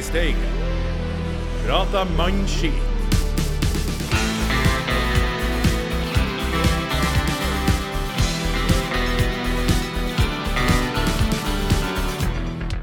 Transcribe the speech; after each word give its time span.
i 0.00 0.02
Steigen. 0.02 0.36
Prata 1.66 2.06
mannskit. 2.16 2.72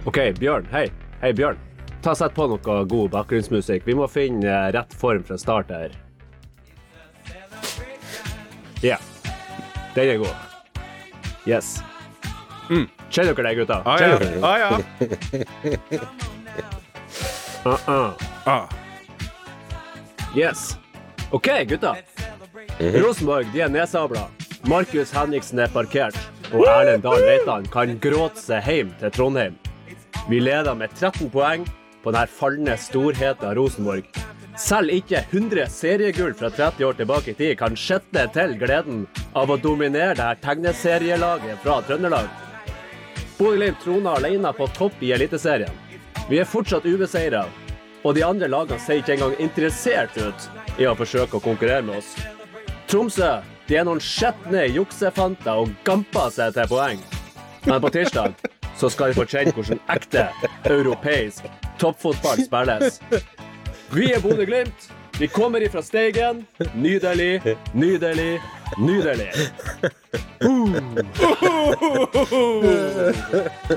OK, 0.06 0.34
Bjørn. 0.40 0.68
Hei. 0.72 0.92
Hei, 1.22 1.34
Bjørn. 1.34 1.58
Ta 2.06 2.14
Sett 2.16 2.38
på 2.38 2.46
noe 2.52 2.78
god 2.86 3.10
bakgrunnsmusikk. 3.16 3.88
Vi 3.90 3.98
må 3.98 4.06
finne 4.08 4.60
rett 4.78 4.94
form 4.94 5.26
fra 5.26 5.40
start 5.42 5.74
her. 5.74 5.98
Ja. 8.86 9.02
Den 9.98 10.14
er 10.14 10.22
god. 10.22 10.38
Yes. 11.50 11.80
Kjenner 13.10 13.34
dere 13.34 13.50
det, 13.50 13.58
gutta? 13.64 13.82
Ah, 13.86 13.98
ja. 14.06 14.22
Ah, 14.46 14.58
ja. 14.62 16.18
Uh 17.68 17.80
-uh. 17.86 18.12
Ah. 18.46 18.70
Yes. 20.36 20.78
OK, 21.32 21.48
gutta. 21.68 21.96
Rosenborg 22.80 23.46
de 23.54 23.62
er 23.62 23.70
nedsabla. 23.70 24.28
Markus 24.64 25.12
Henriksen 25.12 25.60
er 25.60 25.68
parkert. 25.68 26.16
Og 26.54 26.64
Erlend 26.68 27.04
Dahl 27.04 27.22
Reitan 27.22 27.66
kan 27.72 28.00
gråte 28.00 28.40
seg 28.40 28.64
hjem 28.64 28.94
til 29.00 29.12
Trondheim. 29.12 29.56
Vi 30.30 30.40
leder 30.40 30.76
med 30.76 30.90
13 30.96 31.30
poeng 31.30 31.68
på 32.04 32.12
denne 32.12 32.28
falne 32.28 32.78
storheten 32.78 33.56
Rosenborg. 33.58 34.04
Selv 34.58 34.90
ikke 34.90 35.26
100 35.32 35.68
seriegull 35.70 36.34
fra 36.34 36.50
30 36.50 36.86
år 36.86 36.94
tilbake 36.94 37.32
i 37.32 37.34
tid 37.34 37.58
kan 37.58 37.76
skjette 37.76 38.28
til 38.34 38.56
gleden 38.58 39.08
av 39.36 39.52
å 39.52 39.58
dominere 39.58 40.16
det 40.16 40.24
her 40.24 40.40
tegneserielaget 40.46 41.60
fra 41.64 41.82
Trøndelag. 41.82 42.32
Bodø-Glimt 43.38 43.84
troner 43.84 44.16
alene 44.18 44.54
på 44.54 44.68
topp 44.68 45.04
i 45.04 45.12
Eliteserien. 45.12 45.87
Vi 46.28 46.42
er 46.42 46.48
fortsatt 46.48 46.84
ubeseira, 46.84 47.46
og 48.04 48.16
de 48.18 48.24
andre 48.26 48.50
lagene 48.52 48.80
ser 48.84 49.00
ikke 49.00 49.14
engang 49.16 49.36
interessert 49.40 50.18
ut 50.20 50.48
i 50.76 50.88
å 50.88 50.96
forsøke 51.00 51.40
å 51.40 51.44
konkurrere 51.44 51.86
med 51.88 52.02
oss. 52.02 52.10
Tromsø 52.92 53.38
de 53.68 53.78
er 53.80 53.88
noen 53.88 54.02
skjetne 54.04 54.66
juksefanter 54.76 55.64
og 55.64 55.72
gamper 55.88 56.30
seg 56.36 56.54
til 56.56 56.68
poeng. 56.72 57.00
Men 57.64 57.80
på 57.84 57.92
tirsdag 57.96 58.36
så 58.80 58.92
skal 58.92 59.12
de 59.12 59.18
få 59.18 59.26
kjenne 59.28 59.56
hvordan 59.56 59.80
ekte 59.92 60.28
europeisk 60.68 61.48
toppfotball 61.80 62.44
spilles. 62.44 63.00
Vi 63.96 64.12
er 64.12 64.24
Bodø-Glimt. 64.24 64.92
Vi 65.18 65.28
kommer 65.32 65.64
ifra 65.66 65.82
Steigen. 65.82 66.44
Nydelig, 66.76 67.42
nydelig, 67.74 68.42
nydelig. 68.78 69.32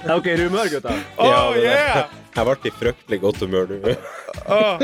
Er 0.02 0.18
dere 0.20 0.34
i 0.34 0.42
humør, 0.42 0.74
gutta? 0.74 0.98
Oh, 1.16 1.54
yeah! 1.56 2.19
Jeg 2.30 2.46
ble 2.46 2.70
i 2.70 2.72
fryktelig 2.74 3.18
godt 3.24 3.40
humør 3.42 3.70
nå. 3.70 3.94
Ah. 4.46 4.78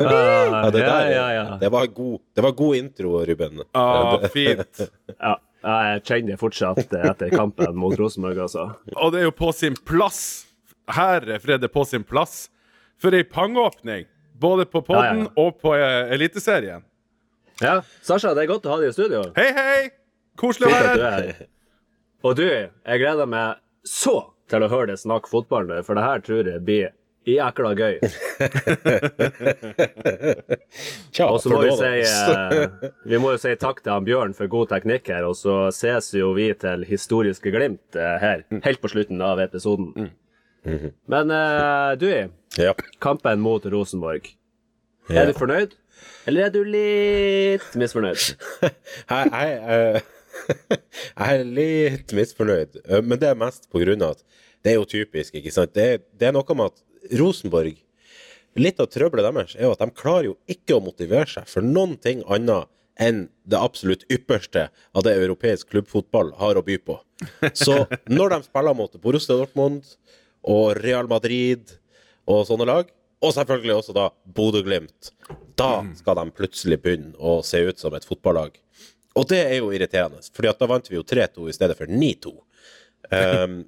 Ja, 0.00 0.70
det, 0.70 0.80
ja, 0.82 0.86
der, 0.86 1.10
ja, 1.10 1.26
ja. 1.34 1.44
det, 1.60 1.70
var 1.72 1.86
god, 1.94 2.18
det 2.34 2.42
var 2.44 2.52
god 2.58 2.76
intro, 2.76 3.12
Ruben. 3.26 3.62
Ah, 3.74 4.26
fint. 4.34 4.82
ja. 5.16 5.36
Jeg 5.60 6.02
kjenner 6.08 6.32
det 6.32 6.38
fortsatt 6.40 6.94
etter 6.96 7.32
kampen 7.34 7.74
mot 7.76 7.92
Rosenborg, 7.98 8.38
altså. 8.46 8.70
Og 8.96 9.12
det 9.12 9.20
er 9.20 9.26
jo 9.28 9.34
på 9.36 9.50
sin 9.52 9.76
plass. 9.76 10.46
Her 10.90 11.26
er 11.36 11.42
Fredde 11.42 11.68
på 11.68 11.84
sin 11.84 12.06
plass 12.06 12.46
for 13.00 13.14
ei 13.16 13.26
pangåpning. 13.28 14.08
Både 14.40 14.64
på 14.64 14.80
ja. 14.88 15.12
og 15.36 15.58
på 15.60 15.74
eh, 15.76 16.14
Eliteserien. 16.16 16.86
Ja, 17.60 17.82
Sasha, 18.00 18.32
det 18.32 18.46
er 18.46 18.52
godt 18.54 18.64
å 18.64 18.72
ha 18.72 18.80
deg 18.80 18.88
i 18.88 18.96
studio. 18.96 19.26
Hei, 19.36 19.50
hei! 19.52 19.80
Koselig 20.40 20.70
å 20.70 20.72
være 20.72 20.94
er 20.96 21.02
her. 21.04 21.48
Og 22.24 22.38
du, 22.38 22.46
jeg 22.48 23.02
gleder 23.02 23.28
meg 23.28 23.60
så 23.84 24.16
til 24.50 24.64
å 24.66 24.70
høre 24.72 24.90
deg 24.92 24.98
snakke 25.00 25.30
fotball 25.30 25.70
for 25.86 25.98
det 25.98 26.06
her 26.06 26.18
tror 26.26 26.50
jeg 26.50 26.64
blir 26.66 26.88
jækla 27.28 27.70
gøy. 27.76 27.98
Tja, 31.12 31.26
Og 31.28 31.40
så 31.42 31.50
må 31.52 31.58
vi 31.64 31.70
si, 31.76 31.90
eh, 32.00 32.68
vi 33.10 33.18
må 33.20 33.32
jo 33.34 33.38
si 33.42 33.52
takk 33.60 33.82
til 33.84 33.92
han 33.92 34.04
Bjørn 34.06 34.32
for 34.36 34.46
god 34.50 34.68
teknikk 34.72 35.04
her, 35.12 35.24
og 35.28 35.34
så 35.38 35.54
ses 35.74 36.06
jo 36.16 36.28
vi 36.36 36.46
til 36.58 36.84
historiske 36.88 37.50
glimt 37.54 37.96
eh, 37.98 38.16
her, 38.22 38.38
helt 38.64 38.80
på 38.82 38.88
slutten 38.92 39.18
av 39.24 39.40
episoden. 39.44 40.10
Men 41.10 41.30
eh, 41.34 41.90
du, 42.00 42.08
Ja. 42.60 42.72
kampen 43.00 43.40
mot 43.40 43.64
Rosenborg. 43.70 44.24
Ja. 45.10 45.16
Er 45.22 45.26
du 45.30 45.34
fornøyd? 45.38 45.70
Eller 46.28 46.40
er 46.48 46.52
du 46.54 46.62
litt 46.64 47.76
misfornøyd? 47.78 48.22
Hei, 49.12 49.24
jeg, 49.28 49.50
eh, 49.76 50.00
jeg 50.50 51.26
er 51.26 51.44
litt 51.46 52.14
misfornøyd, 52.16 52.80
eh, 52.86 53.02
men 53.02 53.20
det 53.20 53.30
er 53.30 53.38
mest 53.38 53.68
på 53.72 53.82
grunn 53.82 54.04
av 54.06 54.16
at 54.16 54.24
det 54.64 54.74
er 54.74 54.80
jo 54.80 54.88
typisk, 54.88 55.36
ikke 55.38 55.52
sant. 55.54 55.72
Det, 55.76 56.02
det 56.20 56.28
er 56.28 56.36
noe 56.36 56.56
med 56.56 56.72
at 56.72 57.16
Rosenborg 57.20 57.78
Litt 58.58 58.80
av 58.82 58.88
trøbbelet 58.90 59.28
deres 59.30 59.52
er 59.54 59.68
jo 59.68 59.74
at 59.76 59.82
de 59.82 59.94
klarer 59.94 60.32
jo 60.32 60.36
ikke 60.50 60.74
å 60.74 60.82
motivere 60.82 61.28
seg 61.30 61.46
for 61.46 61.62
noen 61.62 61.94
ting 62.02 62.24
annet 62.26 62.66
enn 63.00 63.28
det 63.48 63.58
absolutt 63.58 64.02
ypperste 64.12 64.66
av 64.68 65.04
det 65.06 65.14
europeisk 65.16 65.70
klubbfotball 65.70 66.34
har 66.40 66.58
å 66.58 66.64
by 66.66 66.76
på. 66.82 66.98
Så 67.56 67.84
når 68.10 68.34
de 68.34 68.40
spiller 68.48 68.76
mot 68.76 68.98
Borussia 69.00 69.38
Dortmund 69.38 69.86
og 70.42 70.74
Real 70.80 71.08
Madrid 71.08 71.76
og 72.28 72.42
sånne 72.48 72.66
lag, 72.68 72.90
og 73.20 73.34
selvfølgelig 73.36 73.76
også 73.76 73.94
da 73.96 74.08
Bodø-Glimt, 74.36 75.12
da 75.60 75.84
skal 75.96 76.18
de 76.18 76.36
plutselig 76.36 76.80
begynne 76.82 77.14
å 77.16 77.40
se 77.44 77.60
ut 77.68 77.80
som 77.80 77.94
et 77.96 78.06
fotballag. 78.08 78.56
Og 79.18 79.26
det 79.30 79.40
er 79.42 79.56
jo 79.58 79.72
irriterende, 79.74 80.22
fordi 80.34 80.52
da 80.60 80.68
vant 80.70 80.90
vi 80.90 80.98
jo 80.98 81.04
3-2 81.06 81.48
i 81.50 81.56
stedet 81.56 81.76
for 81.78 81.90
9-2. 81.90 82.32
Um, 83.10 83.60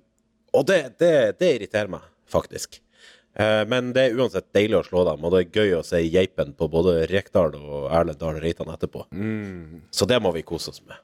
og 0.55 0.67
det, 0.69 0.81
det, 1.03 1.13
det 1.41 1.51
irriterer 1.57 1.91
meg, 1.91 2.05
faktisk. 2.31 2.79
Uh, 3.35 3.65
men 3.67 3.91
det 3.97 4.05
er 4.07 4.21
uansett 4.21 4.53
deilig 4.55 4.79
å 4.79 4.85
slå 4.87 5.07
dem, 5.09 5.25
og 5.25 5.35
det 5.35 5.43
er 5.43 5.63
gøy 5.63 5.79
å 5.81 5.85
se 5.87 6.03
geipen 6.05 6.53
på 6.55 6.69
både 6.71 7.09
Rekdal 7.11 7.57
og 7.59 7.89
Erlend 7.91 8.21
Dahl 8.21 8.39
Reitan 8.43 8.71
etterpå. 8.71 9.09
Så 9.91 10.09
det 10.09 10.21
må 10.23 10.35
vi 10.37 10.45
kose 10.47 10.71
oss 10.71 10.83
med. 10.87 11.01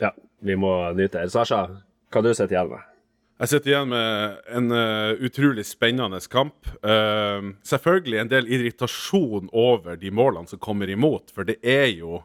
Ja, 0.00 0.14
vi 0.44 0.56
må 0.60 0.72
nyte 0.96 1.20
det. 1.20 1.32
Sasha, 1.34 1.66
hva 2.12 2.22
du 2.24 2.32
sitter 2.32 2.54
igjen 2.56 2.72
med? 2.72 2.92
Jeg 3.36 3.50
sitter 3.52 3.68
igjen 3.68 3.90
med 3.90 4.38
en 4.56 4.72
uh, 4.72 5.26
utrolig 5.28 5.66
spennende 5.68 6.22
kamp. 6.32 6.70
Uh, 6.80 7.52
selvfølgelig 7.68 8.22
en 8.22 8.32
del 8.32 8.48
irritasjon 8.48 9.50
over 9.52 10.00
de 10.00 10.08
målene 10.08 10.48
som 10.48 10.62
kommer 10.62 10.88
imot, 10.88 11.34
for 11.36 11.44
det 11.48 11.58
er 11.60 11.90
jo 11.98 12.22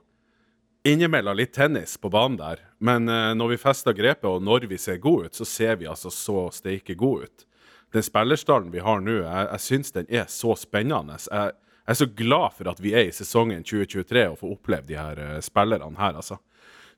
innimellom 0.84 1.38
litt 1.38 1.53
tennis 1.53 1.97
på 1.97 2.09
banen 2.09 2.38
der. 2.40 2.59
Men 2.80 3.09
uh, 3.09 3.31
når 3.38 3.53
vi 3.53 3.62
fester 3.62 3.96
grepet, 3.96 4.28
og 4.30 4.44
når 4.44 4.68
vi 4.72 4.80
ser 4.81 5.02
gode 5.02 5.30
ut, 5.30 5.38
så 5.38 5.46
ser 5.46 5.78
vi 5.81 5.90
altså 5.90 6.12
så 6.14 6.47
steike 6.53 6.96
gode 7.00 7.30
ut. 7.30 7.47
Den 7.92 8.06
spillerstallen 8.06 8.72
vi 8.72 8.84
har 8.84 9.02
nå, 9.03 9.19
jeg, 9.25 9.50
jeg 9.52 9.66
syns 9.66 9.96
den 9.96 10.08
er 10.09 10.30
så 10.31 10.56
spennende. 10.59 11.19
Jeg, 11.28 11.53
jeg 11.81 11.94
er 11.94 12.00
så 12.00 12.08
glad 12.08 12.56
for 12.58 12.72
at 12.72 12.80
vi 12.81 12.96
er 12.96 13.09
i 13.09 13.16
sesongen 13.16 13.66
2023 13.68 14.28
og 14.31 14.40
får 14.40 14.56
oppleve 14.56 14.88
de 14.88 15.00
her 15.00 15.19
uh, 15.19 15.38
spillerne 15.44 16.00
her, 16.00 16.18
altså. 16.22 16.40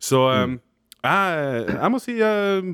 Så 0.03 0.19
eh, 0.33 0.57
jeg, 1.05 1.67
jeg 1.69 1.91
må 1.93 1.99
si 2.03 2.17
uh, 2.19 2.73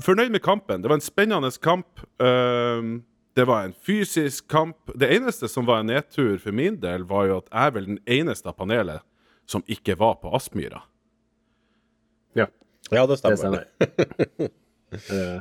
fornøyd 0.00 0.32
med 0.32 0.40
kampen. 0.40 0.80
Det 0.80 0.88
var 0.88 0.96
en 0.96 1.04
spennende 1.04 1.50
kamp. 1.60 2.00
Uh, 2.16 2.96
det 3.36 3.44
var 3.46 3.66
en 3.66 3.74
fysisk 3.84 4.48
kamp. 4.48 4.88
Det 4.96 5.10
eneste 5.18 5.50
som 5.52 5.68
var 5.68 5.82
en 5.82 5.92
nedtur 5.92 6.40
for 6.40 6.56
min 6.56 6.80
del, 6.80 7.04
var 7.06 7.28
jo 7.28 7.36
at 7.42 7.52
jeg 7.52 7.66
er 7.66 7.76
vel 7.76 7.90
den 7.90 8.00
eneste 8.08 8.48
av 8.48 8.56
panelet 8.56 9.04
som 9.48 9.64
ikke 9.66 9.96
var 9.98 10.18
på 10.22 10.32
Aspmyra. 10.36 10.82
Ja, 12.36 12.46
Ja, 12.92 13.06
det 13.06 13.16
det 13.16 13.18
stemmer. 13.18 13.36
stemmer. 13.36 14.50
Eh, 14.88 15.40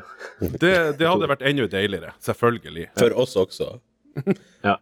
Det, 0.59 0.97
det 0.99 1.07
hadde 1.07 1.27
vært 1.31 1.43
enda 1.47 1.69
deiligere, 1.71 2.09
selvfølgelig. 2.19 2.89
For 2.99 3.13
oss 3.15 3.35
også. 3.39 3.67
ja, 4.67 4.73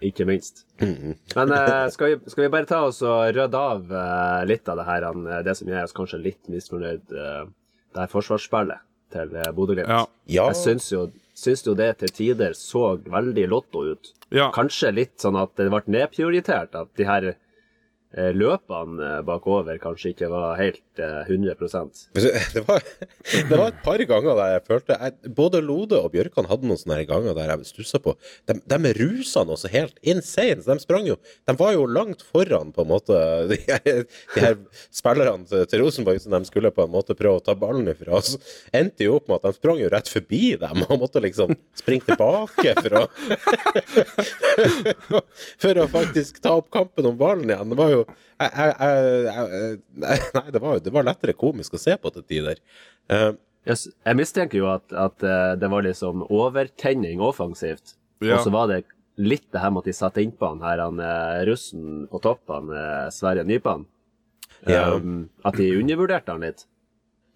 ikke 0.00 0.24
minst. 0.24 0.62
Men 0.80 1.52
eh, 1.52 1.90
skal, 1.92 2.14
vi, 2.14 2.30
skal 2.32 2.46
vi 2.46 2.50
bare 2.54 2.64
ta 2.70 2.78
oss 2.86 3.02
og 3.04 3.26
rydde 3.36 3.60
av 3.60 3.92
eh, 3.92 4.46
litt 4.48 4.70
av 4.72 4.80
det 4.80 4.86
her, 4.88 5.04
eh, 5.10 5.42
det 5.44 5.54
som 5.60 5.68
gjør 5.68 5.84
oss 5.84 5.92
kanskje 5.98 6.22
litt 6.24 6.48
misfornøyd, 6.48 7.04
det 7.12 8.00
her 8.00 8.08
forsvarsspillet 8.14 8.80
til 9.12 9.36
Bodø-Glimt? 9.58 9.92
Ja. 9.92 10.06
Ja, 10.38 10.46
Jeg 10.54 10.56
syns 10.62 10.88
jo, 10.94 11.02
syns 11.36 11.66
jo 11.68 11.76
det 11.76 11.90
til 12.00 12.14
tider 12.22 12.56
så 12.56 12.94
veldig 13.04 13.44
lotto 13.52 13.84
ut. 13.92 14.14
Ja. 14.32 14.48
Kanskje 14.56 14.94
litt 14.96 15.20
sånn 15.20 15.36
at 15.36 15.52
det 15.60 15.68
ble 15.68 15.84
nedprioritert, 15.98 16.72
at 16.80 16.88
de 16.96 17.04
her 17.12 17.28
løpene 18.16 19.04
eh, 19.04 19.18
bakover 19.26 19.76
kanskje 19.82 20.14
ikke 20.14 20.30
var 20.32 20.56
helt 20.56 20.80
eh, 21.02 21.28
100% 21.28 22.06
det 22.54 22.62
var, 22.64 22.80
det 23.36 23.52
var 23.52 23.66
et 23.68 23.82
par 23.84 24.00
ganger 24.00 24.38
der 24.38 24.52
jeg 24.54 24.62
følte 24.64 24.96
jeg, 24.96 25.32
Både 25.36 25.60
Lode 25.60 25.98
og 26.00 26.14
Bjørkan 26.14 26.48
hadde 26.48 26.70
noen 26.70 26.80
sånne 26.80 27.02
ganger 27.08 27.36
der 27.36 27.52
jeg 27.52 27.68
stussa 27.68 28.00
på. 28.00 28.14
De, 28.48 28.56
de 28.64 28.92
rusa 28.96 29.44
nå 29.44 29.58
så 29.60 29.68
helt 29.72 29.98
insane. 30.00 30.62
Så 30.62 30.72
de 30.72 30.80
sprang 30.82 31.04
jo 31.08 31.18
De 31.48 31.54
var 31.58 31.74
jo 31.74 31.84
langt 31.84 32.24
foran, 32.24 32.72
på 32.72 32.86
en 32.86 32.90
måte, 32.90 33.18
de 33.50 33.58
de 34.34 34.40
her 34.40 34.56
spillerne 34.94 35.44
til 35.68 35.82
Rosenborg 35.82 36.20
som 36.22 36.34
de 36.36 36.40
skulle 36.48 36.72
på 36.74 36.84
en 36.86 36.92
måte 36.92 37.16
prøve 37.18 37.40
å 37.40 37.44
ta 37.44 37.54
ballen 37.58 37.88
ifra. 37.92 38.22
Så 38.24 38.40
endte 38.74 39.04
jo 39.06 39.18
opp 39.18 39.28
med 39.28 39.40
at 39.40 39.48
de 39.50 39.60
sprang 39.60 39.80
jo 39.82 39.90
rett 39.92 40.08
forbi 40.10 40.56
dem 40.60 40.84
og 40.86 40.96
måtte 41.04 41.22
liksom 41.24 41.52
springe 41.78 42.08
tilbake 42.08 42.74
for 42.80 43.02
å 43.02 43.06
For 45.62 45.78
å 45.78 45.86
faktisk 45.90 46.40
ta 46.44 46.54
opp 46.58 46.70
kampen 46.74 47.06
om 47.08 47.16
ballen 47.18 47.50
igjen. 47.50 47.70
Det 47.72 47.78
var 47.78 47.92
jo 47.92 47.97
jeg, 48.06 48.50
jeg, 48.52 48.72
jeg, 49.26 49.50
jeg, 50.04 50.22
Nei, 50.38 50.46
det 50.54 50.62
var, 50.62 50.80
det 50.84 50.94
var 50.94 51.06
lettere 51.08 51.36
komisk 51.38 51.74
å 51.74 51.82
se 51.82 51.96
på 51.98 52.14
til 52.14 52.26
tider. 52.34 52.62
Uh, 53.10 53.32
Jeg, 53.68 53.90
jeg 54.06 54.16
mistenker 54.16 54.62
jo 54.62 54.68
at, 54.70 54.86
at 54.96 55.24
eh, 55.26 55.50
det 55.60 55.68
var 55.68 55.82
liksom 55.84 56.22
overtenning 56.32 57.20
offensivt. 57.20 57.98
Ja. 58.22 58.38
Og 58.38 58.46
så 58.46 58.52
var 58.54 58.70
det 58.70 58.78
litt 59.20 59.44
det 59.52 59.60
her 59.60 59.74
med 59.74 59.82
at 59.82 59.90
de 59.90 59.94
satte 59.98 60.22
innpå 60.22 60.54
han 60.54 60.62
her, 60.64 60.80
han 60.80 61.02
eh, 61.04 61.42
russen 61.44 62.06
på 62.08 62.20
toppen, 62.24 62.70
eh, 62.72 63.10
Sverre 63.12 63.44
Nypan. 63.44 63.84
Ja. 64.64 64.94
Um, 64.94 65.28
at 65.44 65.58
de 65.60 65.68
undervurderte 65.82 66.32
han 66.32 66.46
litt. 66.46 66.64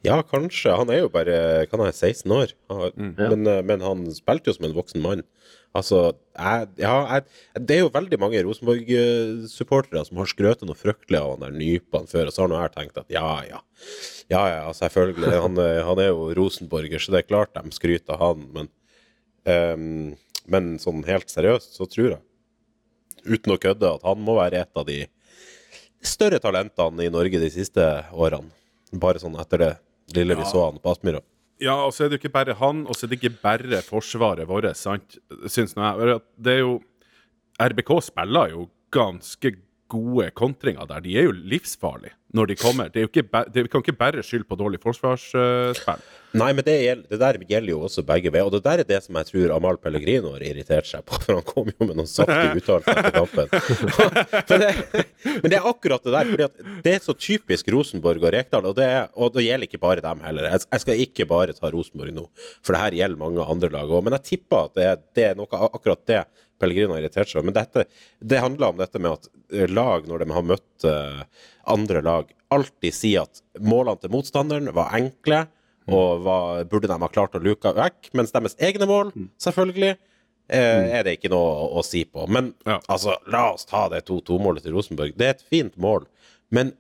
Ja, 0.03 0.17
kanskje. 0.27 0.73
Han 0.77 0.91
er 0.91 1.05
jo 1.05 1.11
bare 1.15 1.67
kan 1.71 1.79
han 1.79 1.87
være 1.89 1.95
16 2.11 2.33
år. 2.35 2.53
Ja. 2.71 2.89
men, 3.31 3.47
eh, 3.47 3.61
men 3.63 3.81
han 3.85 4.01
spilte 4.17 4.51
jo 4.51 4.57
som 4.57 4.67
en 4.67 4.75
voksen 4.75 5.03
mann. 5.05 5.23
Altså, 5.73 6.13
jeg, 6.37 6.67
ja, 6.83 6.95
jeg, 7.15 7.63
det 7.65 7.77
er 7.77 7.81
jo 7.85 7.93
veldig 7.95 8.19
mange 8.21 8.41
Rosenborg-supportere 8.45 10.03
som 10.05 10.19
har 10.21 10.29
skrøtet 10.29 10.67
noe 10.69 10.77
fryktelig 10.77 11.17
av 11.21 11.31
han 11.33 11.45
der 11.47 11.55
Nypan 11.57 12.09
før, 12.11 12.29
og 12.29 12.35
så 12.35 12.43
har 12.45 12.51
nå 12.53 12.59
jeg 12.61 12.75
tenkt 12.75 12.99
at 13.01 13.15
ja, 13.15 13.31
ja. 13.49 13.61
Ja, 14.33 14.43
ja, 14.51 14.67
selvfølgelig. 14.77 15.33
Han, 15.47 15.57
er- 15.63 15.83
han 15.87 15.99
er 16.03 16.11
jo 16.11 16.29
rosenborger, 16.37 17.01
så 17.03 17.15
det 17.15 17.23
er 17.23 17.29
klart 17.31 17.55
de 17.57 17.73
skryter 17.75 18.15
av 18.15 18.21
han, 18.27 18.45
men 18.55 18.69
um, 19.47 20.15
Men 20.51 20.73
sånn 20.83 21.05
helt 21.07 21.31
seriøst 21.31 21.77
så 21.79 21.87
tror 21.87 22.09
jeg, 22.17 22.21
uten 23.25 23.53
å 23.55 23.59
kødde, 23.63 23.93
at 23.95 24.03
han 24.07 24.19
må 24.27 24.35
være 24.41 24.59
et 24.65 24.77
av 24.81 24.87
de 24.89 25.05
større 26.03 26.41
talentene 26.43 27.05
i 27.07 27.13
Norge 27.15 27.39
de 27.39 27.51
siste 27.55 27.85
årene. 28.11 28.51
Bare 28.93 29.23
sånn 29.23 29.39
etter 29.41 29.63
det 29.63 29.69
lille 30.17 30.37
vi 30.39 30.47
så 30.49 30.67
han 30.69 30.81
på 30.83 30.95
Aspmyra. 30.95 31.23
Ja, 31.63 31.77
og 31.87 31.93
så 31.95 32.05
er 32.05 32.11
det 32.11 32.19
jo 32.19 32.25
ikke 32.25 32.35
bare 32.35 32.57
han, 32.59 32.87
og 32.91 32.97
så 32.99 33.07
er 33.07 33.13
det 33.13 33.21
ikke 33.21 33.37
bare 33.43 33.83
forsvaret 33.87 34.49
vårt, 34.51 34.67
sant, 34.79 35.19
syns 35.47 35.77
nå 35.79 35.85
jeg. 35.85 36.23
Det 36.43 36.57
er 36.57 36.65
jo 36.65 36.81
RBK 37.63 37.93
spiller 38.03 38.51
jo 38.55 38.67
ganske 38.93 39.55
gode 39.93 40.31
kontringer 40.39 40.89
der. 40.89 41.05
De 41.05 41.15
er 41.19 41.29
jo 41.29 41.37
livsfarlige 41.37 42.17
når 42.35 42.51
de 42.51 42.57
kommer. 42.57 42.89
Det 42.89 43.03
er 43.03 43.07
jo 43.07 43.13
ikke 43.13 43.45
det, 43.53 43.67
kan 43.71 43.85
ikke 43.85 44.01
bare 44.01 44.25
skylde 44.25 44.49
på 44.49 44.59
dårlig 44.59 44.81
forsvarsspill. 44.83 46.05
Nei, 46.39 46.49
men 46.57 46.65
det, 46.65 46.75
gjelder, 46.81 47.07
det 47.11 47.19
der 47.21 47.39
gjelder 47.49 47.73
jo 47.75 47.81
også 47.87 48.05
begge 48.09 48.33
veier. 48.33 48.49
Og 48.49 48.55
det 48.55 48.63
der 48.65 48.83
er 48.83 48.89
det 48.89 48.99
som 49.05 49.19
jeg 49.21 49.29
tror 49.29 49.55
Amal 49.57 49.79
Pellegrino 49.83 50.33
har 50.35 50.45
irritert 50.47 50.89
seg 50.89 51.05
på, 51.09 51.19
for 51.21 51.39
han 51.39 51.47
kom 51.49 51.71
jo 51.73 51.89
med 51.89 51.99
noen 51.99 52.09
saftige 52.09 52.57
uttalelser 52.61 53.01
etter 53.03 53.17
kampen. 53.17 53.51
men, 54.49 54.63
det, 54.65 55.05
men 55.43 55.53
det 55.53 55.59
er 55.59 55.69
akkurat 55.73 56.07
det 56.07 56.15
der, 56.17 56.31
fordi 56.33 56.79
det 56.87 56.95
er 56.97 57.05
så 57.05 57.17
typisk 57.17 57.69
Rosenborg 57.75 58.25
og 58.25 58.33
Rekdal, 58.35 58.71
og 58.71 58.79
det, 58.79 58.91
og 59.13 59.35
det 59.37 59.47
gjelder 59.47 59.69
ikke 59.69 59.83
bare 59.83 60.05
dem 60.05 60.23
heller. 60.25 60.49
Jeg, 60.55 60.67
jeg 60.73 60.85
skal 60.87 61.05
ikke 61.07 61.29
bare 61.31 61.57
ta 61.57 61.73
Rosenborg 61.73 62.17
nå, 62.17 62.29
for 62.63 62.77
det 62.77 62.85
her 62.87 63.01
gjelder 63.03 63.25
mange 63.25 63.51
andre 63.57 63.73
lag 63.77 63.93
òg. 63.93 64.07
Men 64.07 64.19
jeg 64.19 64.29
tipper 64.33 64.71
at 64.71 64.79
det, 64.79 64.89
det 65.19 65.29
er 65.31 65.39
noe 65.39 65.65
akkurat 65.69 66.07
det 66.09 66.25
Pellegrino 66.63 66.95
har 66.95 67.03
irritert 67.03 67.31
seg. 67.31 67.45
Men 67.47 67.57
dette, 67.57 67.87
det 68.21 68.43
handler 68.43 68.73
om 68.73 68.79
dette 68.81 69.01
med 69.03 69.19
at 69.19 69.29
eh, 69.53 69.69
lag, 69.71 70.07
når 70.09 70.23
de 70.23 70.37
har 70.37 70.47
møtt 70.47 70.87
eh, 70.89 71.49
andre 71.73 72.03
lag, 72.05 72.31
alltid 72.53 72.95
sier 72.95 73.27
at 73.27 73.43
målene 73.61 74.01
til 74.01 74.13
motstanderen 74.13 74.71
var 74.77 74.95
enkle, 74.99 75.47
og 75.91 76.23
hva 76.25 76.39
burde 76.69 76.91
de 76.91 76.99
ha 77.03 77.09
klart 77.11 77.35
å 77.39 77.43
luke 77.43 77.73
vekk, 77.77 78.13
mens 78.19 78.35
deres 78.35 78.55
egne 78.63 78.87
mål, 78.87 79.13
selvfølgelig, 79.43 79.97
eh, 80.53 80.93
er 80.99 81.07
det 81.07 81.17
ikke 81.19 81.33
noe 81.33 81.71
å, 81.79 81.83
si 81.87 82.05
på. 82.05 82.27
Men 82.29 82.55
Ja. 82.67 82.81
altså, 82.89 83.17
la 83.27 83.53
oss 83.53 83.65
ta 83.65 83.89
det 83.89 84.05
2-2-målet 84.07 84.63
til 84.63 84.77
Rosenborg. 84.77 85.17
Det 85.17 85.27
er 85.27 85.35
et 85.37 85.43
fint 85.43 85.77
mål, 85.77 86.07
men 86.51 86.75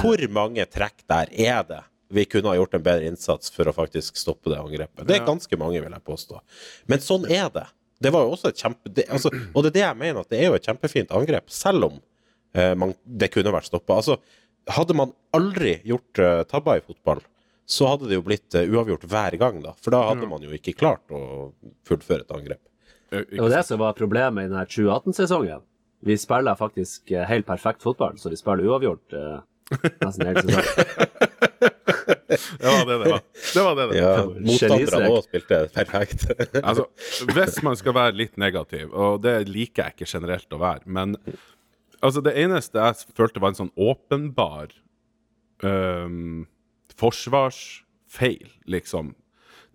hvor 0.00 0.18
mange 0.34 0.64
trekk 0.66 1.04
der 1.06 1.30
er 1.30 1.62
det 1.68 1.82
vi 2.10 2.24
kunne 2.24 2.48
ha 2.50 2.56
gjort 2.56 2.74
en 2.74 2.82
bedre 2.82 3.06
innsats 3.06 3.50
for 3.52 3.68
å 3.68 3.74
faktisk 3.76 4.16
stoppe 4.16 4.50
det 4.50 4.58
angrepet? 4.58 5.06
Det 5.06 5.18
er 5.20 5.26
ganske 5.26 5.58
mange, 5.60 5.80
vil 5.84 5.92
jeg 5.92 6.06
påstå. 6.06 6.40
Men 6.88 6.98
sånn 7.04 7.28
er 7.30 7.50
det. 7.52 7.66
Det 8.00 8.10
var 8.14 8.24
jo 8.24 8.34
også 8.34 8.50
et 8.50 8.58
kjempe... 8.58 8.90
Det, 8.90 9.04
altså, 9.12 9.30
og 9.54 9.62
det 9.62 9.70
er 9.70 9.76
det 9.76 9.84
jeg 9.84 10.00
mener, 10.02 10.20
at 10.24 10.30
det 10.32 10.40
er 10.40 10.48
jo 10.48 10.56
et 10.58 10.66
kjempefint 10.66 11.14
angrep, 11.14 11.50
selv 11.52 11.90
om 11.90 11.98
eh, 12.54 12.74
man, 12.78 12.94
det 13.04 13.30
kunne 13.34 13.52
vært 13.54 13.68
stoppa. 13.68 14.00
Altså, 14.00 14.18
hadde 14.68 14.96
man 14.96 15.12
aldri 15.36 15.78
gjort 15.88 16.20
uh, 16.20 16.42
tabber 16.48 16.80
i 16.80 16.84
fotball, 16.84 17.22
så 17.68 17.90
hadde 17.90 18.08
det 18.08 18.16
jo 18.16 18.24
blitt 18.24 18.54
eh, 18.56 18.70
uavgjort 18.72 19.04
hver 19.10 19.36
gang, 19.40 19.60
da. 19.64 19.74
For 19.76 19.92
da 19.92 20.06
hadde 20.08 20.28
man 20.30 20.44
jo 20.44 20.54
ikke 20.56 20.72
klart 20.78 21.12
å 21.12 21.50
fullføre 21.88 22.24
et 22.24 22.32
angrep. 22.32 22.62
Det 23.12 23.40
var 23.40 23.52
det 23.52 23.64
som 23.68 23.80
var 23.80 23.96
problemet 23.96 24.46
i 24.46 24.50
denne 24.50 24.64
2018-sesongen. 24.68 25.64
Vi 26.08 26.16
spiller 26.20 26.56
faktisk 26.56 27.12
eh, 27.12 27.26
helt 27.28 27.46
perfekt 27.48 27.84
fotball, 27.84 28.16
så 28.20 28.32
vi 28.32 28.40
spiller 28.40 28.68
uavgjort 28.70 29.16
eh, 29.18 29.38
nesten 30.00 30.30
hele 30.30 30.44
sesongen. 30.46 31.16
Det 32.28 32.66
var 32.68 32.86
det 32.86 32.96
det 32.98 33.10
var. 33.10 33.20
Det 33.54 33.62
var 33.62 33.76
det 33.76 33.84
det. 33.90 33.98
Ja, 33.98 34.10
Motstanderne 34.26 35.08
òg 35.12 35.22
spilte 35.26 35.58
perfekt. 35.74 36.26
Altså, 36.68 36.84
hvis 37.32 37.58
man 37.64 37.78
skal 37.78 37.94
være 37.96 38.16
litt 38.18 38.36
negativ, 38.40 38.92
og 38.92 39.22
det 39.24 39.34
liker 39.48 39.88
jeg 39.88 39.96
ikke 39.96 40.10
generelt 40.12 40.52
å 40.54 40.60
være, 40.60 40.84
men 40.86 41.16
altså, 42.00 42.22
det 42.24 42.34
eneste 42.40 42.80
jeg 42.84 43.16
følte 43.16 43.42
var 43.42 43.54
en 43.54 43.58
sånn 43.62 43.72
åpenbar 43.74 44.74
øhm, 45.64 46.46
forsvarsfeil, 46.98 48.52
liksom, 48.66 49.14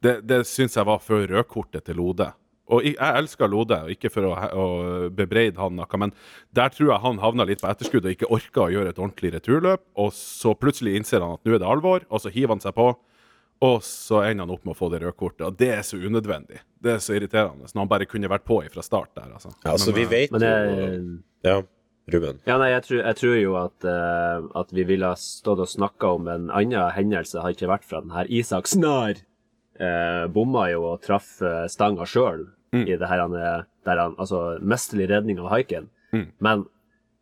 det, 0.03 0.19
det 0.27 0.43
syns 0.49 0.75
jeg 0.75 0.87
var 0.87 1.03
før 1.03 1.27
rødkortet 1.31 1.87
til 1.87 2.01
Lode. 2.01 2.33
Og 2.71 2.85
jeg 2.87 2.95
elsker 2.99 3.49
Lode, 3.51 3.77
ikke 3.91 4.09
for 4.11 4.27
å, 4.29 4.33
å 4.33 4.65
bebreide 5.13 5.59
han 5.59 5.75
noe, 5.77 5.99
men 5.99 6.13
der 6.55 6.71
tror 6.73 6.93
jeg 6.93 7.03
han 7.03 7.21
havna 7.23 7.47
litt 7.47 7.63
på 7.63 7.69
etterskudd 7.69 8.07
og 8.07 8.15
ikke 8.15 8.31
orka 8.31 8.65
å 8.65 8.71
gjøre 8.71 8.93
et 8.93 9.01
ordentlig 9.01 9.33
returløp, 9.35 9.83
og 9.99 10.13
så 10.15 10.55
plutselig 10.55 10.95
innser 10.99 11.23
han 11.23 11.35
at 11.37 11.43
nå 11.43 11.55
er 11.55 11.63
det 11.63 11.69
alvor, 11.69 12.07
og 12.09 12.23
så 12.23 12.31
hiver 12.33 12.55
han 12.55 12.63
seg 12.63 12.75
på. 12.77 12.93
Og 13.63 13.77
så 13.85 14.23
ender 14.25 14.43
han 14.43 14.51
opp 14.51 14.65
med 14.65 14.73
å 14.73 14.75
få 14.75 14.89
det 14.91 14.99
røde 15.03 15.15
kortet, 15.15 15.45
og 15.47 15.59
det 15.59 15.69
er 15.71 15.83
så 15.87 15.99
unødvendig. 15.99 16.59
Det 16.83 16.97
er 16.97 17.03
så 17.03 17.13
irriterende. 17.15 17.69
Når 17.69 17.79
han 17.85 17.91
bare 17.91 18.07
kunne 18.09 18.31
vært 18.31 18.43
på 18.47 18.57
fra 18.73 18.83
start 18.83 19.13
der, 19.15 19.29
altså. 19.37 19.53
Ja, 19.63 19.75
altså, 19.75 19.93
Men, 19.93 19.99
vi 19.99 20.03
eh, 20.03 20.11
vet 20.11 20.33
Men 20.33 20.43
jo 20.43 20.97
Ja, 21.47 21.55
Ruben. 22.11 22.39
ja, 22.45 22.57
nei, 22.59 22.69
jeg, 22.73 22.83
tror, 22.83 22.99
jeg 23.05 23.15
tror 23.15 23.35
jo 23.39 23.53
at, 23.55 23.85
uh, 23.87 24.47
at 24.59 24.73
vi 24.75 24.83
ville 24.83 25.07
ha 25.07 25.15
stått 25.15 25.61
og 25.63 25.69
snakka 25.71 26.09
om 26.17 26.27
en 26.27 26.49
annen 26.51 26.89
hendelse, 26.91 27.39
har 27.39 27.53
ikke 27.55 27.69
vært 27.71 27.85
fra 27.87 28.01
den 28.03 28.11
her 28.11 28.27
Isak 28.27 28.67
Snar. 28.67 29.21
Uh, 29.79 30.27
bomma 30.29 30.67
jo 30.69 30.83
og 30.91 30.99
traff 31.01 31.39
eh, 31.41 31.65
stanga 31.71 32.05
sjøl 32.05 32.49
Mm. 32.73 32.87
i 32.89 32.95
det 32.97 33.05
her 33.05 33.19
han, 33.21 33.33
er- 33.37 33.65
der 33.85 33.99
han 34.01 34.15
Altså 34.17 34.57
mesterlig 34.65 35.05
redning 35.11 35.37
av 35.37 35.51
haiken. 35.51 35.91
Mm. 36.11 36.23
Men, 36.41 36.63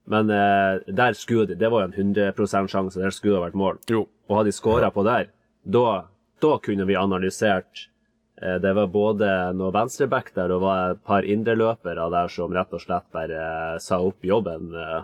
men 0.07 0.29
uh, 0.31 0.79
der 0.87 1.11
skulle 1.19 1.45
de 1.49 1.55
Det 1.59 1.67
var 1.69 1.81
jo 1.83 1.89
en 1.89 2.15
100 2.15 2.67
sjanse, 2.71 2.95
der 2.95 3.11
skulle 3.11 3.33
det 3.35 3.41
ha 3.41 3.47
vært 3.49 3.59
mål. 3.59 3.79
Jo. 3.91 4.05
Og 4.29 4.37
hadde 4.37 4.47
de 4.47 4.55
scora 4.55 4.89
på 4.95 5.03
der, 5.03 5.27
da, 5.67 6.05
da 6.39 6.53
kunne 6.63 6.87
vi 6.87 6.95
analysert 6.95 7.83
eh, 7.83 7.90
Det 8.41 8.71
var 8.73 8.87
både 8.89 9.27
noe 9.53 9.69
venstreback 9.75 10.31
der 10.33 10.49
og 10.55 10.63
var 10.63 10.95
et 10.95 11.01
par 11.05 11.25
indreløpere 11.29 12.07
der 12.09 12.31
som 12.33 12.53
rett 12.55 12.71
og 12.73 12.81
slett 12.81 13.05
bare 13.13 13.37
eh, 13.37 13.75
sa 13.83 13.99
opp 14.01 14.25
jobben 14.25 14.71
eh, 14.73 15.03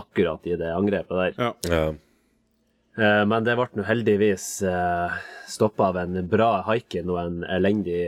akkurat 0.00 0.46
i 0.48 0.56
det 0.56 0.70
angrepet 0.72 1.12
der. 1.20 1.34
Ja. 1.36 1.50
Ja. 1.68 1.82
Eh, 2.96 3.24
men 3.28 3.44
det 3.44 3.56
ble 3.58 3.66
nå 3.76 3.84
heldigvis 3.84 4.46
stoppa 5.50 5.90
av 5.90 5.98
en 6.00 6.16
bra 6.30 6.62
haiken 6.64 7.10
og 7.12 7.18
en 7.20 7.42
elendig 7.52 8.06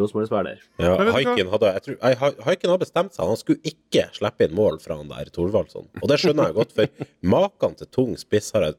Rosenborg-spiller. 0.00 0.62
Ja? 0.80 0.94
Haiken 1.12 1.50
hadde, 1.52 1.72
jeg 1.76 1.84
tror, 1.84 1.98
Haiken 2.46 2.72
hadde 2.72 2.84
bestemt 2.86 3.12
seg. 3.18 3.26
Han 3.28 3.36
skulle 3.40 3.60
ikke 3.68 4.06
slippe 4.16 4.46
inn 4.48 4.56
mål 4.56 4.80
fra 4.80 4.96
han 4.96 5.10
der 5.12 5.28
Thorvaldsson. 5.34 5.90
Og 6.00 6.06
det 6.08 6.16
skjønner 6.22 6.48
jeg 6.48 6.56
godt, 6.56 6.72
for 6.78 7.04
maken 7.36 7.76
til 7.82 7.90
tung 7.92 8.16
spiss 8.20 8.48
har 8.56 8.70
jeg 8.70 8.78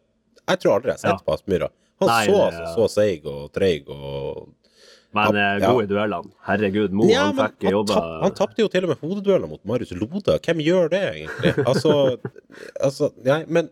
Jeg 0.50 0.64
tror 0.64 0.74
aldri 0.80 0.90
jeg 0.90 0.98
har 0.98 1.04
sett 1.06 1.14
Ja. 1.14 1.26
på 1.28 1.34
Aspmyra. 1.38 1.70
Han 2.02 2.10
Nei, 2.10 2.24
så 2.26 2.38
altså 2.48 2.74
så 2.74 2.88
seig 2.90 3.26
og 3.30 3.52
treig 3.54 3.86
og 3.94 4.50
Men 5.16 5.36
Ja, 5.36 5.42
eh, 5.42 5.60
ja. 5.60 5.74
god 5.74 5.84
i 5.84 5.90
duellene. 5.92 6.32
Herregud, 6.48 6.96
Mo 6.96 7.10
Ja, 7.10 7.28
han 7.30 7.38
fikk 7.40 7.68
han, 7.68 7.76
jobba 7.76 8.02
han 8.24 8.34
tapte 8.38 8.64
jo 8.64 8.72
til 8.72 8.88
og 8.88 8.94
med 8.94 9.04
hodedueller 9.04 9.52
mot 9.52 9.62
Marius 9.68 9.92
Lode. 9.98 10.38
Hvem 10.40 10.64
gjør 10.64 10.92
det, 10.94 11.04
egentlig? 11.12 11.54
Altså, 11.72 11.94
altså 12.80 13.12
Nei, 13.28 13.44
men 13.48 13.72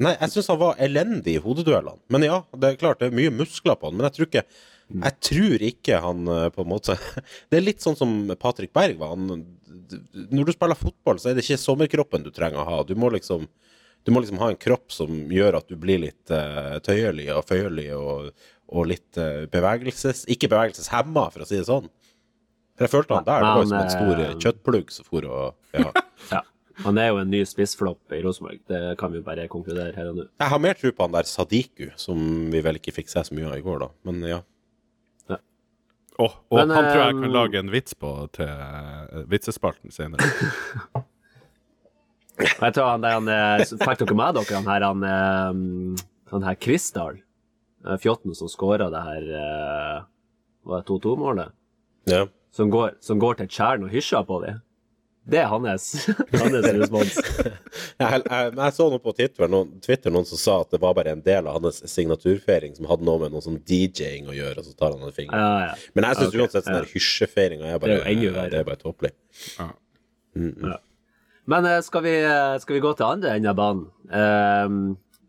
Nei, 0.00 0.14
jeg 0.16 0.32
syns 0.32 0.48
han 0.48 0.60
var 0.62 0.78
elendig 0.80 1.34
i 1.36 1.40
hodeduellene. 1.44 2.00
Men 2.08 2.24
ja, 2.24 2.38
det 2.56 2.70
er 2.70 2.78
klart, 2.80 3.02
det 3.02 3.10
er 3.10 3.18
mye 3.18 3.32
muskler 3.34 3.76
på 3.76 3.90
han. 3.90 3.98
Men 3.98 4.08
jeg 4.08 4.16
tror 4.16 4.30
ikke 4.30 4.44
Jeg 4.90 5.16
tror 5.28 5.64
ikke 5.68 5.98
han 6.02 6.30
eh, 6.34 6.46
på 6.54 6.64
en 6.64 6.70
måte 6.72 6.96
Det 7.52 7.58
er 7.58 7.66
litt 7.66 7.84
sånn 7.84 7.98
som 7.98 8.14
Patrick 8.40 8.72
Berg 8.72 8.96
var. 9.02 9.12
Han, 9.12 9.44
når 10.32 10.48
du 10.48 10.54
spiller 10.56 10.78
fotball, 10.80 11.20
så 11.20 11.30
er 11.30 11.36
det 11.36 11.44
ikke 11.44 11.60
sommerkroppen 11.60 12.24
du 12.24 12.32
trenger 12.32 12.62
å 12.62 12.68
ha. 12.70 12.80
Du 12.88 12.96
må 12.96 13.12
liksom 13.12 13.44
du 14.04 14.12
må 14.14 14.22
liksom 14.22 14.38
ha 14.40 14.48
en 14.48 14.56
kropp 14.56 14.92
som 14.92 15.10
gjør 15.28 15.58
at 15.58 15.68
du 15.68 15.76
blir 15.76 16.00
litt 16.00 16.32
uh, 16.32 16.78
tøyelig 16.80 17.26
og 17.34 17.44
føyelig 17.44 17.90
og, 17.96 18.30
og 18.70 18.86
litt 18.90 19.18
eh, 19.20 19.46
bevegelses... 19.50 20.24
Ikke 20.30 20.50
bevegelseshemma, 20.50 21.26
for 21.34 21.44
å 21.44 21.48
si 21.48 21.58
det 21.58 21.66
sånn. 21.68 21.88
For 22.78 22.86
jeg 22.86 22.94
følte 22.94 23.18
han 23.18 23.26
der, 23.26 23.44
det 23.44 23.56
var 23.58 23.66
som 23.68 23.80
en 23.80 23.92
stor 23.92 24.22
eh, 24.24 24.36
kjøttplugg 24.40 24.94
som 24.94 25.08
for 25.08 25.26
å 25.26 25.42
ja. 25.76 25.90
Ja. 26.36 26.44
Han 26.80 26.96
er 26.96 27.10
jo 27.10 27.18
en 27.20 27.28
ny 27.28 27.42
spissflopp 27.44 28.14
i 28.16 28.22
Rosenborg, 28.24 28.62
det 28.70 28.94
kan 29.00 29.12
vi 29.12 29.20
bare 29.24 29.44
konkludere 29.52 29.92
her 29.92 30.12
og 30.12 30.16
nå. 30.16 30.24
Jeg 30.40 30.52
har 30.52 30.62
mer 30.64 30.78
tro 30.78 30.92
på 30.96 31.04
han 31.04 31.12
der 31.12 31.28
Sadiku, 31.28 31.90
som 32.00 32.22
vi 32.52 32.62
vel 32.64 32.78
ikke 32.80 32.94
fikk 32.96 33.12
se 33.12 33.26
så 33.26 33.36
mye 33.36 33.50
av 33.50 33.58
i 33.58 33.64
går, 33.66 33.82
da. 33.82 33.90
Men 34.08 34.24
ja. 34.24 34.40
Åh, 36.20 36.32
og 36.52 36.56
Men, 36.58 36.72
han 36.74 36.84
tror 36.84 37.00
jeg 37.00 37.14
eh, 37.14 37.20
kan 37.22 37.32
lage 37.32 37.60
en 37.60 37.70
vits 37.72 37.94
på 37.96 38.10
til 38.36 38.48
eh, 38.48 39.22
vitsespalten 39.30 39.94
senere. 39.94 40.26
Jeg 42.40 42.72
tror 42.72 42.86
han 42.88 43.02
der 43.04 43.16
han 43.18 43.28
eh, 43.28 43.62
Fikk 43.68 44.00
dere 44.00 44.16
med 44.16 44.38
dere 44.38 44.56
han 44.56 44.68
her 44.68 44.84
han, 44.86 45.02
eh, 45.04 46.04
han 46.32 46.46
her 46.48 46.56
Krisdal? 46.60 47.20
Eh, 47.86 47.96
Fjotten 48.02 48.34
som 48.38 48.50
skåra 48.50 48.90
det 48.92 49.04
her 49.06 49.30
eh, 49.42 50.02
Var 50.68 50.82
det 50.82 50.88
2-2-målet? 50.90 51.56
ja. 52.10 52.26
Som 52.50 52.66
går, 52.70 52.96
som 52.98 53.20
går 53.22 53.36
til 53.38 53.46
tjern 53.46 53.84
og 53.86 53.92
hysjer 53.94 54.24
på 54.26 54.40
dem. 54.42 54.56
Det 55.30 55.38
er 55.38 55.50
hans, 55.52 55.84
hans 56.40 56.66
respons. 56.66 57.18
Jeg, 58.00 58.22
jeg, 58.24 58.52
jeg 58.56 58.72
så 58.72 58.86
noe 58.88 59.00
på 59.04 59.12
Twitter 59.12 59.50
noen, 59.52 59.74
Twitter, 59.84 60.10
noen 60.10 60.24
som 60.24 60.38
sa 60.40 60.54
at 60.64 60.70
det 60.72 60.78
var 60.80 60.94
bare 60.96 61.12
en 61.12 61.20
del 61.22 61.46
av 61.46 61.58
hans 61.58 61.82
signaturfeiring 61.92 62.72
som 62.78 62.86
hadde 62.88 63.04
noe 63.04 63.20
med 63.20 63.34
noe 63.34 63.44
sånn 63.44 63.58
DJ-ing 63.60 64.30
å 64.30 64.34
gjøre, 64.34 64.62
og 64.62 64.66
så 64.66 64.72
tar 64.78 64.94
han 64.94 65.04
en 65.04 65.12
finger. 65.12 65.36
Ja, 65.36 65.68
ja. 65.68 65.90
Men 65.92 66.06
jeg 66.08 66.16
syns 66.16 66.30
okay. 66.30 66.40
uansett 66.40 66.66
sånn 66.66 66.78
ja. 66.78 66.86
hysjefeiring 66.94 67.66
er 67.68 67.82
bare. 67.82 67.98
Det 68.08 68.62
er 68.62 68.64
bare 68.70 68.80
tåpelig. 68.80 69.12
Men 71.52 71.68
eh, 71.68 71.78
skal 71.84 72.06
vi, 72.08 72.16
skal 72.64 72.78
vi 72.78 72.82
gå 72.86 72.94
til 72.96 73.08
andre 73.10 73.36
enden 73.36 73.52
av 73.52 73.60
banen? 73.60 73.84
Ehm, 74.16 74.80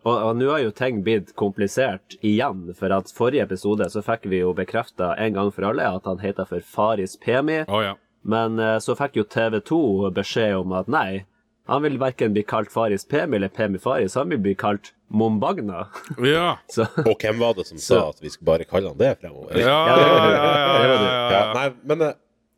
og 0.04 0.16
og 0.28 0.36
nå 0.40 0.48
har 0.50 0.60
jo 0.64 0.72
ting 0.72 1.04
blitt 1.06 1.34
komplisert 1.38 2.16
igjen, 2.22 2.74
for 2.78 2.92
at 2.96 3.12
forrige 3.14 3.44
episode 3.46 3.86
så 3.94 4.02
fikk 4.06 4.26
vi 4.32 4.40
jo 4.42 4.54
bekrefta 4.58 5.14
en 5.18 5.34
gang 5.38 5.52
for 5.54 5.68
alle 5.70 5.86
at 5.96 6.06
han 6.10 6.18
heter 6.24 6.46
for 6.50 6.60
Faris 6.66 7.18
Pemi, 7.22 7.64
Oh, 7.68 7.82
ja. 7.84 7.96
men 8.24 8.60
eh, 8.60 8.78
så 8.82 8.96
fikk 8.98 9.16
jo 9.22 9.24
TV2 9.24 10.10
beskjed 10.16 10.56
om 10.58 10.74
at 10.74 10.88
nei, 10.88 11.26
han 11.70 11.84
vil 11.86 12.00
verken 12.02 12.34
bli 12.34 12.42
kalt 12.44 12.72
Faris 12.74 13.06
Pemi 13.06 13.38
eller 13.38 13.48
Pemi 13.54 13.78
Faris, 13.80 14.16
han 14.18 14.30
vil 14.34 14.40
bli 14.42 14.56
kalt 14.56 14.94
Mombagna. 15.12 15.86
Ja. 16.24 16.58
Så 16.72 16.86
Og 17.06 17.18
hvem 17.20 17.38
var 17.40 17.54
det 17.58 17.66
som 17.68 17.78
sa 17.78 18.10
at 18.10 18.22
vi 18.24 18.30
skulle 18.32 18.48
bare 18.48 18.64
kalle 18.66 18.88
han 18.94 18.98
det 18.98 19.10
fremover? 19.22 19.58
Ja, 19.60 19.68
ja, 19.68 19.96
ja, 20.00 20.08
ja, 20.08 20.30
ja, 20.32 20.52
ja, 20.56 20.94
Ja, 21.02 21.32
ja. 21.32 21.42
nei, 21.58 21.66
men, 21.84 22.02
eh, 22.08 22.14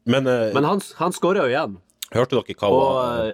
men, 0.05 0.27
eh, 0.27 0.51
Men 0.53 0.63
han, 0.69 0.81
han 0.99 1.11
skåra 1.17 1.43
jo 1.47 1.49
igjen, 1.51 1.75
hørte 2.13 2.37
dere 2.39 2.55
hva 2.61 2.69
og 2.69 2.79
var 2.83 3.25
eh, 3.25 3.33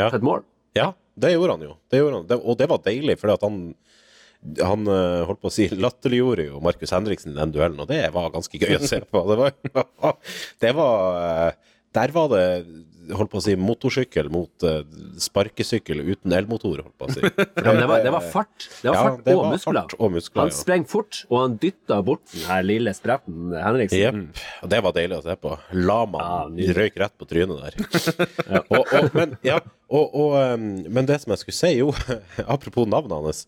Ja. 0.00 0.08
et 0.16 0.22
mål. 0.24 0.42
Ja, 0.78 0.92
det 1.20 1.34
gjorde 1.34 1.56
han 1.56 1.66
jo. 1.66 1.76
Det 1.90 2.00
gjorde 2.00 2.20
han. 2.20 2.26
Det, 2.30 2.38
og 2.38 2.58
det 2.60 2.68
var 2.70 2.82
deilig, 2.84 3.18
for 3.20 3.34
han 3.34 3.62
han 4.62 4.86
eh, 4.86 5.24
holdt 5.26 5.40
på 5.42 5.50
å 5.50 5.52
si 5.52 5.66
latterliggjorde 5.72 6.44
jo 6.46 6.60
Markus 6.62 6.92
Henriksen 6.94 7.34
den 7.34 7.52
duellen, 7.54 7.80
og 7.82 7.88
det 7.90 8.04
var 8.14 8.30
ganske 8.34 8.60
gøy 8.60 8.76
å 8.78 8.86
se 8.86 9.00
på. 9.02 9.22
Det 9.26 9.38
var, 9.40 9.56
det 10.62 10.70
var 10.78 11.18
eh, 11.24 11.72
Der 11.98 12.14
var 12.14 12.30
det 12.30 12.44
holdt 13.16 13.30
på 13.32 13.40
å 13.40 13.44
si 13.44 13.54
motorsykkel 13.58 14.28
mot 14.32 14.64
uh, 14.66 14.80
sparkesykkel 15.22 16.02
uten 16.06 16.34
elmotor, 16.36 16.82
holdt 16.84 16.96
på 17.00 17.08
å 17.08 17.14
si. 17.14 17.22
For 17.24 17.46
Ja, 17.64 17.72
men 17.72 17.80
det 17.82 17.88
var, 17.90 18.02
det 18.04 18.12
var 18.14 18.26
fart. 18.32 18.66
Det 18.82 18.90
var 18.90 18.96
Ja, 18.98 19.04
fart 19.06 19.24
det 19.26 19.34
og 19.36 19.42
var 19.42 19.52
muskler. 19.54 19.80
fart 19.80 19.94
og 19.98 20.12
muskler, 20.16 20.42
han 20.42 20.52
ja. 20.52 20.56
sprang 20.58 20.86
fort, 20.88 21.22
og 21.30 21.40
han 21.42 21.56
dytta 21.62 22.00
bort 22.06 22.24
den 22.34 22.46
her 22.48 22.66
lille 22.66 22.94
spretten 22.96 23.54
Henriksen. 23.56 23.98
Jepp. 24.02 24.44
Og 24.64 24.72
det 24.74 24.82
var 24.88 24.96
deilig 24.98 25.20
å 25.20 25.24
se 25.28 25.38
på. 25.40 25.54
Lamaen 25.78 26.58
ja, 26.60 26.74
røyk 26.78 26.98
rett 27.04 27.16
på 27.18 27.28
trynet 27.30 27.62
der. 27.64 27.78
og, 28.74 28.82
og, 28.82 29.08
men, 29.16 29.36
ja, 29.46 29.60
og, 29.88 30.04
og, 30.12 30.36
um, 30.54 30.68
men 30.88 31.08
det 31.08 31.20
som 31.22 31.32
jeg 31.34 31.44
skulle 31.44 31.58
si, 31.60 31.72
jo, 31.80 31.92
apropos 32.54 32.88
navnet 32.88 33.18
hans 33.18 33.46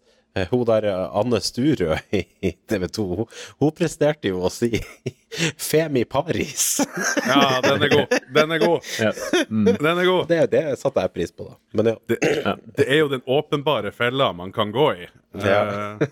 hun 0.50 0.64
der 0.68 0.84
eh, 0.90 1.16
Anne 1.20 1.40
Sturø 1.42 1.96
i 2.46 2.52
TV 2.70 2.86
2, 2.88 3.04
hun, 3.20 3.26
hun 3.62 3.72
presterte 3.76 4.30
jo 4.30 4.42
å 4.46 4.50
si 4.52 4.70
Femi 5.70 6.04
Paris. 6.10 6.80
ja, 7.26 7.60
den 7.64 7.84
er 7.86 7.92
god. 7.94 8.14
Den 8.34 8.54
er 8.56 8.62
god. 8.62 8.90
Ja. 8.98 9.12
Den 9.48 9.90
er 9.90 10.04
god. 10.08 10.28
Det, 10.30 10.40
det 10.52 10.62
satte 10.80 11.04
jeg 11.06 11.12
pris 11.14 11.34
på, 11.34 11.48
da. 11.50 11.58
Men 11.78 11.90
ja. 11.92 11.98
Det, 12.10 12.18
det 12.78 12.86
er 12.88 13.02
jo 13.02 13.10
den 13.12 13.22
åpenbare 13.30 13.92
fella 13.94 14.30
man 14.36 14.52
kan 14.54 14.72
gå 14.74 14.88
i. 15.04 15.08
Ja. 15.38 15.60
Eh, 16.00 16.06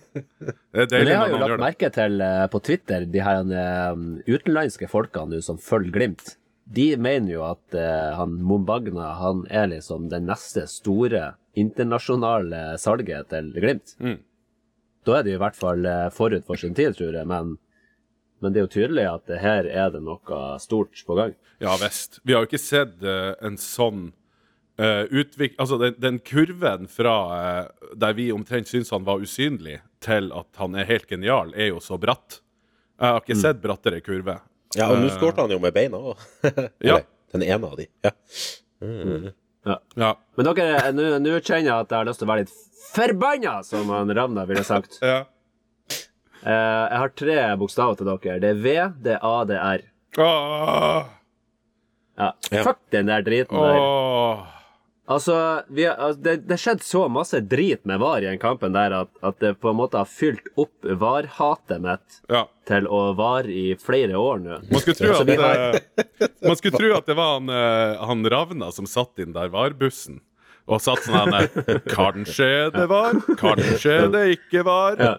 Det 0.78 0.92
er 0.94 1.00
Men 1.02 1.08
jeg 1.10 1.18
har 1.18 1.32
jo 1.32 1.38
lagt 1.42 1.62
merke 1.62 1.88
til 1.94 2.20
eh, 2.22 2.44
på 2.52 2.60
Twitter 2.62 3.06
de 3.10 3.22
her 3.24 3.40
eh, 3.62 4.04
utenlandske 4.28 4.86
folkene 4.90 5.40
som 5.42 5.58
følger 5.58 5.94
Glimt. 5.96 6.36
De 6.68 6.90
mener 7.00 7.32
jo 7.32 7.42
at 7.48 7.74
eh, 7.80 8.10
han 8.18 8.36
Mombagna 8.44 9.14
han 9.18 9.46
er 9.50 9.70
liksom 9.72 10.10
den 10.12 10.26
neste 10.28 10.66
store 10.70 11.32
internasjonale 11.60 12.62
salget 12.80 13.30
til 13.32 13.50
Glimt. 13.56 13.94
Mm. 14.02 14.20
Da 15.06 15.18
er 15.18 15.26
det 15.26 15.36
i 15.36 15.40
hvert 15.40 15.56
fall 15.56 15.86
eh, 15.88 16.08
forut 16.14 16.46
for 16.46 16.60
sin 16.60 16.76
tid, 16.76 16.96
tror 16.98 17.16
jeg, 17.16 17.28
men, 17.28 17.56
men 18.42 18.54
det 18.54 18.60
er 18.60 18.66
jo 18.66 18.74
tydelig 18.76 19.06
at 19.08 19.26
det 19.30 19.40
her 19.42 19.68
er 19.68 19.92
det 19.94 20.02
noe 20.04 20.40
stort 20.62 21.04
på 21.06 21.18
gang. 21.18 21.36
Ja 21.62 21.74
visst. 21.80 22.20
Vi 22.22 22.34
har 22.34 22.44
jo 22.44 22.50
ikke 22.50 22.62
sett 22.62 23.00
uh, 23.02 23.32
en 23.42 23.56
sånn 23.58 24.10
uh, 24.78 25.04
utvik... 25.10 25.56
Altså, 25.58 25.78
den, 25.82 25.96
den 25.98 26.20
kurven 26.22 26.86
fra 26.92 27.16
uh, 27.32 27.88
der 27.98 28.14
vi 28.18 28.28
omtrent 28.34 28.70
syns 28.70 28.92
han 28.94 29.06
var 29.08 29.24
usynlig, 29.24 29.80
til 30.04 30.30
at 30.36 30.60
han 30.60 30.76
er 30.78 30.86
helt 30.86 31.08
genial, 31.10 31.50
er 31.58 31.72
jo 31.72 31.82
så 31.82 31.98
bratt. 31.98 32.40
Jeg 32.98 33.14
har 33.14 33.22
ikke 33.22 33.38
sett 33.38 33.60
brattere 33.62 34.00
kurve. 34.02 34.38
ja, 34.76 34.88
og 34.90 34.98
nå 34.98 35.08
Eh, 35.08 35.14
skårte 35.14 35.44
han 35.44 35.50
jo 35.54 35.58
med 35.62 35.74
beina 35.74 35.98
òg. 35.98 36.22
Ja. 36.84 37.00
Den 37.32 37.44
ene 37.44 37.66
av 37.66 37.76
de. 37.76 37.86
Ja. 38.02 38.12
Ja. 39.98 40.12
Men 40.38 40.48
dere, 40.48 40.92
nå 40.94 41.34
kjenner 41.40 41.68
jeg 41.68 41.74
at 41.74 41.90
jeg 41.92 41.98
har 41.98 42.08
lyst 42.08 42.22
til 42.22 42.28
å 42.28 42.32
være 42.32 42.44
litt 42.46 42.54
forbanna, 42.92 43.58
som 43.66 43.90
han 43.92 44.14
Ravna 44.16 44.46
ville 44.48 44.64
sagt. 44.66 45.00
ja. 45.04 45.24
Uh, 46.38 46.86
jeg 46.88 46.98
har 47.02 47.10
tre 47.18 47.38
bokstaver 47.58 47.96
til 47.98 48.06
dere. 48.08 48.36
Det 48.40 48.50
er 48.54 48.60
V, 48.62 48.74
det 49.02 49.14
er 49.16 49.24
A, 49.26 49.32
det 49.48 49.56
er 49.58 49.80
R. 49.80 49.88
Åh, 50.22 51.08
Ja. 52.18 52.28
Ja. 52.50 52.62
Fuck 52.66 52.78
den 52.94 53.06
der 53.10 53.22
driten 53.26 53.58
der. 53.58 53.78
åh. 53.82 54.46
Altså, 55.08 55.34
vi, 55.72 55.86
har- 55.88 55.96
altså 55.96 56.20
det, 56.26 56.34
det 56.50 56.58
skjedde 56.60 56.84
så 56.84 57.06
masse 57.08 57.38
drit 57.48 57.80
med 57.88 57.96
VAR 58.02 58.20
i 58.20 58.28
den 58.28 58.38
kampen 58.42 58.74
der 58.76 58.92
at, 58.92 59.08
at 59.24 59.38
det 59.40 59.54
på 59.62 59.70
en 59.72 59.78
måte 59.78 59.96
har 59.96 60.04
fylt 60.10 60.50
opp 60.60 60.84
VAR-hatet 61.00 61.80
mitt 61.80 62.18
Ja. 62.28 62.42
til 62.68 62.84
å 62.92 63.14
vare 63.16 63.48
i 63.48 63.70
flere 63.80 64.20
år 64.20 64.42
nå. 64.44 64.58
Man 64.68 64.82
skulle 64.84 64.98
tro 65.00 65.14
Så 65.14 65.24
at, 65.24 65.32
har- 65.40 65.78
eh, 65.80 66.28
man 66.44 66.56
skulle 66.60 66.76
tro 66.76 66.92
at 66.98 67.08
det 67.08 67.16
var 67.16 67.38
han, 67.38 67.48
eh, 67.48 68.04
han 68.10 68.28
Ravna 68.36 68.68
som 68.76 68.84
satt 68.86 69.16
inn 69.24 69.32
der 69.32 69.48
VAR-bussen. 69.48 70.20
Og 70.68 70.82
satt 70.84 71.00
sånn 71.06 71.32
her 71.32 71.48
Kanskje 71.88 72.50
det 72.74 72.84
var, 72.90 73.16
kanskje 73.40 73.94
det 74.12 74.26
ikke 74.36 74.60
var. 74.68 74.98
Ja. 75.00 75.14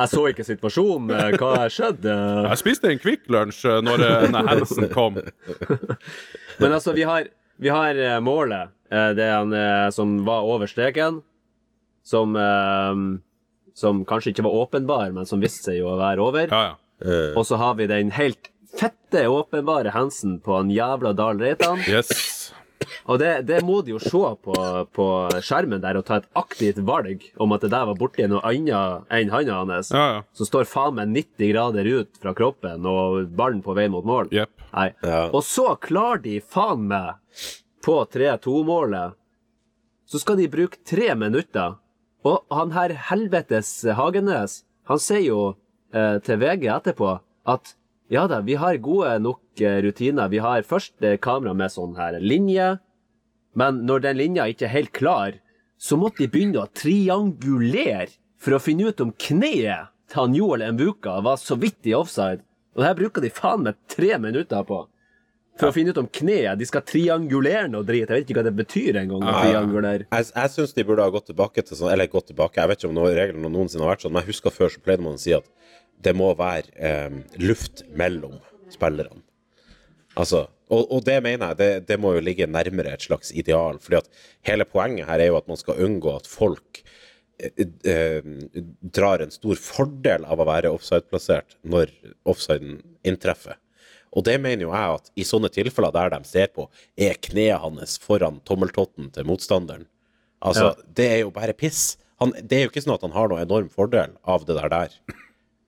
Jeg 0.00 0.08
så 0.10 0.22
ikke 0.32 0.42
situasjonen. 0.48 1.36
hva 1.38 1.68
skjedde? 1.70 2.14
Jeg 2.48 2.58
spiste 2.58 2.90
en 2.90 2.98
Kvikk 2.98 3.28
Lunsj 3.30 3.62
eh, 3.70 3.78
når 3.86 4.02
eh, 4.08 4.38
Hansen 4.50 4.88
kom. 4.90 5.20
Men 6.58 6.72
altså, 6.74 6.94
vi 6.96 7.04
har, 7.06 7.28
vi 7.60 7.68
har 7.72 7.94
eh, 8.00 8.18
målet. 8.24 8.72
Eh, 8.90 9.10
Det 9.16 9.24
er 9.26 9.36
han 9.38 9.52
eh, 9.54 9.88
som 9.94 10.18
var 10.26 10.46
over 10.48 10.70
streken. 10.70 11.20
Som, 12.10 12.32
som 13.76 13.98
kanskje 14.08 14.32
ikke 14.32 14.42
var 14.46 14.54
åpenbar, 14.64 15.10
men 15.14 15.26
som 15.28 15.38
viste 15.38 15.68
seg 15.68 15.76
jo 15.82 15.90
å 15.92 15.98
være 16.00 16.24
over. 16.24 16.46
Ja, 16.50 16.62
ja. 17.04 17.18
Og 17.38 17.44
så 17.46 17.58
har 17.60 17.76
vi 17.78 17.86
den 17.86 18.10
helt 18.16 18.48
fette 18.72 19.26
åpenbare 19.30 19.92
hensen 19.94 20.38
på 20.42 20.56
han 20.56 20.72
jævla 20.72 21.12
Dahl 21.14 21.38
Reitan. 21.38 21.78
Yes. 21.86 22.50
Og 23.10 23.18
det, 23.20 23.30
det 23.48 23.60
må 23.66 23.80
de 23.84 23.94
jo 23.94 24.00
se 24.02 24.20
på, 24.44 24.54
på 24.96 25.06
skjermen 25.44 25.82
der 25.82 25.98
og 26.00 26.06
ta 26.08 26.20
et 26.20 26.28
aktivt 26.38 26.80
valg 26.86 27.24
om 27.40 27.52
at 27.56 27.64
det 27.64 27.72
der 27.72 27.88
var 27.90 27.98
borti 27.98 28.26
noe 28.30 28.42
annet 28.46 29.10
enn 29.12 29.32
handa 29.32 29.60
hans. 29.60 29.92
Ja, 29.94 30.06
ja. 30.16 30.22
Som 30.36 30.48
står 30.48 30.68
faen 30.70 30.96
meg 30.98 31.12
90 31.14 31.52
grader 31.52 31.90
ut 31.90 32.20
fra 32.22 32.34
kroppen 32.36 32.86
og 32.88 33.32
ballen 33.36 33.62
på 33.64 33.76
vei 33.76 33.88
mot 33.92 34.06
mål. 34.06 34.30
Yep. 34.34 34.66
Nei. 34.72 34.88
Ja. 35.04 35.22
Og 35.28 35.42
så 35.46 35.74
klarer 35.82 36.22
de 36.24 36.38
faen 36.40 36.86
meg 36.90 37.18
på 37.84 37.96
3-2-målet 38.12 39.16
Så 40.10 40.18
skal 40.20 40.36
de 40.40 40.48
bruke 40.50 40.80
tre 40.84 41.14
minutter. 41.14 41.78
Og 42.26 42.42
han 42.52 42.74
her 42.74 42.92
helvetes 43.08 43.70
Hagenes, 43.96 44.64
han 44.90 45.00
sier 45.00 45.22
jo 45.24 45.42
eh, 45.94 46.18
til 46.26 46.40
VG 46.42 46.66
etterpå 46.74 47.14
at 47.48 47.74
ja 48.10 48.26
da, 48.30 48.40
vi 48.42 48.56
har 48.58 48.80
gode 48.82 49.14
nok 49.22 49.62
eh, 49.62 49.78
rutiner. 49.84 50.30
Vi 50.32 50.40
har 50.42 50.66
først 50.66 50.98
eh, 51.06 51.18
kamera 51.22 51.54
med 51.54 51.70
sånn 51.72 51.94
her 51.98 52.18
linje, 52.18 52.72
men 53.58 53.84
når 53.86 54.04
den 54.06 54.18
linja 54.18 54.46
ikke 54.50 54.66
er 54.68 54.74
helt 54.74 54.92
klar, 54.96 55.38
så 55.80 55.96
måtte 55.98 56.24
de 56.24 56.30
begynne 56.30 56.60
å 56.60 56.70
triangulere 56.76 58.10
for 58.40 58.56
å 58.56 58.62
finne 58.62 58.90
ut 58.90 59.00
om 59.02 59.12
kneet 59.14 59.90
til 60.10 60.18
han 60.18 60.34
Joel 60.34 60.64
Mbuka 60.74 61.20
var 61.24 61.38
så 61.40 61.56
vidt 61.60 61.86
i 61.86 61.94
offside. 61.94 62.42
Og 62.74 62.82
det 62.82 62.88
her 62.88 62.98
bruker 62.98 63.22
de 63.22 63.30
faen 63.34 63.64
meg 63.66 63.78
tre 63.90 64.16
minutter 64.18 64.66
på. 64.66 64.84
For 65.60 65.68
å 65.68 65.74
finne 65.74 65.92
ut 65.92 65.98
om 66.00 66.08
kneet. 66.08 66.58
De 66.58 66.66
skal 66.66 66.84
triangulere 66.86 67.68
noe 67.68 67.84
drit. 67.84 68.06
Jeg 68.08 68.10
vet 68.22 68.28
ikke 68.28 68.38
hva 68.38 68.46
det 68.46 68.54
betyr 68.56 68.98
engang. 69.02 69.22
å 69.26 69.34
triangulere. 69.42 70.06
Jeg, 70.08 70.28
jeg 70.32 70.52
syns 70.54 70.74
de 70.76 70.86
burde 70.88 71.04
ha 71.04 71.12
gått 71.12 71.28
tilbake 71.30 71.64
til 71.66 71.76
sånn 71.76 71.92
Eller 71.92 72.10
gått 72.10 72.30
tilbake, 72.30 72.62
jeg 72.62 72.70
vet 72.70 72.80
ikke 72.80 72.90
om 72.90 72.96
noen 72.96 73.16
reglene 73.18 73.50
noensinne 73.52 73.84
har 73.84 73.94
vært 73.94 74.06
sånn, 74.06 74.14
men 74.14 74.24
jeg 74.24 74.32
husker 74.32 74.54
før 74.54 74.72
så 74.72 74.82
pleide 74.84 75.04
man 75.04 75.18
å 75.18 75.20
si 75.20 75.34
at 75.36 75.46
det 76.04 76.14
må 76.16 76.30
være 76.38 76.72
eh, 76.76 77.20
luft 77.42 77.84
mellom 77.96 78.38
spillerne. 78.72 79.22
Altså, 80.18 80.46
og, 80.70 80.90
og 80.90 81.04
det 81.06 81.18
mener 81.24 81.52
jeg, 81.52 81.58
det, 81.60 81.70
det 81.90 81.98
må 82.00 82.14
jo 82.16 82.24
ligge 82.24 82.48
nærmere 82.50 82.94
et 82.94 83.06
slags 83.06 83.32
ideal. 83.32 83.78
fordi 83.82 84.00
at 84.00 84.10
hele 84.46 84.66
poenget 84.66 85.08
her 85.08 85.20
er 85.20 85.30
jo 85.30 85.38
at 85.38 85.48
man 85.48 85.60
skal 85.60 85.80
unngå 85.84 86.16
at 86.16 86.28
folk 86.30 86.82
eh, 87.38 87.66
eh, 87.84 88.30
drar 88.82 89.22
en 89.22 89.34
stor 89.34 89.58
fordel 89.60 90.26
av 90.26 90.40
å 90.40 90.48
være 90.48 90.72
offside-plassert 90.74 91.58
når 91.62 91.94
offsiden 92.24 92.80
inntreffer. 93.06 93.58
Og 94.10 94.26
det 94.26 94.40
mener 94.42 94.66
jo 94.66 94.74
jeg 94.74 94.98
at 94.98 95.10
i 95.14 95.26
sånne 95.26 95.50
tilfeller 95.54 95.94
der 95.94 96.10
de 96.16 96.20
ser 96.26 96.50
på, 96.54 96.66
er 96.98 97.18
kneet 97.22 97.62
hans 97.62 97.96
foran 98.02 98.40
tommeltotten 98.46 99.12
til 99.14 99.26
motstanderen. 99.28 99.86
Altså, 100.40 100.72
det 100.96 101.06
er 101.06 101.18
jo 101.22 101.34
bare 101.34 101.54
piss. 101.54 101.98
Han, 102.20 102.32
det 102.42 102.56
er 102.56 102.64
jo 102.64 102.70
ikke 102.72 102.82
sånn 102.82 102.96
at 102.96 103.04
han 103.04 103.14
har 103.14 103.30
noen 103.30 103.44
enorm 103.44 103.68
fordel 103.72 104.16
av 104.28 104.46
det 104.48 104.56
der 104.56 104.72
der. 104.72 104.96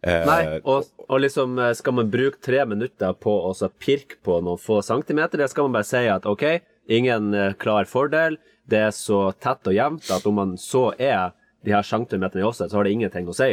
Eh, 0.03 0.25
Nei, 0.27 0.59
og, 0.67 0.89
og 1.07 1.21
liksom 1.23 1.59
eh, 1.63 1.73
skal 1.79 1.95
man 1.95 2.09
bruke 2.11 2.41
tre 2.43 2.65
minutter 2.67 3.15
på 3.15 3.35
å 3.47 3.53
pirke 3.79 4.19
på 4.27 4.41
noen 4.43 4.59
få 4.59 4.81
centimeter, 4.83 5.39
eller 5.39 5.53
skal 5.53 5.69
man 5.69 5.77
bare 5.79 5.87
si 5.87 6.03
at 6.11 6.27
OK, 6.27 6.47
ingen 6.91 7.31
eh, 7.39 7.53
klar 7.63 7.87
fordel, 7.87 8.41
det 8.67 8.81
er 8.89 8.95
så 8.97 9.29
tett 9.39 9.71
og 9.71 9.77
jevnt 9.77 10.11
at 10.11 10.27
om 10.27 10.41
man 10.41 10.57
så 10.59 10.89
er 10.99 11.31
de 11.63 11.75
her 11.77 11.87
centimeterne 11.87 12.43
i 12.43 12.47
offset, 12.49 12.73
så 12.73 12.81
har 12.81 12.89
det 12.89 12.97
ingenting 12.97 13.31
å 13.31 13.37
si. 13.37 13.53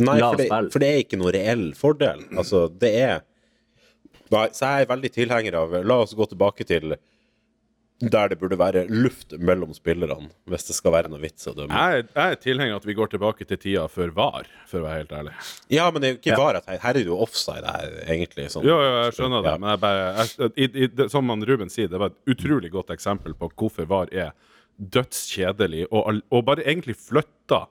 Nei, 0.00 0.16
for 0.18 0.40
det, 0.40 0.48
for 0.72 0.82
det 0.82 0.88
er 0.90 1.02
ikke 1.04 1.20
noen 1.20 1.34
reell 1.36 1.66
fordel. 1.78 2.24
Altså, 2.34 2.66
det 2.80 2.94
er 2.98 3.18
Nei, 4.30 4.44
så 4.54 4.68
jeg 4.70 4.84
er 4.84 4.90
veldig 4.92 5.08
tilhenger 5.10 5.56
av 5.58 5.72
La 5.82 5.96
oss 6.04 6.12
gå 6.14 6.22
tilbake 6.30 6.62
til 6.66 6.92
der 8.00 8.30
det 8.32 8.38
burde 8.40 8.56
være 8.56 8.86
luft 8.88 9.34
mellom 9.36 9.74
spillerne, 9.76 10.30
hvis 10.48 10.64
det 10.70 10.76
skal 10.78 10.94
være 10.94 11.10
noe 11.12 11.20
vits 11.20 11.44
å 11.50 11.52
dømme. 11.52 11.76
Jeg, 11.76 12.06
jeg 12.14 12.34
er 12.36 12.38
tilhenger 12.40 12.72
av 12.76 12.80
at 12.80 12.86
vi 12.88 12.94
går 12.96 13.10
tilbake 13.12 13.44
til 13.44 13.60
tida 13.60 13.82
før 13.92 14.12
VAR, 14.16 14.48
for 14.70 14.80
å 14.80 14.86
være 14.86 15.02
helt 15.02 15.12
ærlig. 15.18 15.34
Ja, 15.68 15.90
men 15.92 16.00
det 16.00 16.08
er 16.08 16.14
jo 16.14 16.20
ikke 16.22 16.38
var 16.40 16.58
at 16.62 16.70
her, 16.70 16.78
her 16.80 16.94
er 16.94 16.98
det 17.02 17.04
jo 17.10 17.18
offside, 17.20 17.66
her, 17.68 17.98
egentlig. 18.08 18.46
Sånn. 18.54 18.64
Jo, 18.64 18.78
jo, 18.80 18.94
jeg 19.04 19.16
skjønner 19.18 19.44
det, 19.44 19.52
Ja. 19.52 19.60
men 19.60 19.72
jeg 19.74 19.82
bare 19.84 20.06
jeg, 20.16 20.50
i, 20.56 20.70
i, 20.70 20.88
det, 20.96 21.08
Som 21.12 21.28
han 21.34 21.44
Ruben 21.44 21.68
sier, 21.72 21.90
det 21.92 22.00
var 22.00 22.14
et 22.14 22.32
utrolig 22.36 22.72
godt 22.72 22.94
eksempel 22.96 23.36
på 23.36 23.50
hvorfor 23.52 23.90
VAR 23.90 24.12
er 24.16 24.32
dødskjedelig, 24.80 25.86
og, 25.92 26.22
og 26.32 26.44
bare 26.48 26.64
egentlig 26.64 26.96
flytta 26.96 27.66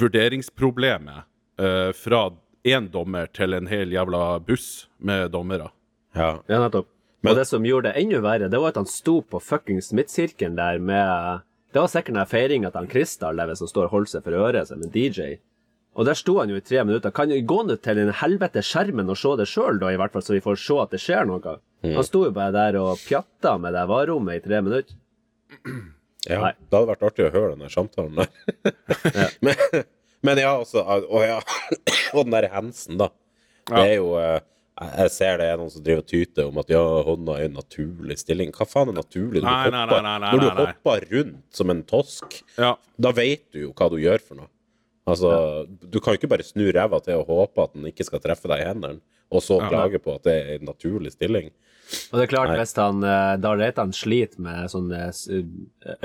vurderingsproblemet 0.00 1.26
uh, 1.60 1.90
fra 1.92 2.30
én 2.68 2.88
dommer 2.92 3.28
til 3.36 3.52
en 3.56 3.68
hel 3.70 3.92
jævla 3.92 4.38
buss 4.44 4.86
med 4.98 5.30
dommere. 5.34 5.70
Ja. 6.16 6.38
Ja, 6.48 6.62
nettopp. 6.64 6.88
Men- 7.22 7.32
og 7.32 7.38
det 7.38 7.46
som 7.50 7.64
gjorde 7.66 7.90
det 7.92 8.02
enda 8.02 8.20
verre, 8.22 8.48
det 8.50 8.60
var 8.60 8.68
at 8.68 8.80
han 8.80 8.86
sto 8.86 9.20
på 9.22 9.40
fuckings 9.42 9.92
midtsirkelen 9.92 10.56
der 10.56 10.78
med 10.78 11.42
Det 11.72 11.80
var 11.82 11.88
sikkert 11.88 12.14
den 12.14 12.26
feiringa 12.26 12.70
til 12.70 12.78
han 12.80 12.88
Kristal 12.88 13.36
hvis 13.36 13.60
står 13.60 13.84
og 13.84 13.90
holder 13.90 14.08
seg 14.08 14.24
for 14.24 14.32
øret 14.32 14.68
som 14.68 14.80
en 14.82 14.90
DJ. 14.90 15.36
Og 15.98 16.06
der 16.06 16.14
sto 16.14 16.38
han 16.38 16.48
jo 16.48 16.56
i 16.56 16.62
tre 16.64 16.84
minutter. 16.84 17.10
Kan 17.10 17.28
jo 17.28 17.36
gå 17.44 17.58
ned 17.66 17.82
til 17.82 17.98
den 17.98 18.12
helvete 18.14 18.62
skjermen 18.64 19.10
og 19.10 19.18
se 19.18 19.34
det 19.36 19.48
sjøl, 19.50 19.80
da, 19.82 19.90
i 19.92 19.98
hvert 19.98 20.14
fall, 20.14 20.22
så 20.22 20.32
vi 20.32 20.40
får 20.40 20.56
se 20.62 20.78
at 20.80 20.94
det 20.94 21.00
skjer 21.02 21.26
noe. 21.28 21.58
Han 21.82 22.06
sto 22.06 22.24
jo 22.24 22.32
bare 22.34 22.54
der 22.54 22.78
og 22.80 23.02
pjatta 23.02 23.56
med 23.60 23.74
det 23.76 23.84
varerommet 23.90 24.38
i 24.38 24.44
tre 24.46 24.62
minutter. 24.62 24.94
ja. 26.28 26.40
Nei. 26.40 26.52
Det 26.56 26.78
hadde 26.78 26.90
vært 26.92 27.06
artig 27.10 27.26
å 27.26 27.32
høre 27.34 27.56
den 27.58 27.72
samtalen 27.72 28.20
der. 28.22 28.30
men, 29.44 29.84
men 30.22 30.40
ja, 30.40 30.54
altså 30.58 30.82
Og 30.86 31.22
ja, 31.26 31.38
og 32.14 32.24
den 32.24 32.36
der 32.36 32.48
hensen, 32.54 32.98
da. 33.00 33.10
Det 33.68 33.84
er 33.84 33.94
jo 33.98 34.14
eh, 34.22 34.38
jeg 34.78 35.10
ser 35.14 35.38
det 35.40 35.46
er 35.52 35.56
noen 35.60 35.70
som 35.72 35.82
driver 35.84 36.02
og 36.04 36.08
tyter 36.10 36.48
om 36.50 36.58
at 36.62 36.68
ja, 36.72 36.82
hånda 37.06 37.36
er 37.38 37.48
en 37.48 37.56
naturlig 37.58 38.18
stilling. 38.20 38.52
Hva 38.54 38.66
faen 38.68 38.92
er 38.92 38.98
naturlig? 39.00 39.42
Når 39.42 39.48
du 39.48 39.74
nei, 39.74 39.82
hopper, 39.82 40.02
nei, 40.06 40.14
nei, 40.22 40.30
når 40.34 40.40
du 40.42 40.46
nei, 40.46 40.54
nei. 40.54 40.66
hopper 40.68 41.06
rundt 41.12 41.58
som 41.60 41.70
en 41.74 41.82
tosk, 41.88 42.40
Ja. 42.58 42.72
da 42.98 43.12
vet 43.16 43.46
du 43.52 43.60
jo 43.66 43.72
hva 43.72 43.90
du 43.90 43.96
gjør 44.02 44.20
for 44.22 44.42
noe. 44.42 44.50
Altså, 45.08 45.66
Du 45.80 46.00
kan 46.00 46.12
jo 46.14 46.18
ikke 46.20 46.28
bare 46.30 46.44
snu 46.44 46.66
ræva 46.72 47.00
til 47.02 47.16
og 47.22 47.26
håpe 47.32 47.64
at 47.64 47.72
den 47.74 47.86
ikke 47.90 48.04
skal 48.04 48.20
treffe 48.20 48.50
deg 48.50 48.60
i 48.60 48.68
hendene, 48.68 49.00
og 49.32 49.42
så 49.42 49.58
Ja, 49.62 49.68
klage 49.72 49.98
på 50.04 50.14
at 50.14 50.22
det 50.28 50.34
er 50.36 50.54
en 50.58 50.66
naturlig 50.68 51.12
stilling. 51.16 51.50
Og 52.12 52.18
det 52.20 52.26
er 52.26 52.32
klart, 52.34 52.50
hvis 52.52 52.74
han 52.76 53.00
da 53.00 53.54
vet 53.56 53.60
Reitan 53.62 53.92
sliter 53.96 54.38
med 54.44 54.68
sånn 54.68 54.92
eh, 54.92 55.08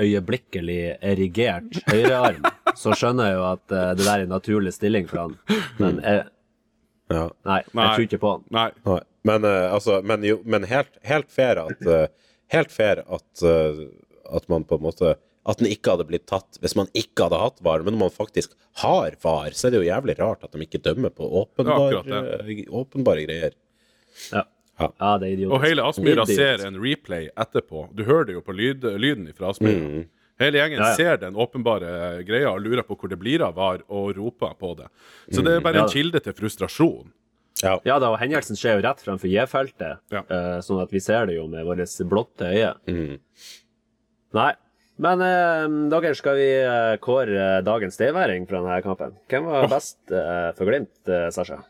øyeblikkelig 0.00 0.96
erigert 1.02 1.76
høyrearm, 1.90 2.44
så 2.80 2.94
skjønner 2.96 3.28
jeg 3.30 3.36
jo 3.38 3.44
at 3.52 3.74
eh, 3.74 3.90
det 3.98 4.06
der 4.06 4.14
er 4.14 4.24
en 4.24 4.32
naturlig 4.32 4.72
stilling 4.76 5.08
for 5.10 5.26
han. 5.26 5.36
Men 5.78 6.00
jeg, 6.00 6.24
Ja. 7.12 7.26
nei, 7.44 7.58
jeg 7.60 7.76
Nei. 7.76 7.88
tror 7.94 8.04
ikke 8.06 8.18
på 8.22 8.30
han. 8.32 8.44
Nei. 8.54 8.70
Nei. 8.88 9.00
Men, 9.28 9.44
uh, 9.44 9.72
altså, 9.74 9.98
men, 10.04 10.24
jo, 10.24 10.38
men 10.44 10.64
helt, 10.68 10.92
helt 11.04 11.30
fair 11.32 11.60
at 11.62 11.84
uh, 11.88 12.06
Helt 12.52 12.70
fair 12.72 13.00
at, 13.08 13.42
uh, 13.42 13.86
at 14.36 14.48
man 14.52 14.66
på 14.68 14.76
en 14.76 14.84
måte 14.84 15.14
At 15.48 15.60
den 15.62 15.70
ikke 15.72 15.94
hadde 15.94 16.04
blitt 16.08 16.26
tatt 16.28 16.58
hvis 16.60 16.76
man 16.76 16.88
ikke 16.96 17.26
hadde 17.26 17.40
hatt 17.40 17.60
VAR. 17.64 17.82
Men 17.84 17.96
når 17.96 18.02
man 18.06 18.12
faktisk 18.14 18.52
har 18.80 19.16
VAR, 19.24 19.52
så 19.56 19.68
er 19.68 19.74
det 19.74 19.80
jo 19.82 19.88
jævlig 19.88 20.16
rart 20.20 20.44
at 20.44 20.52
de 20.52 20.64
ikke 20.64 20.80
dømmer 20.84 21.12
på 21.12 21.28
åpenbar, 21.42 21.98
Ja, 22.08 22.20
åpenbare 22.80 23.24
greier. 23.26 23.56
Ja, 24.32 24.44
Ja. 24.80 24.88
ja 25.00 25.10
det 25.20 25.28
er 25.28 25.32
idiotisk. 25.36 25.54
Og 25.54 25.64
hele 25.66 25.84
Aspmyra 25.88 26.24
ser 26.26 26.64
en 26.66 26.80
replay 26.82 27.28
etterpå. 27.36 27.88
Du 27.94 28.04
hører 28.08 28.30
det 28.30 28.38
jo 28.38 28.44
på 28.44 28.56
lyd, 28.56 28.84
lyden 28.98 29.28
fra 29.36 29.52
Aspmyra. 29.52 30.04
Hele 30.40 30.58
gjengen 30.58 30.80
Ja, 30.80 30.88
ja. 30.90 30.94
ser 30.98 31.16
den 31.22 31.36
åpenbare 31.38 32.24
greia 32.26 32.50
og 32.50 32.60
lurer 32.64 32.82
på 32.82 32.96
hvor 32.98 33.08
det 33.12 33.18
blir 33.20 33.42
av 33.46 33.54
VAR, 33.54 33.84
og 33.88 34.16
roper 34.16 34.56
på 34.58 34.72
det. 34.80 34.88
Så 35.30 35.44
det 35.44 35.52
er 35.56 35.60
bare 35.60 35.74
Ja. 35.78 35.84
en 35.84 35.92
kilde 35.92 36.20
til 36.20 36.32
frustrasjon. 36.34 37.12
Ja. 37.62 37.78
Ja 37.86 37.98
da, 38.02 38.10
og 38.10 38.18
hendelsen 38.18 38.56
skjer 38.58 38.80
jo 38.80 38.82
rett 38.88 38.98
fremfor 39.04 39.30
J-feltet, 39.30 40.00
Ja. 40.10 40.24
uh, 40.28 40.58
sånn 40.60 40.82
at 40.82 40.90
vi 40.90 40.98
ser 41.00 41.26
det 41.26 41.36
jo 41.36 41.46
med 41.46 41.64
våre 41.64 41.86
blotte 42.08 42.50
øye. 42.50 42.74
Mm. 42.88 43.18
Nei. 44.34 44.52
Men 44.98 45.20
uh, 45.22 45.90
dere, 45.90 46.14
skal 46.14 46.36
vi 46.38 46.48
uh, 46.62 46.96
kåre 47.02 47.62
dagens 47.66 47.94
stayværing 47.98 48.46
fra 48.48 48.58
denne 48.62 48.82
kampen? 48.82 49.16
Hvem 49.30 49.44
var 49.46 49.68
best 49.68 49.98
uh, 50.10 50.52
for 50.54 50.66
Glimt, 50.66 50.90
uh, 51.08 51.30
Sasha? 51.30 51.62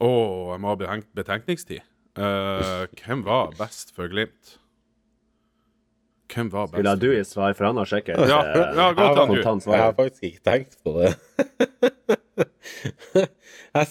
Å, 0.00 0.08
jeg 0.52 0.60
må 0.60 0.68
ha 0.72 0.76
betenkningstid. 1.14 1.82
Eh, 2.16 2.86
hvem 3.04 3.20
var 3.22 3.52
best 3.58 3.92
for 3.94 4.08
Glimt? 4.08 4.56
Hvem 6.30 6.50
var 6.52 6.68
best? 6.70 6.86
ha 6.86 6.94
du 6.96 7.08
i 7.12 7.24
svar, 7.26 7.54
for 7.58 7.68
han 7.70 7.80
har 7.80 7.88
sikkert 7.90 8.22
Ja, 8.30 8.40
eh, 8.44 8.76
ja, 8.76 8.86
godt 8.96 9.18
han, 9.18 9.32
kontant 9.32 9.66
Jeg 9.66 9.82
har 9.82 9.96
faktisk 9.96 10.28
ikke 10.28 10.44
tenkt 10.46 10.76
på 10.84 10.94
det. 10.98 11.10
jeg 13.80 13.86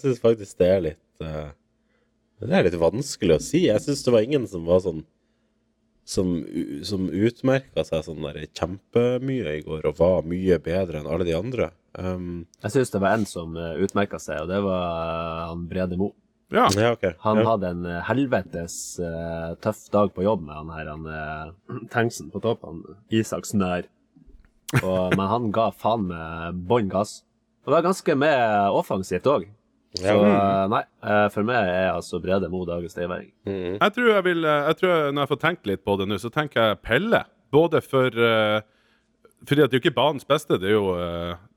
syns 0.00 0.22
faktisk 0.22 0.60
det 0.62 0.70
er 0.70 0.84
litt 0.90 1.24
eh, 1.24 1.50
Det 2.42 2.54
er 2.54 2.68
litt 2.68 2.78
vanskelig 2.80 3.38
å 3.38 3.42
si. 3.42 3.66
Jeg 3.66 3.82
syns 3.84 4.04
det 4.06 4.14
var 4.14 4.26
ingen 4.26 4.46
som 4.50 4.66
var 4.68 4.84
sånn 4.84 5.02
som, 6.04 6.34
som 6.84 7.06
utmerka 7.08 7.80
seg 7.88 8.02
sånn 8.04 8.26
der 8.26 8.42
kjempemye 8.52 9.54
i 9.56 9.62
går, 9.64 9.86
og 9.88 9.96
var 9.96 10.26
mye 10.28 10.58
bedre 10.60 11.00
enn 11.00 11.08
alle 11.08 11.24
de 11.24 11.32
andre. 11.32 11.70
Um, 11.96 12.44
Jeg 12.60 12.74
syns 12.74 12.92
det 12.92 13.00
var 13.00 13.16
en 13.16 13.24
som 13.28 13.56
utmerka 13.56 14.20
seg, 14.20 14.42
og 14.44 14.50
det 14.52 14.60
var 14.66 14.84
eh, 15.00 15.46
han 15.48 15.64
Brede 15.70 15.96
Mo. 15.96 16.12
Ja. 16.52 16.68
ja, 16.76 16.92
okay. 16.92 17.14
Han 17.24 17.40
ja. 17.40 17.44
hadde 17.48 17.70
en 17.72 17.86
eh, 17.88 18.02
helvetes 18.08 18.76
uh, 19.00 19.54
tøff 19.64 19.86
dag 19.94 20.12
på 20.14 20.24
jobb 20.26 20.44
med 20.44 20.54
han 20.54 20.72
her 20.74 20.90
han 20.92 21.06
uh, 21.08 21.52
tanksen 21.94 22.30
på 22.32 22.42
toppen, 22.44 22.82
Isak 23.14 23.48
Snør. 23.48 23.88
Og, 24.82 25.14
men 25.18 25.26
han 25.30 25.50
ga 25.54 25.70
faen 25.72 26.08
med 26.10 26.64
bånn 26.68 26.90
gass. 26.92 27.22
Og 27.64 27.72
det 27.72 27.78
var 27.78 27.86
ganske 27.88 28.16
med 28.20 28.76
offensivt 28.76 29.28
òg. 29.30 29.48
Så 29.94 30.10
Ja. 30.10 30.14
eh, 30.18 30.68
nei, 30.72 30.82
for 31.30 31.46
meg 31.46 31.68
er 31.70 31.92
altså 31.92 32.18
Brede 32.18 32.48
Mo 32.50 32.64
dagens 32.66 32.92
stayværing. 32.96 33.30
Mm. 33.46 33.76
Jeg 33.78 33.92
tror 33.94 34.08
jeg 34.10 34.24
vil 34.26 34.42
jeg 34.42 34.76
tror 34.80 35.12
Når 35.12 35.22
jeg 35.22 35.30
får 35.30 35.38
tenkt 35.44 35.68
litt 35.70 35.84
på 35.86 35.94
det 36.00 36.08
nå, 36.10 36.18
så 36.18 36.30
tenker 36.34 36.60
jeg 36.60 36.80
Pelle. 36.82 37.20
Både 37.54 37.78
for 37.84 38.10
uh, 38.10 38.58
Fordi 39.46 39.62
at 39.62 39.70
det 39.70 39.78
er 39.78 39.78
jo 39.78 39.84
ikke 39.84 39.94
banens 39.94 40.26
beste, 40.26 40.58
det 40.58 40.72
er 40.72 40.74
jo, 40.74 40.90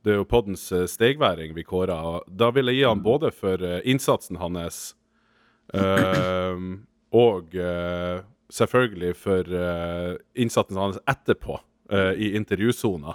det 0.07 0.13
er 0.15 0.21
jo 0.21 0.27
poddens 0.31 0.63
eh, 0.71 0.85
stegværing 0.87 1.51
vi 1.57 1.65
kårer. 1.67 1.91
og 2.15 2.23
Da 2.31 2.47
vil 2.55 2.71
jeg 2.71 2.79
gi 2.81 2.87
han 2.87 3.03
både 3.03 3.33
for 3.35 3.59
eh, 3.67 3.81
innsatsen 3.91 4.39
hans 4.39 4.81
eh, 5.75 6.57
og 7.17 7.55
eh, 7.55 8.19
selvfølgelig 8.53 9.13
for 9.19 9.53
eh, 9.61 10.11
innsatsen 10.39 10.79
hans 10.79 10.99
etterpå 11.07 11.59
i 12.19 12.33
intervjusona. 12.35 13.13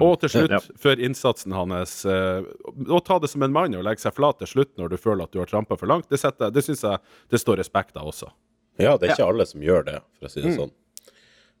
Og 0.00 0.14
til 0.22 0.30
slutt 0.32 0.52
Ja. 0.54 0.58
for 0.80 0.96
innsatsen 1.00 1.52
hans. 1.52 2.04
eh, 2.08 2.42
Å 2.88 3.00
ta 3.04 3.18
det 3.20 3.28
som 3.28 3.42
en 3.44 3.52
mann 3.52 3.74
og 3.76 3.84
legge 3.84 4.00
seg 4.00 4.14
flat 4.16 4.38
til 4.40 4.48
slutt 4.48 4.70
når 4.80 4.88
du 4.92 4.96
føler 4.96 5.24
at 5.24 5.32
du 5.32 5.38
har 5.40 5.46
trampa 5.48 5.76
for 5.76 5.86
langt, 5.88 6.08
det, 6.08 6.16
setter, 6.20 6.50
det 6.52 6.62
syns 6.64 6.80
jeg 6.84 6.98
det 7.28 7.40
står 7.40 7.60
respekt 7.60 7.96
av 8.00 8.08
også. 8.08 8.30
ja, 8.80 8.96
det 8.96 9.08
er 9.10 9.14
ikke 9.16 9.28
alle 9.28 9.44
som 9.48 9.60
gjør 9.60 9.84
det, 9.84 9.98
for 10.18 10.28
å 10.28 10.30
si 10.32 10.40
det 10.40 10.54
sånn. 10.56 10.72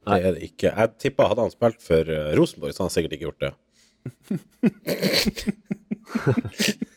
Det 0.08 0.16
er 0.24 0.32
det 0.32 0.42
ikke. 0.48 0.72
Jeg 0.72 0.92
tippa 0.98 1.28
hadde 1.28 1.44
han 1.44 1.50
spilt 1.52 1.82
for 1.84 2.04
Rosenborg, 2.40 2.72
så 2.72 2.80
hadde 2.84 2.88
han 2.88 2.96
sikkert 2.96 3.12
ikke 3.18 3.28
gjort 3.28 3.40
det. 3.44 3.52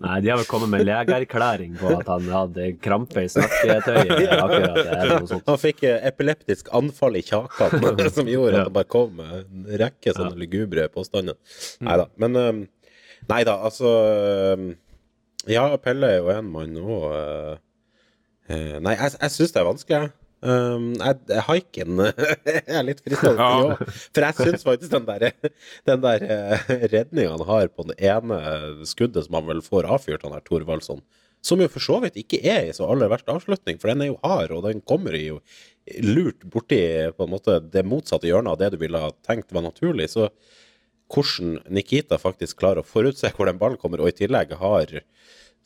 Nei, 0.00 0.16
de 0.24 0.30
har 0.32 0.38
vel 0.40 0.46
kommet 0.48 0.70
med 0.72 0.82
legeerklæring 0.88 1.74
på 1.78 1.90
at 1.94 2.08
han 2.10 2.24
hadde 2.32 2.64
krampe 2.82 3.22
i 3.22 3.28
snakketøyet. 3.30 4.32
Akkurat. 4.34 5.34
Han 5.46 5.58
fikk 5.60 5.84
eh, 5.86 6.00
epileptisk 6.10 6.70
anfall 6.76 7.18
i 7.20 7.22
kjakene 7.26 8.08
som 8.16 8.30
gjorde 8.30 8.62
at 8.64 8.70
det 8.70 8.76
bare 8.80 8.90
kom 8.90 9.20
en 9.22 9.66
rekke 9.82 10.14
sånne 10.16 10.36
lugubre 10.40 10.88
påstander. 10.92 11.36
Nei 11.86 11.96
da. 12.02 12.06
Men 12.22 12.40
eh, 12.40 12.52
Nei 13.30 13.42
da, 13.44 13.58
altså 13.68 13.90
eh, 14.10 14.62
Ja, 15.52 15.64
Pelle 15.84 16.06
er 16.16 16.22
jo 16.22 16.30
en 16.32 16.48
mann 16.50 16.78
òg. 16.80 17.02
Nei, 18.50 18.94
jeg, 18.96 19.12
jeg 19.14 19.30
syns 19.36 19.52
det 19.54 19.60
er 19.60 19.68
vanskelig, 19.68 19.98
jeg. 20.00 20.08
Um, 20.40 20.94
jeg, 20.96 21.40
haiken 21.44 22.00
er 22.06 22.84
litt 22.86 23.02
til 23.04 23.16
Ja. 23.28 23.76
For 23.76 24.24
jeg 24.24 24.36
syns 24.38 24.62
faktisk 24.64 24.94
den 24.94 25.08
der, 25.08 25.26
den 25.88 26.04
der 26.04 26.22
uh, 26.24 26.70
redninga 26.88 27.34
han 27.34 27.44
har 27.48 27.68
på 27.68 27.84
det 27.90 27.98
ene 28.00 28.38
skuddet 28.88 29.26
som 29.26 29.36
han 29.36 29.50
vel 29.50 29.60
får 29.64 29.88
avfyrt, 29.96 30.24
han 30.24 30.32
her 30.32 30.46
Thorvaldsson, 30.46 31.02
som 31.44 31.60
jo 31.60 31.68
for 31.72 31.84
så 31.84 31.98
vidt 32.04 32.16
ikke 32.20 32.40
er 32.40 32.70
i 32.70 32.72
så 32.76 32.88
aller 32.88 33.12
verste 33.12 33.32
avslutning, 33.32 33.76
for 33.80 33.92
den 33.92 34.04
er 34.04 34.10
jo 34.12 34.18
hard, 34.24 34.54
og 34.56 34.64
den 34.64 34.80
kommer 34.80 35.16
jo 35.16 35.42
lurt 36.04 36.44
borti 36.52 36.80
på 37.16 37.26
en 37.26 37.34
måte 37.34 37.58
det 37.72 37.84
motsatte 37.88 38.28
hjørnet 38.28 38.54
av 38.54 38.60
det 38.60 38.72
du 38.74 38.80
ville 38.80 39.00
ha 39.00 39.12
tenkt 39.26 39.52
var 39.52 39.64
naturlig. 39.64 40.08
Så 40.12 40.28
hvordan 41.10 41.58
Nikita 41.72 42.20
faktisk 42.20 42.60
klarer 42.60 42.84
å 42.84 42.86
forutse 42.86 43.32
hvor 43.36 43.48
den 43.48 43.60
ballen 43.60 43.80
kommer, 43.80 44.00
og 44.02 44.12
i 44.12 44.18
tillegg 44.22 44.52
har 44.60 45.00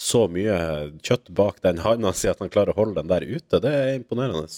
så 0.00 0.24
mye 0.28 0.56
kjøtt 1.04 1.30
bak 1.36 1.60
den 1.64 1.78
handa 1.84 2.12
si 2.16 2.28
at 2.28 2.40
han 2.42 2.50
klarer 2.52 2.74
å 2.74 2.78
holde 2.80 3.00
den 3.00 3.10
der 3.12 3.24
ute, 3.26 3.60
det 3.62 3.70
er 3.72 3.92
imponerende. 3.98 4.48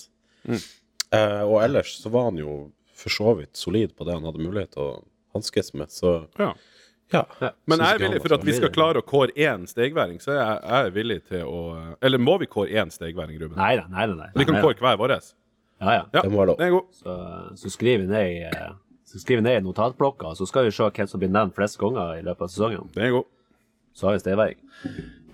Eh, 1.14 1.42
og 1.44 1.61
ellers 1.62 1.96
så 2.01 2.11
var 2.12 2.31
han 2.31 2.40
jo 2.40 2.57
for 2.96 3.12
så 3.12 3.35
vidt 3.38 3.57
solid 3.59 3.92
på 3.96 4.07
det 4.09 4.16
han 4.16 4.25
hadde 4.27 4.42
mulighet 4.42 4.72
til 4.75 4.83
å 4.87 5.05
hanskes 5.37 5.75
med, 5.77 5.92
så 5.92 6.27
Ja. 6.38 6.55
ja. 7.12 7.25
Ja. 7.40 7.51
Men 7.66 7.85
jeg 7.85 7.94
er 7.94 8.03
villig 8.07 8.22
for 8.25 8.35
at 8.38 8.46
vi 8.49 8.57
skal 8.57 8.72
klare 8.75 9.03
å 9.03 9.07
kåre 9.07 9.35
én 9.37 9.66
stegværing, 9.68 10.18
så 10.22 10.33
er 10.33 10.40
jeg, 10.40 10.62
jeg 10.62 10.87
er 10.87 10.94
villig 10.96 11.18
til 11.29 11.44
å 11.44 11.61
Eller 12.01 12.18
må 12.18 12.38
vi 12.40 12.46
kåre 12.46 12.72
én 12.72 12.90
stegværing, 12.90 13.38
Ruben? 13.42 13.59
Nei 13.61 13.77
da, 13.77 13.87
nei 13.92 14.07
da. 14.07 14.16
nei. 14.25 14.31
Vi 14.35 14.49
kan 14.49 14.62
kåre 14.64 14.81
hver 14.81 14.96
vår. 14.99 15.18
Ja, 15.77 15.92
ja. 15.92 16.05
Ja, 16.14 16.22
Det 16.22 16.31
må 16.33 16.40
være 16.40 16.55
lov. 16.55 16.61
er 16.64 16.70
god. 16.72 16.92
Så, 16.96 17.14
så 17.61 17.70
skriver 17.70 18.07
vi 18.07 18.11
ned 18.11 18.33
i 18.33 18.42
eh, 18.49 18.75
så 19.07 19.20
skriver 19.20 19.42
vi 19.42 19.49
ned 19.49 19.61
i 19.61 19.64
notatblokka, 19.64 20.35
så 20.35 20.46
skal 20.49 20.66
vi 20.66 20.72
se 20.75 20.88
hvem 20.90 21.09
som 21.09 21.20
blir 21.22 21.31
nevnt 21.31 21.55
flest 21.55 21.79
ganger 21.79 22.16
i 22.18 22.25
løpet 22.27 22.49
av 22.49 22.51
sesongen. 22.51 22.88
Det 22.94 23.05
er 23.07 23.12
god. 23.14 23.29
Så 23.96 24.09
har 24.09 24.16
vi 24.16 24.22
Steinberg. 24.22 24.59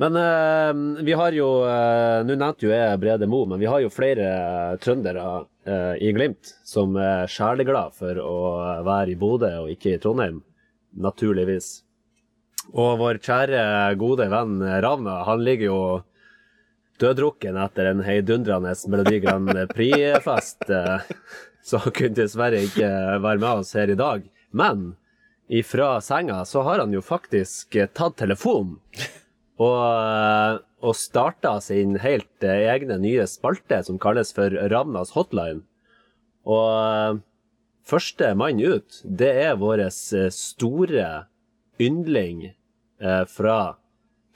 Men 0.00 0.16
eh, 0.16 1.02
vi 1.04 1.14
har 1.18 1.34
jo 1.36 1.48
eh, 1.68 2.22
Nå 2.24 2.36
nevnte 2.38 2.64
jo 2.64 2.70
jeg 2.72 3.00
Brede 3.02 3.26
Mo, 3.28 3.42
men 3.50 3.60
vi 3.60 3.68
har 3.68 3.82
jo 3.82 3.90
flere 3.92 4.28
eh, 4.28 4.76
trøndere 4.82 5.24
eh, 5.66 5.98
i 6.00 6.12
Glimt 6.16 6.54
som 6.66 6.94
er 6.96 7.28
sjeleglad 7.30 7.92
for 7.98 8.18
å 8.22 8.36
være 8.86 9.12
i 9.12 9.18
Bodø 9.18 9.50
og 9.64 9.72
ikke 9.74 9.96
i 9.96 10.00
Trondheim, 10.02 10.40
naturligvis. 10.96 11.82
Og 12.72 12.96
vår 13.02 13.18
kjære, 13.26 13.62
gode 14.00 14.30
venn 14.32 14.62
Ravna, 14.62 15.18
han 15.26 15.42
ligger 15.44 15.68
jo 15.68 15.82
døddrukken 17.02 17.58
etter 17.58 17.90
en 17.90 18.02
heidundrende 18.06 18.74
Melodi 18.88 19.18
Grand 19.24 19.50
Prix-fest. 19.74 20.70
eh, 20.70 21.10
Så 21.62 21.78
han 21.78 21.94
kunne 21.94 22.16
dessverre 22.18 22.58
ikke 22.66 22.88
være 23.22 23.38
med 23.38 23.60
oss 23.62 23.76
her 23.78 23.90
i 23.92 23.98
dag. 23.98 24.24
Men 24.50 24.94
ifra 25.52 26.00
senga 26.00 26.44
så 26.44 26.62
har 26.62 26.78
han 26.78 26.92
jo 26.92 27.02
faktisk 27.04 27.76
eh, 27.76 27.90
tatt 27.92 28.16
telefonen 28.22 28.78
og, 29.60 29.82
eh, 29.84 30.54
og 30.82 30.96
starta 30.96 31.58
sin 31.60 31.98
helt 32.00 32.46
eh, 32.46 32.64
egne 32.72 32.96
nye 33.02 33.26
spalte 33.28 33.82
som 33.84 34.00
kalles 34.00 34.32
for 34.32 34.54
Ravnas 34.72 35.12
hotline. 35.12 35.60
Og 36.48 37.20
første 37.86 38.32
mann 38.34 38.62
ut, 38.64 39.02
det 39.04 39.30
er 39.44 39.60
vår 39.60 39.84
store 39.92 41.28
yndling 41.82 42.48
fra 43.30 43.56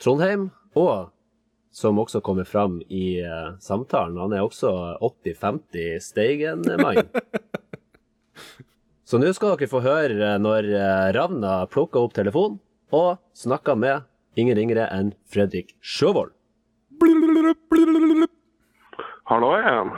Trondheim, 0.03 0.49
og 0.79 1.11
som 1.75 1.99
også 2.03 2.21
kommer 2.23 2.47
fram 2.47 2.79
i 2.87 3.19
samtalen. 3.63 4.19
Han 4.23 4.35
er 4.35 4.47
også 4.47 4.71
80-50 5.03 6.07
Steigen-mann. 6.07 7.11
Så 9.07 9.21
nå 9.23 9.29
skal 9.37 9.53
dere 9.55 9.71
få 9.71 9.79
høre 9.85 10.33
når 10.43 10.67
eh, 10.67 11.09
Ravna 11.15 11.61
plukka 11.71 12.01
opp 12.03 12.17
telefonen 12.17 12.57
og 12.91 13.21
snakka 13.39 13.77
med 13.79 14.03
ingen 14.35 14.59
ringere 14.59 14.89
enn 14.91 15.13
Fredrik 15.31 15.77
Sjøvold. 15.79 16.33
Hallo 19.31 19.53
igjen. 19.61 19.93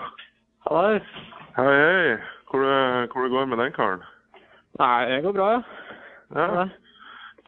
Hallais. 0.68 1.08
Hei, 1.56 1.72
hei. 1.72 2.18
Hvor 2.52 2.64
det, 2.64 2.76
hvor 3.14 3.24
det 3.24 3.32
går 3.32 3.48
med 3.48 3.62
den 3.64 3.72
karen? 3.76 4.04
Nei, 4.76 5.00
det 5.08 5.22
går 5.24 5.36
bra, 5.36 5.48
ja. 5.56 5.62
Ja, 6.36 6.66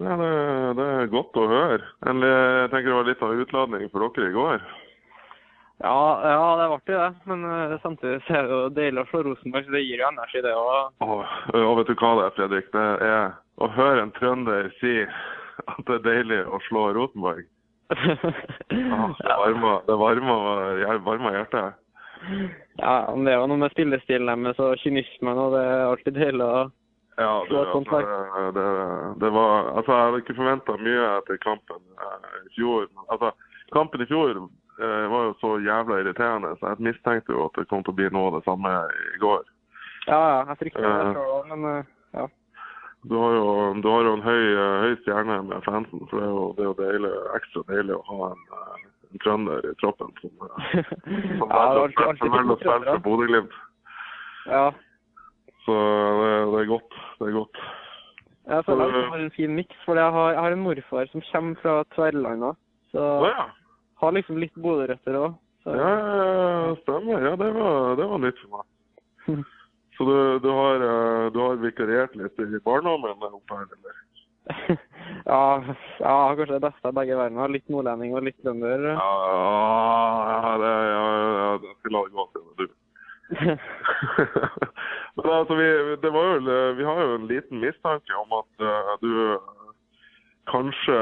det, 0.01 0.17
det, 0.23 0.33
det 0.81 0.87
er 0.97 1.13
godt 1.13 1.37
å 1.37 1.49
høre. 1.49 1.85
Eller, 2.09 2.37
Jeg 2.65 2.73
tenker 2.73 2.89
det 2.89 2.97
var 3.03 3.09
litt 3.11 3.25
av 3.29 3.45
utladning 3.45 3.91
for 3.93 4.09
dere 4.17 4.33
i 4.33 4.37
går. 4.37 4.65
Ja, 5.81 6.31
ja 6.31 6.57
det 6.57 6.65
er 6.65 6.75
artig, 6.75 6.95
det. 6.95 7.13
Men 7.25 7.45
uh, 7.45 7.77
samtidig 7.83 8.21
så 8.27 8.37
er 8.37 8.49
det 8.49 8.57
jo 8.57 8.73
deilig 8.77 9.03
å 9.03 9.09
slå 9.11 9.23
Rosenborg, 9.27 9.65
så 9.67 9.77
det 9.77 9.85
gir 9.87 10.03
jo 10.03 10.09
energi, 10.11 10.43
det 10.45 10.57
òg. 10.57 10.91
Og, 11.07 11.23
og 11.57 11.79
vet 11.79 11.93
du 11.93 11.95
hva 11.97 12.11
det 12.19 12.27
er, 12.27 12.35
Fredrik? 12.37 12.69
Det 12.75 12.89
er 13.09 13.31
å 13.61 13.69
høre 13.77 14.05
en 14.05 14.13
trønder 14.17 14.69
si 14.81 14.99
at 15.01 15.81
det 15.89 15.97
er 15.99 16.05
deilig 16.05 16.43
å 16.49 16.61
slå 16.69 16.91
Rosenborg. 16.97 17.49
Ah, 18.71 19.11
det 19.19 19.35
varmer, 19.35 19.81
det 19.87 19.95
varmer, 19.99 21.01
varmer 21.03 21.33
hjertet. 21.35 21.79
ja, 22.79 22.93
men 23.11 23.25
det 23.27 23.33
er 23.33 23.41
jo 23.41 23.49
noe 23.51 23.63
med 23.65 23.73
spillestilen 23.73 24.45
deres 24.45 24.61
og 24.63 24.79
kynismen, 24.83 25.41
og 25.43 25.57
det 25.57 25.63
er 25.65 25.83
alltid 25.89 26.19
deilig 26.21 26.47
å 26.47 26.61
Ja, 27.19 27.33
det, 27.49 27.59
altså, 27.59 27.99
det, 28.55 28.67
det 29.25 29.31
var 29.35 29.73
Altså, 29.75 29.91
jeg 29.91 30.05
hadde 30.07 30.21
ikke 30.23 30.37
forventa 30.39 30.77
mye 30.79 31.09
etter 31.17 31.41
kampen 31.43 31.83
eh, 32.07 32.39
i 32.45 32.55
fjor. 32.55 32.87
Altså, 33.11 33.33
kampen 33.75 34.05
i 34.05 34.09
fjor 34.13 34.39
eh, 34.81 35.07
var 35.13 35.25
jo 35.29 35.33
så 35.41 35.51
jævla 35.65 36.01
irriterende, 36.03 36.55
så 36.61 36.73
jeg 36.73 36.85
mistenkte 36.89 37.33
jo 37.37 37.47
at 37.47 37.57
det 37.61 37.69
kom 37.71 37.83
til 37.85 37.93
å 37.93 37.99
bli 38.01 38.09
noe 38.11 38.31
av 38.31 38.37
det 38.39 38.45
samme 38.49 38.75
i 39.15 39.19
går. 39.23 39.43
Ja, 40.09 40.21
ja, 40.21 40.45
jeg 40.51 40.59
frykter 40.65 40.83
det 40.83 40.93
Ja. 40.93 41.13
sjøl 41.15 41.33
òg, 41.39 41.49
men 41.55 41.65
eh, 41.79 41.85
ja. 42.21 42.27
Du 43.09 43.15
har 43.17 43.33
jo, 43.33 43.47
du 43.81 43.89
har 43.89 44.03
jo 44.05 44.13
en 44.19 44.23
høy, 44.27 44.43
eh, 44.53 44.81
høy 44.85 44.97
stjerne 45.03 45.39
med 45.49 45.63
fansen, 45.65 46.07
for 46.11 46.21
det 46.21 46.27
er 46.27 46.33
jo, 46.35 46.45
det 46.57 46.65
er 46.65 46.69
jo 46.71 46.79
deilig, 46.81 47.13
ekstra 47.39 47.63
deilig 47.71 47.97
å 47.97 48.03
ha 48.11 48.31
en, 48.35 48.43
eh, 48.59 48.87
en 49.11 49.23
trønder 49.25 49.69
i 49.71 49.75
troppen 49.81 50.11
som, 50.21 50.31
eh, 50.49 50.85
som 51.41 51.49
Ja, 51.49 51.61
er 51.65 51.81
velger 51.81 52.11
å 52.11 52.17
spille- 52.17 52.59
for 52.61 53.05
Bodø-Glimt. 53.09 53.53
ja. 54.47 54.71
Så 55.67 55.75
det, 55.77 56.29
det 56.53 56.61
er 56.65 56.69
godt. 56.73 56.95
Det 57.21 57.27
er 57.29 57.33
godt. 57.37 57.59
Jeg 58.51 58.65
føler 58.65 58.89
jeg 58.97 59.09
har 59.13 59.19
en 59.21 59.31
fin 59.37 59.53
miks, 59.55 59.77
for 59.85 59.95
jeg 60.01 60.13
har, 60.13 60.31
jeg 60.33 60.41
har 60.41 60.53
en 60.57 60.63
morfar 60.65 61.07
som 61.13 61.23
kommer 61.31 61.59
fra 61.61 61.75
Tverlandet. 61.95 62.57
Så 62.91 62.99
Å 62.99 63.27
ja. 63.29 63.45
Har 64.01 64.13
liksom 64.17 64.41
litt 64.41 64.57
Bodø-røtter 64.59 65.19
òg. 65.21 65.39
Ja, 65.69 65.77
ja, 65.77 66.13
ja, 66.19 66.77
stemmer. 66.83 67.25
Ja, 67.29 67.33
det 67.37 67.51
var, 67.57 67.97
det 68.01 68.07
var 68.11 68.23
nytt 68.23 68.45
for 68.45 68.61
meg. 68.61 69.41
Så 70.01 70.07
du, 70.09 70.39
du, 70.41 70.49
har, 70.57 70.81
eh, 70.81 71.27
du 71.35 71.39
har 71.45 71.59
vikariert 71.61 72.15
litt 72.17 72.39
i 72.41 72.61
barndommen 72.65 73.13
oppe 73.13 73.59
her, 73.59 73.67
eller? 73.77 73.99
ja, 75.27 75.75
ja, 76.01 76.15
kanskje 76.37 76.55
det 76.55 76.63
beste 76.65 76.89
av 76.89 76.95
begge 76.97 77.19
verdener. 77.19 77.53
Litt 77.53 77.69
nordlending 77.69 78.15
og 78.17 78.25
litt 78.25 78.39
trønder. 78.41 78.87
Ja, 78.95 79.11
ja, 80.31 80.55
det, 80.63 80.71
ja, 80.89 81.05
ja, 81.21 81.51
jeg 81.67 81.77
skal 81.83 81.97
la 81.97 82.05
det 82.07 82.17
gå 82.17 82.27
til 82.33 82.47
det, 82.47 82.57
du. 82.61 82.77
Men 85.21 85.31
altså, 85.37 85.55
vi, 85.61 85.69
det 86.03 86.11
var 86.17 86.33
jo, 86.33 86.59
vi 86.79 86.89
har 86.89 87.03
jo 87.05 87.15
en 87.19 87.29
liten 87.31 87.61
mistanke 87.63 88.17
om 88.25 88.33
at 88.41 88.65
uh, 88.65 88.95
du 89.05 89.11
eh, 89.35 89.60
kanskje 90.51 90.99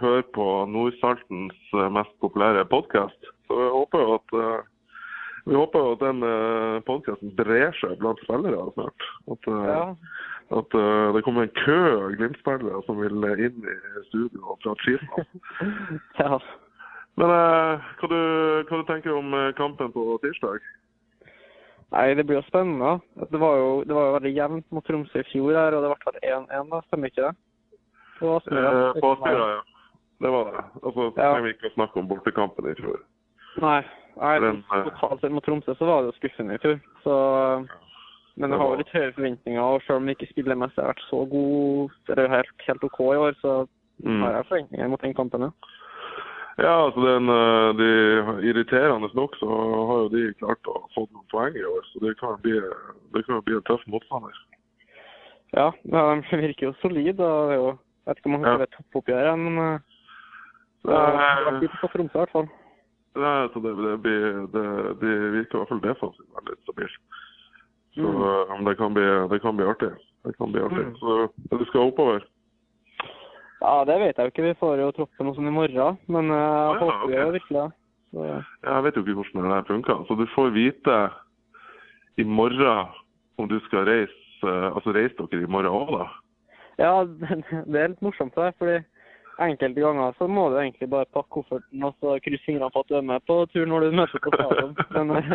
hører 0.00 0.26
på 0.34 0.46
Nordsaltens 0.70 1.74
eh, 1.74 1.88
mest 1.94 2.14
populære 2.24 2.66
podkast. 2.72 3.30
Så 3.48 3.62
jeg 3.62 3.72
håper 3.76 4.04
jo 4.04 4.18
at 4.18 4.36
eh, 4.42 4.66
vi 5.48 5.54
håper 5.56 5.80
jo 5.80 5.92
at 5.94 6.02
den 6.02 6.18
uh, 6.20 6.78
podkasten 6.84 7.30
brer 7.38 7.70
seg 7.80 7.94
blant 8.02 8.20
spillere 8.20 8.66
snart. 8.74 9.04
At, 9.32 9.46
eh, 9.48 9.68
ja. 9.70 9.84
at 10.58 10.76
eh, 10.76 11.04
det 11.16 11.22
kommer 11.24 11.46
en 11.46 11.54
kø 11.56 11.78
av 11.94 12.16
Glimt-spillere 12.18 12.82
som 12.84 13.00
vil 13.00 13.24
eh, 13.24 13.44
inn 13.46 13.64
i 13.64 13.76
studio 14.10 14.42
og 14.52 14.58
prate 14.64 14.84
skit. 14.84 15.06
ja. 16.20 16.36
Men 17.16 17.32
eh, 17.38 17.88
hva, 18.02 18.10
du, 18.12 18.18
hva 18.68 18.82
du 18.82 18.84
tenker 18.90 19.08
du 19.08 19.16
om 19.22 19.38
eh, 19.40 19.54
kampen 19.56 19.94
på 19.94 20.04
tirsdag? 20.26 20.60
Nei, 21.96 22.06
det 22.18 22.28
blir 22.28 22.42
jo 22.42 22.44
spennende. 22.50 22.98
Det 23.32 23.40
var 23.40 23.56
jo, 23.56 23.68
det 23.88 23.96
var 23.96 24.10
jo 24.10 24.16
veldig 24.18 24.36
jevnt 24.36 24.68
mot 24.76 24.84
Tromsø 24.84 25.24
i 25.24 25.28
fjor 25.30 25.56
her, 25.56 25.78
og 25.78 25.86
det 25.86 25.94
ble 25.94 26.34
1-1, 26.34 26.74
da. 26.74 26.84
Stemmer 26.90 27.08
ikke 27.08 27.30
det? 27.30 27.36
På 28.18 28.36
Aspmyra. 28.36 28.72
Eh, 28.88 29.00
på 29.00 29.14
ja. 29.26 29.62
Det 30.18 30.30
var 30.34 30.44
det. 30.50 30.64
Altså, 30.82 30.98
så 30.98 31.10
trenger 31.14 31.44
vi 31.46 31.54
ikke 31.54 31.70
å 31.70 31.74
snakke 31.76 32.00
om 32.00 32.08
bortekampen 32.10 32.70
i 32.70 32.74
fjor. 32.80 33.00
Nei. 33.62 33.80
Nei, 34.18 34.34
eh, 34.42 34.86
totalt 34.88 35.20
sett 35.20 35.30
mot 35.32 35.44
Tromsø 35.46 35.74
så 35.78 35.86
var 35.86 36.02
det 36.02 36.10
jo 36.10 36.18
skuffende 36.18 36.56
i 36.58 36.62
fjor. 36.62 36.80
Så, 37.04 37.14
men 38.36 38.50
jeg 38.50 38.58
har 38.58 38.72
jo 38.72 38.80
litt 38.80 38.94
høye 38.94 39.12
forventninger, 39.14 39.62
og 39.62 39.82
selv 39.86 40.00
om 40.00 40.06
vi 40.10 40.16
ikke 40.16 40.30
spiller 40.32 40.58
mest, 40.58 40.74
jeg 40.74 40.82
har 40.84 40.90
vært 40.94 41.06
så 41.06 41.20
god, 41.30 41.94
eller 42.10 42.32
helt, 42.34 42.54
helt 42.66 42.86
OK 42.90 43.00
i 43.00 43.20
år, 43.26 43.36
så 43.42 43.66
Mm. 43.98 44.20
har 44.22 44.30
jeg 44.30 44.46
forventninger 44.46 44.88
mot 44.88 45.00
den 45.02 45.14
kampen, 45.14 45.42
ja. 45.42 45.50
Ja, 46.58 46.74
altså 46.86 47.00
den, 47.02 47.28
eh, 47.30 47.68
de, 47.78 47.88
Irriterende 48.46 49.10
nok 49.14 49.34
så 49.38 49.46
har 49.88 49.98
jo 50.04 50.08
de 50.12 50.34
klart 50.38 50.70
å 50.70 50.86
få 50.94 51.06
noen 51.10 51.26
poeng 51.32 51.56
i 51.58 51.64
år, 51.66 51.82
så 51.90 52.00
det 52.06 52.16
kan 52.20 52.38
bli, 52.42 52.60
det 53.14 53.26
kan 53.26 53.42
bli 53.42 53.54
en 53.56 53.62
tøff 53.66 53.82
motstander. 53.86 54.34
Ja, 55.54 55.72
de 55.82 56.38
virker 56.44 56.68
jo 56.68 56.74
solide, 56.82 57.26
og 57.26 57.48
det 57.48 57.56
er 57.56 57.62
jo, 57.62 57.78
vet 58.08 58.18
ikke 58.20 58.30
om 58.30 58.32
man 58.36 58.42
kan 58.42 58.50
Ja. 58.50 58.56
kalle 58.56 58.66
det 58.66 58.76
toppoppgjør, 58.76 59.36
men 59.44 59.58
eh, 59.58 59.78
det 60.88 61.58
blir 61.58 61.60
litt 61.66 61.80
på 61.80 61.90
Tromsø 61.92 62.14
i 62.16 62.22
hvert 62.22 62.34
fall. 62.36 62.48
Så 63.18 63.60
det, 63.64 63.72
det, 63.82 63.94
blir, 64.04 64.26
det, 64.54 64.64
de 65.00 65.12
virker 65.34 65.56
i 65.56 65.60
hvert 65.62 65.72
fall 65.72 65.80
defensivt 65.82 66.36
veldig 66.38 66.58
stabilt. 66.62 66.98
Så 67.96 68.04
Mm. 68.04 68.22
eh, 68.22 68.64
det, 68.68 68.76
kan 68.78 68.94
bli, 68.94 69.06
det 69.30 69.40
kan 69.42 69.56
bli 69.56 69.66
artig. 69.66 69.90
Det 70.24 70.36
kan 70.38 70.52
bli 70.52 70.60
artig. 70.62 70.84
Mm. 70.86 70.96
Så 71.00 71.28
du 71.58 71.64
skal 71.64 71.88
oppover? 71.88 72.22
Ja, 73.60 73.84
det 73.84 73.96
vet 73.98 74.16
jeg 74.16 74.24
jo 74.28 74.30
ikke. 74.30 74.42
Vi 74.42 74.54
får 74.60 74.78
jo 74.78 74.92
troppen 74.94 75.26
noe 75.26 75.34
sånn 75.34 75.48
i 75.50 75.54
morgen, 75.56 75.98
men 76.06 76.30
jeg 76.30 76.38
jeg 76.38 76.74
ja, 76.74 76.78
håper 76.78 77.04
okay. 77.08 77.18
jo 77.18 77.32
virkelig 77.34 77.58
det. 77.58 77.72
ja. 78.28 78.38
Jeg 78.68 78.84
vet 78.84 78.94
jo 78.96 79.02
ikke 79.02 79.16
hvordan 79.18 79.50
det 79.50 79.66
funker. 79.66 80.04
Så 80.06 80.14
du 80.14 80.26
får 80.36 80.52
vite 80.54 80.98
i 82.18 82.24
morgen 82.24 82.86
om 83.38 83.48
du 83.48 83.58
skal 83.66 83.84
reise 83.86 84.14
Altså 84.46 84.92
reiser 84.94 85.26
dere 85.32 85.42
i 85.42 85.50
morgen 85.50 85.66
òg, 85.74 85.88
da? 85.98 86.04
Ja, 86.78 86.92
det 87.72 87.80
er 87.82 87.92
litt 87.92 88.04
morsomt 88.04 88.34
det, 88.38 88.52
fordi 88.58 88.78
enkelte 89.38 89.82
ganger 89.84 90.14
så 90.18 90.26
må 90.26 90.48
du 90.50 90.56
egentlig 90.58 90.88
bare 90.90 91.06
pakke 91.14 91.30
kofferten 91.36 91.84
og 91.86 91.94
så 92.02 92.16
krysse 92.24 92.42
fingrene 92.46 92.70
på 92.74 92.82
at 92.82 92.88
du 92.90 92.96
er 92.98 93.04
med 93.06 93.22
på 93.28 93.36
tur 93.52 93.68
når 93.70 93.86
du 93.86 93.98
møter 94.00 94.22
på 94.24 94.32
stadion. 94.34 94.72
Men 94.96 95.12
eh, 95.18 95.34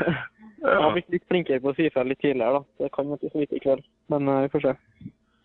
jeg 0.64 0.82
har 0.82 0.92
blitt 0.96 1.14
litt 1.14 1.24
flinkere 1.30 1.62
på 1.64 1.72
å 1.72 1.76
si 1.78 1.88
fra 1.94 2.04
litt 2.04 2.20
tidligere, 2.24 2.60
da. 2.60 2.84
Det 2.84 2.90
kan 2.96 3.14
ikke 3.14 3.32
så 3.32 3.40
vidt 3.44 3.56
i 3.56 3.62
kveld, 3.64 3.84
men 4.12 4.28
eh, 4.28 4.42
vi 4.44 4.52
får 4.56 4.66
se. 4.66 4.74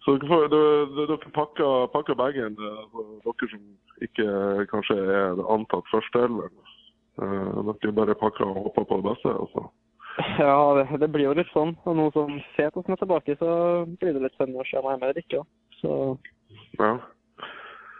Så 0.04 0.18
dere, 0.20 0.50
du- 0.52 0.98
dere 0.98 1.18
pakker, 1.38 1.88
pakker 1.94 2.18
bagen, 2.20 2.58
eh, 2.60 3.06
dere 3.24 3.50
som 3.54 3.64
ikke 4.04 4.28
kanskje 4.74 4.98
er 5.00 5.44
antatt 5.54 5.88
førsteelveren. 5.94 6.52
eller, 7.22 7.78
dere 7.80 7.96
bare 8.02 8.16
pakker 8.20 8.48
og 8.50 8.58
håper 8.68 8.90
på 8.90 9.00
det 9.00 9.08
beste? 9.12 9.32
Altså. 9.46 9.68
Ja, 10.40 10.74
det, 10.78 11.00
det 11.00 11.10
blir 11.14 11.30
jo 11.30 11.38
litt 11.38 11.52
sånn. 11.54 11.74
Og 11.88 11.98
nå 11.98 12.10
som 12.14 12.38
Fet 12.58 12.76
som 12.76 12.96
er 12.96 13.02
tilbake, 13.02 13.36
så 13.40 13.50
blir 14.00 14.16
det 14.16 14.24
litt 14.26 14.38
spennende 14.38 14.62
å 14.64 14.70
se 14.70 14.80
om 14.80 14.90
jeg 14.90 14.98
er 14.98 15.02
med 15.02 15.10
eller 15.10 15.26
ikke. 15.26 15.44
Så 15.82 15.98
Ja. 16.80 16.94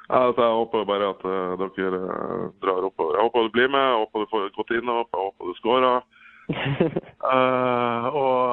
Ja, 0.10 0.28
altså, 0.28 0.44
jeg 0.44 0.58
håper 0.60 0.84
bare 0.86 1.06
at 1.14 1.22
uh, 1.26 1.62
dere 1.78 2.00
eh, 2.06 2.42
drar 2.62 2.86
oppover. 2.86 3.16
Jeg 3.16 3.24
håper 3.24 3.46
du 3.46 3.54
blir 3.56 3.70
med, 3.72 3.86
jeg 3.88 4.02
håper 4.02 4.20
du 4.20 4.32
får 4.34 4.44
et 4.46 4.58
godt 4.58 4.74
innhopp, 4.76 5.16
jeg 5.16 5.24
håper 5.24 5.48
du 5.48 5.54
scorer. 5.58 6.04
uh, 7.24 8.08
og 8.20 8.44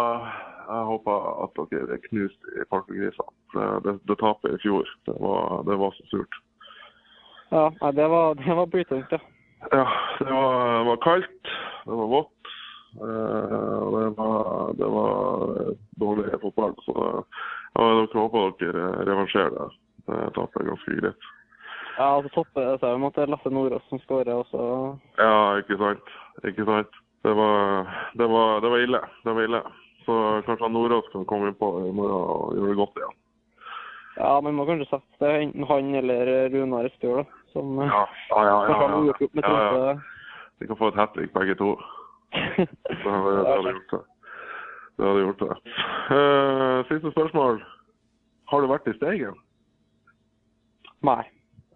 jeg 0.70 0.84
håper 0.92 1.26
at 1.44 1.60
dere 1.74 1.98
er 1.98 2.04
knust 2.06 2.48
i 2.54 2.68
Parkegrisene. 2.70 3.34
Det, 3.56 3.66
det, 3.84 3.96
det 4.08 4.18
tapet 4.22 4.54
i 4.54 4.62
fjor, 4.62 4.86
det 5.10 5.16
var, 5.18 5.66
det 5.66 5.76
var 5.82 5.98
så 5.98 6.06
surt. 6.12 6.40
Ja, 7.50 7.66
det 7.98 8.06
var, 8.14 8.38
det 8.38 8.56
var 8.56 8.70
brytungt, 8.70 9.10
ja. 9.10 9.20
Ja, 9.74 9.86
det 10.22 10.32
var, 10.32 10.84
var 10.84 10.96
kaldt, 11.04 11.50
det 11.84 11.96
var 11.98 12.08
vått. 12.14 12.39
Eh, 12.96 13.76
og 13.84 13.96
det 13.96 14.08
var, 14.18 14.72
det 14.78 14.88
var 14.94 15.74
dårlig 16.00 16.40
fotball. 16.42 16.74
Så 16.86 16.94
dere 17.76 18.24
håper 18.24 18.56
dere 18.62 18.88
revansjerer 19.08 19.54
det. 19.56 19.68
Det 20.08 20.32
tapet 20.34 20.66
ganske 20.66 20.96
greit. 21.00 21.28
Ja, 22.00 22.16
altså 22.16 22.30
topper 22.34 22.64
det 22.64 22.80
seg 22.80 22.96
med 22.98 23.10
at 23.10 23.18
det 23.18 23.22
er 23.26 23.32
Lasse 23.34 23.50
Nordås 23.52 23.86
som 23.90 24.00
skårer, 24.06 24.32
og 24.40 24.46
så 24.48 24.64
Ja, 25.20 25.58
ikke 25.60 25.76
sant. 25.80 26.12
Ikke 26.48 26.64
sant. 26.64 27.00
Det 27.20 27.32
var, 27.36 27.90
det 28.16 28.28
var, 28.30 28.60
det 28.64 28.70
var 28.72 28.84
ille. 28.84 29.00
Det 29.24 29.34
var 29.36 29.42
ille. 29.44 29.60
Så 30.06 30.14
kanskje 30.46 30.70
Nordås 30.72 31.10
kan 31.12 31.26
komme 31.28 31.50
innpå 31.50 31.68
i 31.84 31.92
morgen 31.92 32.16
og 32.16 32.54
gjøre 32.56 32.72
det 32.72 32.78
godt 32.80 33.02
igjen. 33.02 33.18
Ja, 34.16 34.32
men 34.40 34.56
må 34.56 34.64
kanskje 34.68 34.88
sette 34.88 35.20
det 35.20 35.34
enten 35.44 35.68
han 35.68 35.94
eller 36.00 36.48
Runar 36.54 36.88
Espejord, 36.88 37.22
da. 37.22 37.44
Som 37.52 37.76
ja, 37.82 38.06
Ja, 38.30 38.40
ja, 38.46 38.56
ja. 38.64 38.80
ja, 38.80 39.52
ja, 39.52 39.84
ja. 39.90 39.94
De 40.60 40.66
kan 40.66 40.76
få 40.76 40.88
et 40.88 40.98
hat 40.98 41.14
trick 41.14 41.32
begge 41.32 41.54
to. 41.54 41.74
Det 42.34 42.68
hadde, 43.04 43.34
det 43.40 43.50
hadde 43.56 43.74
gjort 43.74 43.92
det. 43.94 44.02
Det 45.00 45.06
hadde 45.08 45.24
gjort 45.24 45.42
det. 45.44 45.58
Uh, 46.12 46.78
siste 46.90 47.10
spørsmål. 47.14 47.60
Har 48.50 48.60
du 48.64 48.70
vært 48.70 48.88
i 48.90 48.96
Steigen? 48.98 49.36
Nei, 51.06 51.22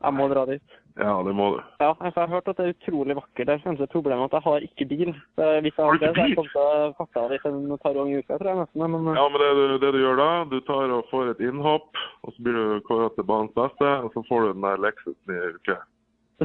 jeg 0.05 0.13
må 0.19 0.27
dra 0.33 0.43
dit. 0.51 0.81
Ja, 1.01 1.15
det 1.27 1.33
må 1.35 1.49
du. 1.57 1.63
Ja, 1.83 1.89
for 1.99 2.07
jeg 2.07 2.15
har 2.15 2.29
hørt 2.31 2.49
at 2.53 2.59
det 2.61 2.67
er 2.69 2.75
utrolig 2.77 3.17
vakkert 3.19 3.49
der. 3.49 3.63
Eneste 3.67 3.89
problemet 3.91 4.23
er 4.23 4.29
at 4.29 4.35
jeg 4.37 4.45
har 4.45 4.67
ikke 4.69 4.87
bil. 4.93 5.09
Hvis 5.65 5.73
jeg 5.75 5.81
Har 5.81 5.97
du 5.97 6.05
det, 6.05 6.11
så 6.15 6.27
jeg 6.29 6.37
kommer 6.37 6.53
til 6.53 6.61
å 6.63 6.93
fatte 7.01 7.23
av 7.25 7.33
litt 7.33 7.47
en 7.51 7.79
par 7.83 7.97
ganger 7.97 8.13
i 8.13 8.21
uka, 8.23 8.37
tror 8.39 8.51
jeg 8.53 8.61
nesten. 8.61 8.85
Men 8.85 9.09
eh, 9.11 9.19
Ja, 9.19 9.25
men 9.33 9.43
det 9.43 9.49
du, 9.59 9.65
det 9.83 9.91
du 9.97 9.99
gjør 10.05 10.21
da, 10.21 10.29
du 10.53 10.59
tar 10.69 10.95
og 10.99 11.09
får 11.11 11.33
et 11.33 11.43
innhopp, 11.49 11.99
og 12.23 12.37
så 12.37 12.45
blir 12.47 12.61
du 12.61 12.85
kåret 12.87 13.17
til 13.19 13.27
banens 13.33 13.57
beste, 13.59 13.91
og 14.07 14.15
så 14.15 14.23
får 14.29 14.45
du 14.47 14.53
den 14.53 14.69
der 14.69 14.85
Lexusen 14.87 15.35
i 15.35 15.41
uke. 15.57 15.81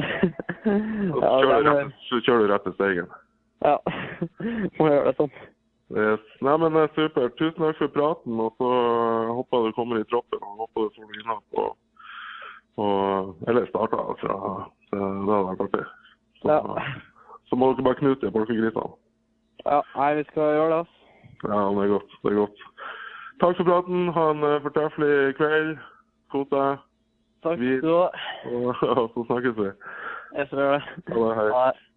Og 0.00 1.18
så 1.18 1.26
ja, 1.26 1.30
kjører, 1.30 1.50
det 1.50 1.62
du 1.62 1.70
er- 1.70 1.78
rett, 1.84 1.94
så 2.08 2.18
kjører 2.26 2.42
du 2.46 2.50
rett 2.52 2.66
til 2.66 2.74
Steigen. 2.76 3.08
Ja. 3.64 3.76
må 4.78 4.88
gjøre 4.88 5.10
det 5.10 5.16
sånn. 5.18 5.32
Yes. 5.90 6.22
Nei, 6.46 6.54
men 6.62 6.76
det 6.76 6.84
er 6.86 6.92
supert. 6.94 7.34
Tusen 7.40 7.64
takk 7.64 7.78
for 7.80 7.90
praten, 7.94 8.38
og 8.38 8.54
så 8.60 8.68
eh, 8.70 9.30
håper 9.34 9.64
jeg 9.64 9.72
du 9.72 9.78
kommer 9.78 9.98
i 10.02 10.06
troppen, 10.10 10.42
og 10.46 10.60
håper 10.64 10.86
du 10.86 10.98
får 11.00 11.16
innhopp, 11.18 11.58
og, 11.64 11.70
og 12.84 13.48
eller 13.50 13.66
starter, 13.72 14.04
altså. 14.12 14.36
Det, 14.90 15.00
hadde 15.00 15.42
vært 15.48 15.64
artig. 15.66 15.84
Så, 16.40 16.48
Ja. 16.54 16.86
så 17.50 17.58
må 17.58 17.72
dere 17.72 17.88
bare 17.88 18.00
knute 18.02 18.26
de 18.26 18.32
polkagrisene. 18.36 18.94
Ja, 19.66 19.82
nei, 19.96 20.14
vi 20.20 20.24
skal 20.30 20.54
gjøre 20.56 20.70
det, 20.70 20.78
altså. 20.84 20.96
Ja, 21.50 21.60
det 21.74 21.84
er 21.84 21.92
godt. 21.96 22.16
Det 22.22 22.32
er 22.32 22.38
godt. 22.38 22.64
Takk 23.40 23.56
for 23.56 23.64
praten. 23.64 24.08
Ha 24.14 24.30
en 24.30 24.46
eh, 24.46 24.60
fortreffelig 24.62 25.34
kveld. 25.40 25.76
Kos 26.30 26.48
deg. 26.52 26.82
Takk 27.42 27.56
skal 27.58 27.80
du 27.82 27.94
ha. 27.96 28.08
Og, 28.52 28.82
og 29.00 29.06
så 29.14 29.24
snakkes 29.30 29.56
vi. 29.58 29.70
Jeg 30.36 30.50
skal 30.50 30.58
gjøre 30.60 30.74
det. 30.78 30.82
Ha 31.16 31.22
det. 31.24 31.54
Hei. 31.56 31.89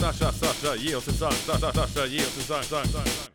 Sasha, 0.00 0.32
Sasha, 0.32 0.76
gi 0.80 0.94
oss 0.96 1.08
en 1.08 1.14
sang. 1.14 1.32
Sasha, 1.44 1.70
Sasha, 1.76 2.06
gi 2.08 2.20
oss 2.24 2.36
en 2.38 2.44
sang. 2.46 2.62
sang, 2.64 2.84
sang, 2.88 3.04
sang. 3.04 3.32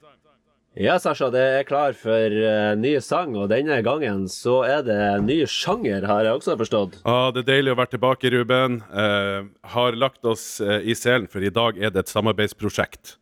Ja, 0.82 0.96
Sasha, 0.98 1.28
det 1.30 1.44
er 1.60 1.68
klar 1.70 1.94
for 1.94 2.34
uh, 2.42 2.72
ny 2.74 2.96
sang, 3.06 3.36
og 3.38 3.52
denne 3.52 3.78
gangen 3.86 4.24
så 4.34 4.56
er 4.66 4.82
det 4.88 4.98
ny 5.28 5.38
sjanger, 5.46 6.08
har 6.10 6.26
jeg 6.26 6.40
også 6.40 6.56
forstått. 6.58 6.96
Ah, 7.06 7.28
det 7.36 7.44
er 7.44 7.50
deilig 7.52 7.76
å 7.76 7.78
være 7.78 7.92
tilbake, 7.92 8.32
Ruben. 8.34 8.80
Uh, 8.90 9.46
har 9.76 10.00
lagt 10.02 10.26
oss 10.26 10.48
uh, 10.58 10.80
i 10.82 10.98
selen, 10.98 11.30
for 11.30 11.46
i 11.46 11.54
dag 11.54 11.78
er 11.78 11.94
det 11.94 12.02
et 12.02 12.16
samarbeidsprosjekt. 12.16 13.20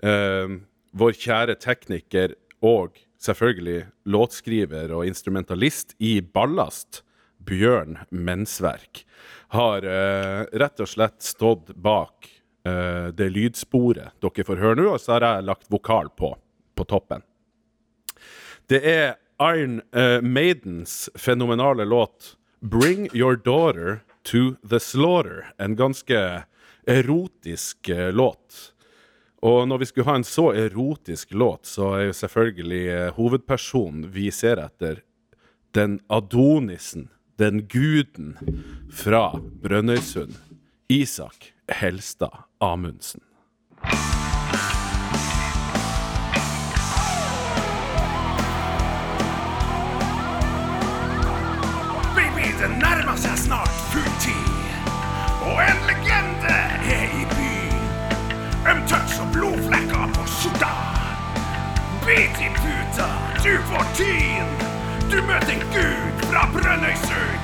Vår 0.00 1.16
kjære 1.20 1.58
tekniker 1.60 2.34
og 2.64 2.98
selvfølgelig 3.20 3.84
låtskriver 4.08 4.96
og 4.96 5.06
instrumentalist 5.06 5.92
i 6.02 6.16
Ballast, 6.24 7.04
Bjørn 7.38 8.00
Mensverk, 8.08 9.04
har 9.52 9.84
rett 9.84 10.80
og 10.80 10.88
slett 10.88 11.20
stått 11.20 11.74
bak 11.76 12.30
eh, 12.64 13.08
det 13.16 13.30
lydsporet 13.32 14.16
dere 14.22 14.46
får 14.46 14.62
høre 14.62 14.80
nå, 14.80 14.88
og 14.94 15.00
så 15.00 15.16
har 15.16 15.26
jeg 15.26 15.48
lagt 15.48 15.70
vokal 15.72 16.12
på, 16.16 16.34
på 16.76 16.86
toppen. 16.88 17.24
Det 18.70 18.82
er 18.86 19.16
Iron 19.40 19.80
uh, 19.96 20.20
Maidens 20.22 21.10
fenomenale 21.14 21.84
låt 21.84 22.36
'Bring 22.60 23.08
Your 23.16 23.36
Daughter 23.36 24.04
to 24.22 24.54
the 24.68 24.78
Slaughter'. 24.78 25.44
En 25.58 25.76
ganske 25.76 26.44
erotisk 26.86 27.88
uh, 27.88 28.12
låt. 28.12 28.74
Og 29.42 29.68
når 29.68 29.78
vi 29.78 29.86
skulle 29.86 30.04
ha 30.04 30.14
en 30.14 30.24
så 30.24 30.52
erotisk 30.52 31.32
låt, 31.32 31.66
så 31.66 31.94
er 31.96 32.02
jo 32.10 32.12
selvfølgelig 32.12 33.10
hovedpersonen 33.16 34.10
vi 34.12 34.28
ser 34.30 34.60
etter, 34.60 35.00
den 35.72 36.00
Adonisen, 36.08 37.08
den 37.40 37.64
guden 37.68 38.36
fra 38.92 39.40
Brønnøysund, 39.62 40.36
Isak 40.90 41.52
Helstad 41.68 42.36
Amundsen. 42.58 43.20
Baby, 52.14 52.46
det 52.58 52.70
nærmer 52.82 53.14
seg 53.22 53.38
snart 53.38 53.70
fulltid. 53.92 54.50
Og 55.46 55.62
en 55.62 55.78
legende 55.86 56.56
er 56.96 57.06
i 57.20 57.22
byen. 57.36 57.86
Ømtouch 58.72 59.20
og 59.22 59.30
blodflekker 59.36 60.10
på 60.16 60.26
skjorta. 60.26 60.72
Bit 62.02 62.42
i 62.42 62.50
puta, 62.58 63.06
du 63.44 63.54
får 63.70 63.86
tyn. 64.00 64.50
Du 65.06 65.22
møter 65.22 65.54
en 65.54 65.64
gud 65.70 66.26
fra 66.26 66.48
Brønnøysund. 66.56 67.39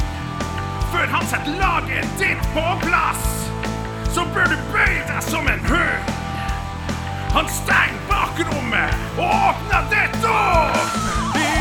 Før 0.92 1.06
han 1.06 1.26
setter 1.26 1.58
laget 1.60 2.06
ditt 2.20 2.42
på 2.54 2.64
plass, 2.84 3.24
så 4.14 4.24
bør 4.34 4.52
du 4.52 4.56
bøye 4.72 5.02
deg 5.08 5.22
som 5.30 5.48
en 5.50 5.66
hund. 5.70 6.14
Han 7.36 7.50
stenger 7.52 8.00
bakrommet 8.08 8.94
og 9.18 9.26
åpner 9.26 9.90
det 9.92 10.06
dår. 10.22 11.55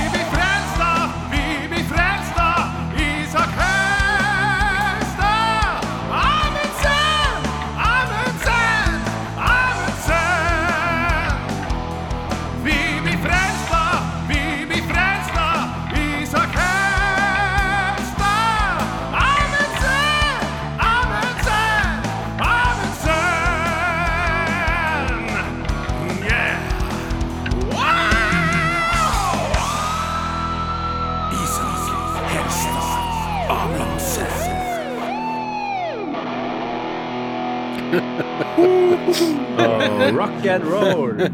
Oh, 38.57 40.11
rock 40.13 40.45
and 40.45 40.63
roll! 40.63 41.13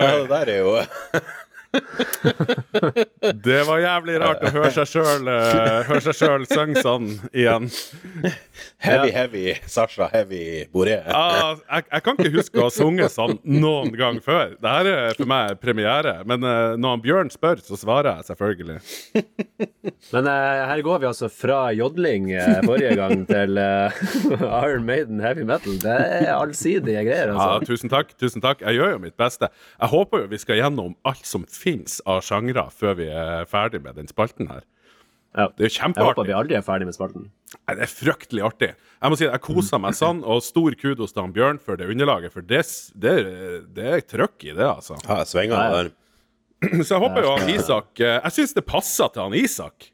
Ja, 0.00 0.18
det 0.18 0.28
der 0.28 0.46
er 0.46 0.58
jo 0.58 0.78
Det 3.48 3.58
var 3.68 3.80
jævlig 3.82 4.16
rart 4.22 4.44
å 4.46 4.52
høre 4.54 4.70
seg 4.72 4.88
sjøl 4.88 5.28
høre 5.28 6.00
seg 6.06 6.16
sjøl 6.16 6.46
synge 6.48 6.82
sånn 6.84 7.10
igjen. 7.32 7.68
heavy, 8.82 9.10
heavy 9.14 9.44
Sasha 9.68 10.08
Heavy 10.12 10.64
Boré. 10.72 10.98
Ah, 11.12 11.56
jeg, 11.60 11.86
jeg 11.92 12.04
kan 12.06 12.18
ikke 12.18 12.32
huske 12.38 12.60
å 12.60 12.66
ha 12.68 12.72
sunget 12.74 13.14
sånn 13.14 13.36
noen 13.44 13.92
gang 13.98 14.20
før. 14.24 14.54
Dette 14.56 14.94
er 14.94 15.18
for 15.18 15.28
meg 15.30 15.58
premiere. 15.62 16.18
Men 16.28 16.44
eh, 16.46 16.74
når 16.80 16.96
han 16.96 17.04
Bjørn 17.04 17.32
spør, 17.32 17.62
så 17.64 17.78
svarer 17.78 18.18
jeg 18.18 18.28
selvfølgelig. 18.30 18.78
Men 20.14 20.28
uh, 20.30 20.64
her 20.70 20.82
går 20.86 21.02
vi 21.02 21.08
altså 21.08 21.28
fra 21.32 21.60
jodling 21.76 22.30
uh, 22.32 22.60
forrige 22.64 22.94
gang 22.98 23.24
til 23.28 23.58
uh, 23.60 24.02
Iron 24.64 24.86
Maiden 24.88 25.20
heavy 25.24 25.44
metal. 25.48 25.78
Det 25.82 25.96
er 26.20 26.32
allsidige 26.36 27.04
greier, 27.08 27.32
Ja, 27.32 27.36
altså. 27.58 27.68
tusen 27.72 27.92
takk. 27.92 28.14
tusen 28.18 28.44
takk 28.44 28.62
Jeg 28.64 28.78
gjør 28.78 28.94
jo 28.94 29.02
mitt 29.02 29.16
beste. 29.20 29.50
Jeg 29.78 29.92
håper 29.92 30.24
jo 30.24 30.30
vi 30.32 30.40
skal 30.40 30.60
gjennom 30.62 30.96
alt 31.08 31.26
som 31.28 31.44
fins 31.58 32.00
av 32.08 32.22
sjangre 32.26 32.68
før 32.74 32.98
vi 33.00 33.08
er 33.10 33.48
ferdig 33.50 33.82
med 33.84 33.98
den 33.98 34.10
spalten 34.10 34.50
her. 34.50 34.64
Ja. 35.36 35.48
Det 35.54 35.66
er 35.66 35.68
jo 35.68 35.74
Jeg 35.76 36.06
håper 36.08 36.26
vi 36.26 36.34
aldri 36.34 36.56
er 36.56 36.64
ferdig 36.66 36.88
med 36.88 36.96
spalten. 36.96 37.28
Nei, 37.28 37.74
Det 37.76 37.84
er 37.84 37.92
fryktelig 37.92 38.44
artig. 38.46 38.70
Jeg 39.02 39.12
må 39.12 39.18
si 39.18 39.26
Jeg 39.28 39.42
kosa 39.44 39.78
meg 39.78 39.94
sånn, 39.98 40.22
og 40.24 40.40
stor 40.42 40.74
kudos 40.80 41.12
til 41.14 41.22
han 41.22 41.34
Bjørn 41.36 41.60
for 41.62 41.78
det 41.78 41.88
underlaget. 41.92 42.32
For 42.34 42.42
det, 42.42 42.64
det, 42.96 43.14
det 43.76 43.86
er 43.92 44.04
trøkk 44.08 44.48
i 44.48 44.54
det, 44.54 44.66
altså. 44.66 44.98
Ja, 45.04 45.20
jeg 45.22 45.30
svinger 45.30 45.74
der. 45.76 45.92
Så 46.82 46.96
jeg 46.96 47.02
håper 47.04 47.22
jo 47.22 47.34
han 47.36 47.50
Isak 47.52 48.00
eh, 48.02 48.16
Jeg 48.16 48.34
syns 48.34 48.56
det 48.56 48.64
passer 48.66 49.12
til 49.14 49.22
han 49.22 49.36
Isak. 49.38 49.92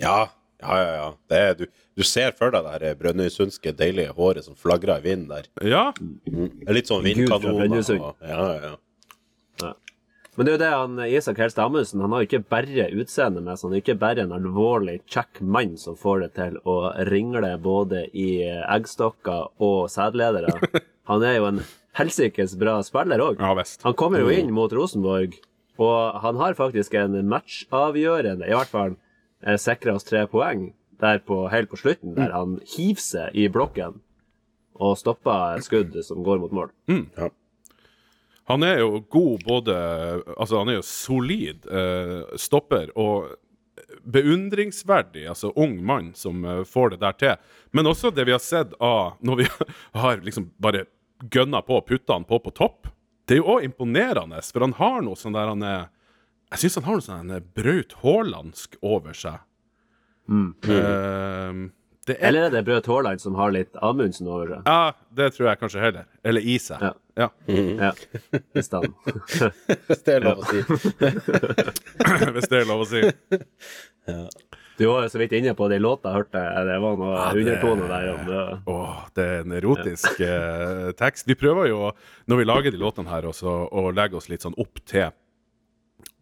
Ja, 0.00 0.30
ja, 0.62 0.78
ja. 0.78 0.92
ja. 0.94 1.08
Det 1.28 1.40
er, 1.42 1.54
du, 1.58 1.66
du 1.98 2.06
ser 2.06 2.32
for 2.38 2.54
deg 2.54 2.64
det 2.64 2.78
der 2.80 2.98
brønnøysundske 3.02 3.74
deilige 3.76 4.14
håret 4.16 4.46
som 4.46 4.56
flagrer 4.56 5.02
i 5.02 5.08
vinden 5.10 5.28
der. 5.34 5.50
Ja. 5.66 5.88
Er 5.92 6.76
litt 6.78 6.88
sånn 6.88 7.04
Gud 7.04 7.26
fra 7.28 7.40
vindkanoner. 7.42 7.58
Brønnøysund. 7.66 8.06
Ja, 8.22 8.38
ja, 8.38 8.70
ja. 8.70 8.76
Men 10.38 10.46
det 10.46 10.52
er 10.52 10.54
jo 10.54 10.62
det 10.62 10.70
han 10.70 11.00
Isak 11.02 11.40
Helst 11.42 11.58
Amundsen 11.58 12.02
Han 12.04 12.12
har 12.14 12.20
jo 12.22 12.28
ikke 12.28 12.46
bare 12.46 12.84
utseendet 12.94 13.42
med 13.42 13.58
seg, 13.58 13.64
han 13.66 13.74
er 13.74 13.80
ikke 13.82 13.96
bare 13.98 14.22
en 14.22 14.34
alvorlig 14.36 15.00
kjekk 15.10 15.40
mann 15.42 15.72
som 15.82 15.96
får 15.98 16.20
det 16.22 16.28
til 16.36 16.60
å 16.62 16.76
ringle 17.08 17.50
både 17.58 18.04
i 18.14 18.44
eggstokker 18.46 19.50
og 19.58 19.90
sædledere. 19.90 20.54
Han 21.08 21.24
er 21.24 21.38
jo 21.38 21.46
en 21.48 21.60
helsikes 21.96 22.52
bra 22.60 22.76
spiller 22.84 23.22
òg. 23.24 23.40
Ja. 23.40 23.64
Han 23.86 23.96
kommer 23.98 24.20
jo 24.20 24.28
inn 24.28 24.50
mot 24.52 24.72
Rosenborg, 24.76 25.38
og 25.80 26.18
han 26.20 26.36
har 26.36 26.58
faktisk 26.58 26.94
en 27.00 27.16
matchavgjørende, 27.32 28.44
i 28.44 28.52
hvert 28.52 28.68
fall 28.70 28.92
eh, 29.40 29.56
sikra 29.56 29.94
oss 29.96 30.04
tre 30.04 30.26
poeng 30.28 30.68
der 31.00 31.22
på, 31.24 31.46
helt 31.48 31.72
på 31.72 31.80
slutten, 31.80 32.12
der 32.18 32.36
han 32.36 32.58
hiver 32.76 33.02
seg 33.02 33.40
i 33.40 33.48
blokken 33.48 34.02
og 34.78 34.98
stopper 35.00 35.64
skudd 35.64 35.96
som 36.06 36.20
går 36.26 36.44
mot 36.44 36.54
mål. 36.60 36.74
Han 38.48 38.64
er 38.64 38.80
jo 38.80 39.02
god 39.12 39.44
både 39.44 39.74
Altså, 40.36 40.58
han 40.58 40.72
er 40.72 40.78
jo 40.78 40.86
solid 40.86 41.68
eh, 41.68 42.22
stopper 42.40 42.90
og 42.98 43.34
beundringsverdig, 44.08 45.26
altså 45.28 45.52
ung 45.56 45.78
mann 45.84 46.12
som 46.16 46.44
eh, 46.44 46.62
får 46.64 46.94
det 46.94 47.00
der 47.02 47.18
til. 47.20 47.34
Men 47.76 47.90
også 47.90 48.10
det 48.14 48.24
vi 48.28 48.34
har 48.34 48.42
sett 48.42 48.72
av 48.80 49.18
når 49.20 49.42
vi 49.42 49.48
har 50.02 50.22
liksom 50.24 50.50
bare 50.60 50.86
gønna 51.30 51.62
på 51.66 51.80
og 51.80 51.86
putta 51.88 52.16
han 52.16 52.26
på 52.28 52.40
på 52.42 52.54
topp. 52.56 52.88
Det 53.28 53.36
er 53.36 53.42
jo 53.42 53.58
òg 53.58 53.66
imponerende, 53.68 54.40
for 54.48 54.64
han 54.64 54.76
har 54.78 55.02
noe 55.04 55.18
sånn 55.18 55.36
der 55.36 55.50
han 55.50 55.64
er 55.66 55.88
Jeg 56.54 56.62
syns 56.62 56.78
han 56.80 56.86
har 56.86 57.00
noe 57.00 57.04
sånn 57.04 57.34
Braut 57.56 57.92
Haalandsk 58.02 58.78
over 58.80 59.16
seg. 59.16 59.42
Eh, 60.28 61.64
det 62.08 62.16
er 62.18 62.28
Eller 62.30 62.46
er 62.48 62.54
det 62.56 62.62
Brød 62.66 62.88
Haaland 62.90 63.20
som 63.22 63.36
har 63.38 63.52
litt 63.54 63.76
Amundsen 63.84 64.28
over 64.30 64.54
seg? 64.54 64.66
Ja, 64.68 64.92
det 65.20 65.30
tror 65.36 65.48
jeg 65.50 65.60
kanskje 65.60 65.82
heller. 65.84 66.06
Eller 66.24 66.40
i 66.44 66.56
seg. 66.62 66.82
Ja. 66.82 66.94
Ja. 67.18 67.28
Ja, 67.84 67.92
hvis 68.54 68.68
Hvis 69.88 70.04
det 70.06 70.14
er 70.18 70.24
lov 70.26 70.42
å 70.42 70.48
si. 70.48 70.60
Hvis 72.36 72.48
det 72.52 72.60
er 72.62 72.68
lov 72.68 72.84
å 72.84 72.88
si. 72.88 73.02
Du 74.78 74.84
var 74.86 75.02
jo 75.02 75.10
så 75.10 75.18
vidt 75.18 75.32
inne 75.34 75.54
på 75.58 75.66
det 75.70 75.80
i 75.80 75.82
låta, 75.82 76.12
hørte 76.14 76.38
jeg. 76.38 76.66
Det 76.68 76.76
var 76.84 76.98
noe 77.00 77.14
ja, 77.16 77.30
undertone 77.34 77.88
der 77.90 78.10
om 78.12 78.20
det. 78.28 78.42
Åh, 78.70 79.00
det 79.18 79.24
er 79.26 79.40
en 79.42 79.54
erotisk 79.58 80.20
eh, 80.22 80.90
tekst. 81.00 81.26
Vi 81.26 81.34
prøver 81.40 81.66
jo, 81.72 81.80
når 82.30 82.38
vi 82.42 82.46
lager 82.46 82.74
de 82.74 82.78
låtene 82.78 83.10
her, 83.10 83.26
også, 83.26 83.56
å 83.74 83.88
legge 83.90 84.20
oss 84.20 84.30
litt 84.30 84.46
sånn 84.46 84.54
opp 84.62 84.78
til 84.86 85.08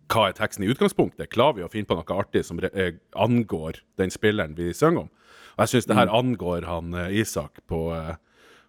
hva 0.07 0.29
er 0.31 0.37
teksten 0.39 0.65
i 0.65 0.71
utgangspunktet. 0.73 1.29
Klarer 1.35 1.59
vi 1.59 1.67
å 1.67 1.71
finne 1.71 1.89
på 1.91 1.99
noe 1.99 2.17
artig 2.17 2.45
som 2.49 2.61
re- 2.63 2.73
eh, 2.73 2.97
angår 3.21 3.83
den 4.01 4.13
spilleren 4.15 4.57
vi 4.57 4.71
synger 4.73 5.05
om? 5.05 5.13
Og 5.57 5.65
jeg 5.65 5.73
syns 5.73 5.89
det 5.89 5.99
her 5.99 6.13
angår 6.13 6.67
han 6.69 6.95
eh, 6.95 7.21
Isak 7.23 7.63
på, 7.69 7.81
eh, 7.97 8.17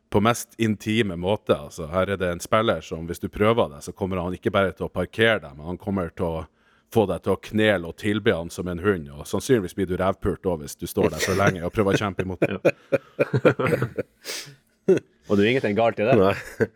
på 0.09 0.21
mest 0.23 0.55
intime 0.57 1.17
måte. 1.19 1.55
Altså, 1.55 1.89
her 1.91 2.13
er 2.13 2.19
det 2.19 2.29
en 2.31 2.43
spiller 2.43 2.83
som, 2.85 3.07
hvis 3.07 3.23
du 3.23 3.27
prøver 3.31 3.73
det, 3.73 3.83
så 3.85 3.91
kommer 3.91 4.21
han 4.23 4.35
ikke 4.37 4.53
bare 4.55 4.71
til 4.75 4.87
å 4.87 4.93
parkere 4.93 5.41
deg, 5.43 5.57
men 5.57 5.73
han 5.73 5.81
kommer 5.81 6.13
til 6.15 6.25
å 6.29 6.45
få 6.93 7.03
deg 7.09 7.25
til 7.25 7.33
å 7.35 7.41
knele 7.43 7.89
og 7.89 7.97
tilbe 7.99 8.31
han 8.31 8.49
som 8.53 8.67
en 8.71 8.79
hund. 8.79 9.09
Og 9.11 9.27
sannsynligvis 9.27 9.75
blir 9.75 9.89
du 9.89 9.97
revpult 9.99 10.47
òg 10.47 10.63
hvis 10.63 10.79
du 10.79 10.87
står 10.87 11.11
der 11.11 11.25
for 11.25 11.35
lenge 11.35 11.65
og 11.67 11.73
prøver 11.75 11.97
å 11.97 12.01
kjempe 12.05 12.23
imot. 12.23 12.39
Og 15.27 15.35
det 15.35 15.43
er 15.43 15.49
ingenting 15.51 15.75
galt 15.75 15.99
i 15.99 16.07
det. 16.07 16.15
Nei. 16.15 16.67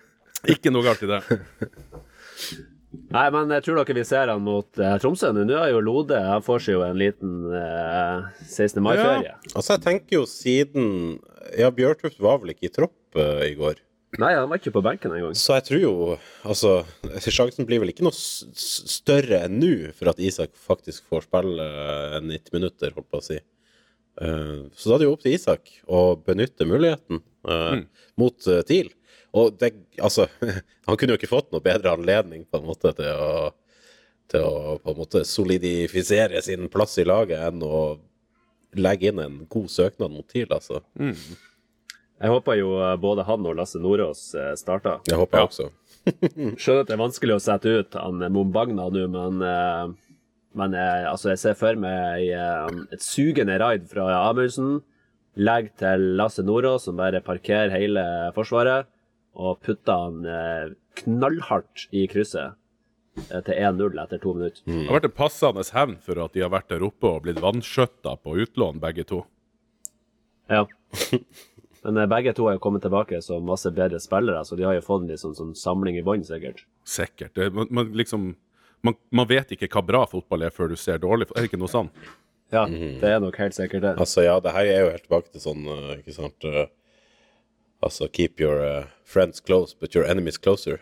Ikke 0.52 0.74
noe 0.74 0.84
galt 0.84 1.04
i 1.06 1.10
det. 1.12 1.21
Nei, 2.91 3.27
men 3.32 3.51
jeg 3.56 3.63
tror 3.65 3.80
dere 3.80 3.95
vi 3.95 4.04
ser 4.08 4.32
han 4.32 4.41
mot 4.43 4.80
eh, 4.80 4.97
Tromsø 4.99 5.30
nå. 5.36 5.45
Nå 5.47 5.60
er 5.62 5.69
jo 5.71 5.84
Lode 5.84 6.17
Han 6.19 6.43
får 6.43 6.65
seg 6.65 6.75
jo 6.75 6.82
en 6.84 6.97
liten 6.99 7.54
eh, 7.56 8.25
16. 8.43 8.82
mai-ferie. 8.84 9.38
Altså, 9.54 9.77
jeg 9.77 9.84
tenker 9.86 10.17
jo 10.19 10.25
siden 10.27 10.89
Ja, 11.60 11.71
Bjørtuft 11.75 12.19
var 12.23 12.41
vel 12.41 12.54
ikke 12.54 12.67
i 12.67 12.73
tropp 12.73 13.19
uh, 13.19 13.43
i 13.47 13.56
går. 13.60 13.80
Nei, 14.19 14.34
han 14.36 14.49
var 14.51 14.60
ikke 14.60 14.73
på 14.75 14.84
benken 14.84 15.13
engang. 15.15 15.36
Så 15.39 15.56
jeg 15.56 15.67
tror 15.69 15.82
jo 15.82 15.93
Altså, 16.43 16.73
sjansen 17.23 17.67
blir 17.67 17.80
vel 17.84 17.93
ikke 17.93 18.04
noe 18.04 18.15
større 18.15 19.45
enn 19.45 19.60
nå 19.62 19.73
for 19.95 20.12
at 20.12 20.19
Isak 20.19 20.56
faktisk 20.60 21.08
får 21.12 21.30
spille 21.30 21.67
eh, 21.67 22.19
90 22.27 22.58
minutter, 22.58 22.95
holdt 22.97 23.12
på 23.12 23.21
å 23.21 23.27
si. 23.32 23.39
Eh, 23.39 24.58
så 24.75 24.91
da 24.91 24.97
er 24.97 25.04
det 25.04 25.08
jo 25.08 25.15
opp 25.15 25.23
til 25.23 25.38
Isak 25.38 25.71
å 25.88 26.04
benytte 26.19 26.67
muligheten 26.67 27.23
mm. 27.47 27.86
mot 28.19 28.51
TIL. 28.67 28.91
Og 29.38 29.54
det 29.60 29.74
Altså, 30.02 30.28
han 30.88 30.98
kunne 30.98 31.13
jo 31.15 31.20
ikke 31.20 31.32
fått 31.32 31.52
noe 31.54 31.63
bedre 31.63 31.94
anledning 31.96 32.46
på 32.50 32.60
en 32.62 32.67
måte 32.72 32.94
til 32.98 33.12
å 33.15 33.52
til 34.32 34.46
å 34.48 34.78
på 34.80 34.94
en 34.94 34.96
måte 35.02 35.22
solidifisere 35.28 36.39
sin 36.41 36.70
plass 36.72 36.94
i 37.02 37.04
laget 37.04 37.41
enn 37.50 37.63
å 37.67 37.98
legge 38.80 39.10
inn 39.12 39.20
en 39.20 39.34
god 39.52 39.67
søknad 39.67 40.13
mot 40.13 40.24
TIL, 40.32 40.48
altså. 40.56 40.78
Jeg 40.96 42.30
håper 42.32 42.56
jo 42.62 42.70
eh, 42.80 42.94
både 43.02 43.26
han 43.28 43.44
og 43.50 43.58
Lasse 43.60 43.82
Nordås 43.84 44.22
eh, 44.39 44.54
starter. 44.56 45.02
Det 45.04 45.17
håper 45.20 45.41
jeg 45.41 45.44
Ja. 45.44 45.50
også. 45.50 45.67
Skjønner 46.62 46.86
at 46.86 46.88
det 46.88 46.96
er 46.96 47.02
vanskelig 47.02 47.36
å 47.36 47.41
sette 47.44 47.74
ut 47.82 47.98
han 48.00 48.24
eh, 48.24 48.32
Mombagna 48.32 48.88
nå, 48.94 49.04
men, 49.12 49.44
men 50.62 50.78
altså, 50.80 51.34
jeg 51.34 51.41
ser 51.44 51.60
for 51.60 51.76
meg 51.84 52.32
et 52.32 53.04
sugende 53.04 53.60
raid 53.60 53.89
fra 53.91 54.08
Amundsen. 54.30 54.78
Legg 55.36 55.74
til 55.80 56.08
Lasse 56.20 56.44
Nordås, 56.48 56.88
som 56.88 56.96
bare 57.00 57.20
parkerer 57.24 57.72
hele 57.76 58.08
forsvaret, 58.36 58.88
og 59.38 59.62
putta 59.65 59.98
han 60.06 60.26
eh, 60.28 60.74
knallhardt 61.04 61.88
i 61.96 62.06
krysset 62.12 62.58
eh, 63.30 63.41
til 63.46 63.54
1-0 63.56 64.02
etter 64.04 64.22
to 64.22 64.34
minutter. 64.38 64.63
Det 64.65 64.88
har 64.89 65.00
vært 65.00 65.10
en 65.12 65.17
passende 65.22 65.65
hevn 65.76 65.98
for 66.04 66.24
at 66.24 66.36
de 66.36 66.44
har 66.44 66.52
vært 66.54 66.72
der 66.74 66.86
oppe 66.86 67.10
og 67.10 67.24
blitt 67.28 67.41
vanskjøtta 67.44 68.17
på 68.24 68.36
utlån, 68.44 68.82
begge 68.84 69.08
to. 69.08 69.24
Ja. 70.52 70.65
Men 71.84 71.98
eh, 71.98 72.10
begge 72.12 72.36
to 72.38 72.50
har 72.50 72.58
jo 72.58 72.63
kommet 72.63 72.84
tilbake 72.86 73.22
som 73.26 73.48
masse 73.48 73.72
bedre 73.76 74.02
spillere, 74.04 74.44
så 74.46 74.60
de 74.60 74.67
har 74.67 74.78
jo 74.78 74.86
fått 74.86 75.06
en 75.06 75.13
liksom, 75.13 75.36
sånn 75.38 75.56
samling 75.58 75.98
i 75.98 76.06
bånn, 76.06 76.26
sikkert. 76.28 76.65
Sikkert. 76.88 77.34
Det, 77.38 77.52
man, 77.56 77.72
man 77.72 77.94
liksom 77.98 78.34
man, 78.82 78.98
man 79.13 79.30
vet 79.30 79.54
ikke 79.54 79.70
hva 79.70 79.84
bra 79.86 80.02
fotball 80.10 80.48
er 80.48 80.54
før 80.54 80.72
du 80.72 80.78
ser 80.80 81.02
dårlig. 81.02 81.28
Er 81.36 81.44
det 81.44 81.52
ikke 81.52 81.62
noe 81.62 81.72
sånn? 81.72 81.91
Ja, 82.52 82.65
det 82.67 83.08
er 83.08 83.22
nok 83.24 83.38
helt 83.39 83.56
sikkert 83.56 83.86
det. 83.86 83.91
Altså, 84.02 84.26
ja, 84.26 84.34
det 84.44 84.52
her 84.52 84.67
er 84.67 84.82
jo 84.82 84.88
helt 84.91 85.06
tilbake 85.06 85.32
til 85.32 85.44
sånn, 85.44 85.67
ikke 86.02 86.15
sant 86.15 86.48
Altså, 87.82 88.08
keep 88.13 88.39
your 88.39 88.62
uh, 88.62 88.86
friends 89.04 89.39
close, 89.41 89.74
but 89.74 89.96
your 89.96 90.06
enemies 90.06 90.38
closer. 90.38 90.80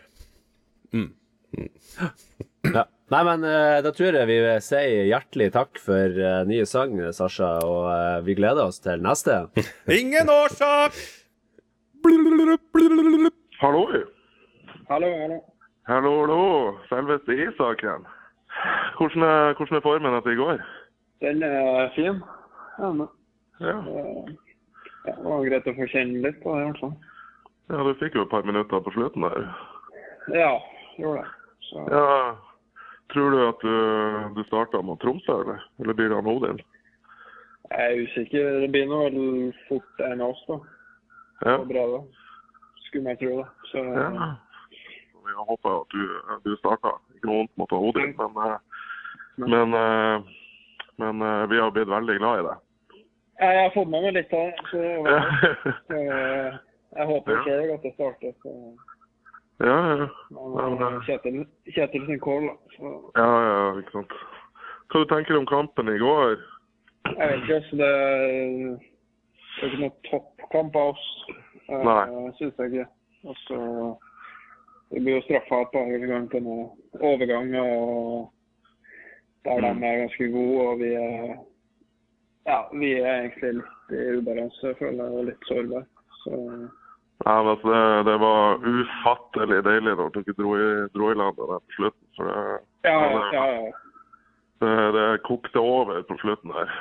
Ja. 2.64 2.84
Nei, 3.10 3.22
men 3.26 3.42
eh, 3.42 3.80
da 3.82 3.90
tror 3.90 4.14
jeg 4.14 4.28
vi 4.28 4.34
sier 4.62 5.06
hjertelig 5.08 5.48
takk 5.56 5.80
for 5.82 6.12
uh, 6.20 6.42
nye 6.46 6.66
sang, 6.68 6.92
Sasha, 7.16 7.48
og 7.66 7.88
uh, 7.90 8.18
vi 8.22 8.36
gleder 8.38 8.68
oss 8.68 8.78
til 8.84 9.02
neste. 9.02 9.40
Ingen 10.00 10.30
årsak! 10.30 10.94
Hallo. 13.60 13.82
Hallo, 14.90 15.08
hallo. 15.22 15.40
Hallo, 15.90 16.12
hallo. 16.20 16.44
Selveste 16.88 17.34
Isaken. 17.34 18.06
Hvordan 18.98 19.26
er, 19.26 19.56
hvordan 19.58 19.80
er 19.80 19.84
formen 19.88 20.16
etter 20.20 20.36
i 20.36 20.38
går? 20.38 20.62
Den 21.24 21.42
er 21.48 21.90
fin. 21.96 22.22
Ja, 22.78 22.92
men, 22.92 23.10
Ja. 23.60 23.76
Eh, 25.04 25.10
ja, 25.10 25.16
det 25.16 25.24
var 25.30 25.46
greit 25.48 25.66
å 25.70 25.76
få 25.78 25.88
kjenne 25.92 26.22
litt 26.26 26.38
på 26.42 26.54
det, 26.56 26.62
i 26.62 26.68
hvert 26.70 26.80
fall. 26.84 26.94
ja, 27.70 27.82
du 27.86 27.94
fikk 28.00 28.14
jo 28.18 28.22
et 28.26 28.32
par 28.32 28.42
minutter 28.48 28.82
på 28.84 28.92
slutten 28.96 29.22
der. 29.26 29.48
Ja, 30.34 30.52
gjorde 30.98 31.22
det. 31.24 31.30
Så, 31.70 31.86
Ja, 31.90 32.36
Tror 33.10 33.30
du 33.34 33.40
at 33.42 33.62
du, 33.66 33.74
du 34.36 34.44
starta 34.46 34.78
mot 34.86 35.00
Tromsø, 35.02 35.40
eller? 35.42 35.64
Eller 35.82 35.96
blir 35.98 36.08
det 36.12 36.14
han 36.20 36.28
Odin? 36.30 36.60
jeg 37.70 37.86
er 37.86 38.02
usikker. 38.02 38.44
Det 38.62 38.68
blir 38.70 38.86
nå 38.90 39.00
vel 39.04 39.52
fort 39.68 40.02
en 40.06 40.22
av 40.22 40.30
oss, 40.34 40.44
da. 40.46 40.58
Ja. 41.46 41.56
Bra, 41.66 41.82
da. 41.90 42.00
Skulle 42.86 43.04
man 43.04 43.18
tro 43.18 43.32
det. 43.40 43.46
Så 43.70 43.82
ja. 43.82 44.30
Vi 45.26 45.34
har 45.36 45.46
håpa 45.46 45.74
at 45.80 45.94
du, 45.94 46.04
du 46.46 46.56
starta. 46.58 46.96
Ikke 47.16 47.30
noe 47.30 47.42
vondt 47.42 47.58
mot 47.62 47.74
Odin, 47.78 48.14
men, 48.18 48.38
men, 48.38 49.50
men, 49.54 49.76
eh, 49.78 50.32
men 51.02 51.22
eh, 51.26 51.44
vi 51.50 51.60
har 51.62 51.70
blitt 51.74 51.90
veldig 51.90 52.18
glad 52.18 52.40
i 52.40 52.46
deg. 52.48 52.64
Ja, 53.40 53.48
jeg 53.56 53.62
har 53.62 53.70
fått 53.74 53.88
med 53.88 54.02
meg 54.04 54.14
litt 54.18 54.32
av 54.36 54.50
det. 54.50 54.64
Så, 54.70 54.80
det 55.06 55.18
så 55.88 55.96
eh, 55.96 56.58
jeg 56.98 57.06
håper 57.08 57.32
Ja. 57.36 57.42
sjøl 57.46 57.70
at 57.74 57.82
det 57.86 57.92
starter. 57.94 58.34
Så, 58.42 58.54
ja, 59.64 59.78
ja. 59.88 60.08
men, 60.30 60.52
men 60.56 60.74
eh, 60.74 60.92
det- 60.92 61.04
Kjetil, 61.08 61.40
Kjetil 61.74 62.06
sin 62.06 62.20
call, 62.20 62.46
da. 62.50 62.54
Så, 62.76 62.92
Ja, 63.16 63.28
ja, 63.48 63.62
ikke 63.80 63.92
sant. 63.96 64.12
Hva 64.90 65.04
du 65.04 65.08
tenker 65.14 65.38
om 65.38 65.46
kampen 65.46 65.88
i 65.94 65.98
går? 66.02 66.36
jeg 67.10 67.28
vet 67.30 67.42
ikke. 67.44 67.60
Så 67.70 67.76
det, 67.80 67.90
det 69.56 69.62
er 69.62 69.70
ikke 69.70 69.82
noe 69.84 69.96
toppkamp 70.10 70.76
av 70.76 70.92
oss. 70.94 71.06
Uh, 71.70 71.82
Nei. 71.86 72.32
Syns 72.38 72.58
jeg 72.58 72.72
ikke. 72.72 72.86
Altså, 73.24 73.46
så 73.48 73.96
Vi 74.90 74.98
blir 75.04 75.14
jo 75.20 75.22
straffa 75.22 75.60
et 75.62 75.70
par 75.72 75.86
ganger 75.86 76.24
på 76.32 76.40
noen 76.42 76.70
overgang, 77.00 77.52
og 77.60 78.32
der 79.44 79.60
Mm. 79.60 79.80
de 79.80 79.86
er 79.86 80.00
ganske 80.00 80.26
gode, 80.32 80.64
og 80.68 80.78
vi 80.80 80.88
er 80.98 81.36
ja, 82.50 82.60
vi 82.82 82.92
er 82.98 83.08
egentlig 83.22 83.52
litt 83.60 83.94
i 83.94 84.04
ubalanse, 84.18 84.74
føler 84.78 85.00
jeg, 85.00 85.16
og 85.16 85.28
litt 85.30 85.50
sårbare. 85.50 85.86
Så 86.24 86.38
Ja, 87.20 87.34
men 87.42 87.50
altså, 87.52 87.68
det, 87.68 88.04
det 88.08 88.16
var 88.22 88.62
ufattelig 88.64 89.60
deilig 89.66 89.92
når 89.98 90.12
dere 90.14 90.34
dro 90.38 90.54
i, 90.56 90.68
dro 90.94 91.10
i 91.12 91.16
landet 91.20 91.50
der 91.52 91.64
på 91.64 91.76
slutten. 91.76 92.06
For 92.16 92.30
det, 92.30 92.44
ja, 92.88 92.94
ja, 93.36 93.44
ja. 93.52 93.72
det, 94.64 94.76
det 94.96 95.06
kokte 95.28 95.60
over 95.60 96.00
på 96.08 96.16
slutten 96.22 96.54
her. 96.56 96.72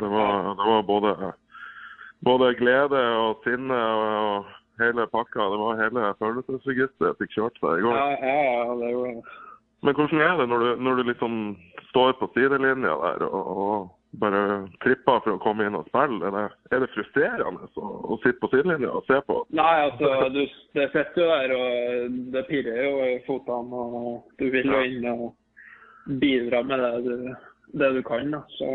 Det 0.00 0.08
var, 0.08 0.50
det 0.60 0.66
var 0.68 0.82
både, 0.88 1.14
både 2.24 2.54
glede 2.60 3.00
og 3.22 3.40
sinne 3.44 3.76
og, 3.76 4.04
og 4.20 4.84
hele 4.84 5.06
pakka. 5.12 5.48
Det 5.52 5.60
var 5.62 5.80
hele 5.80 6.10
følelsesregisteret 6.20 7.20
fikk 7.20 7.38
kjørt 7.38 7.62
seg 7.62 7.80
i 7.80 7.86
går. 7.86 7.96
Ja, 7.96 8.10
ja, 8.20 8.36
ja, 8.50 8.76
det 8.82 8.92
gjorde 8.92 9.14
det. 9.16 9.38
Men 9.80 9.96
hvordan 9.96 10.20
er 10.20 10.36
det 10.36 10.48
når 10.48 10.58
du, 10.58 10.70
når 10.84 10.94
du 10.94 11.02
liksom 11.08 11.34
står 11.88 12.12
på 12.20 12.28
sidelinja 12.34 12.92
der 13.00 13.24
og, 13.24 13.52
og 13.64 13.88
bare 14.18 14.68
tripper 14.82 15.20
for 15.22 15.36
å 15.36 15.40
komme 15.42 15.66
inn 15.68 15.76
og 15.78 15.86
spille? 15.86 16.18
Er 16.26 16.34
det, 16.34 16.44
er 16.74 16.82
det 16.82 16.90
frustrerende 16.94 17.68
å, 17.78 17.90
å 18.10 18.18
sitte 18.24 18.40
på 18.42 18.50
sidelinja 18.50 18.90
og 18.90 19.06
se 19.06 19.20
på? 19.28 19.36
Nei, 19.54 19.74
altså, 19.86 20.28
du, 20.34 20.40
det 20.74 20.88
sitter 20.90 21.22
jo 21.22 21.28
der, 21.30 21.54
og 21.54 22.18
det 22.34 22.42
pirrer 22.48 22.80
jo 22.88 22.92
i 23.06 23.14
fotene. 23.28 23.84
Og 24.02 24.34
du 24.42 24.48
vil 24.50 24.66
jo 24.72 24.82
inn 24.88 25.06
og 25.12 26.18
bidra 26.22 26.62
med 26.66 26.82
det 26.82 26.92
du, 27.06 27.30
det 27.82 27.92
du 27.98 28.02
kan. 28.06 28.34
Da. 28.34 28.42
Så 28.58 28.70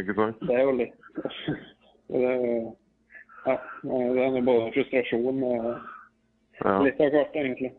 Ikke 0.00 0.16
sant? 0.18 0.44
det 0.44 0.58
er 0.58 0.68
jo 0.68 0.76
litt 0.82 0.96
det, 2.12 2.24
er 2.24 2.46
Ja, 3.44 3.58
det 3.84 4.22
er 4.24 4.38
jo 4.38 4.44
både 4.44 4.72
frustrasjon 4.76 5.42
og 5.50 5.74
Ja. 6.62 6.78
litt 6.84 7.00
av 7.02 7.10
hvert, 7.10 7.34
egentlig. 7.34 7.72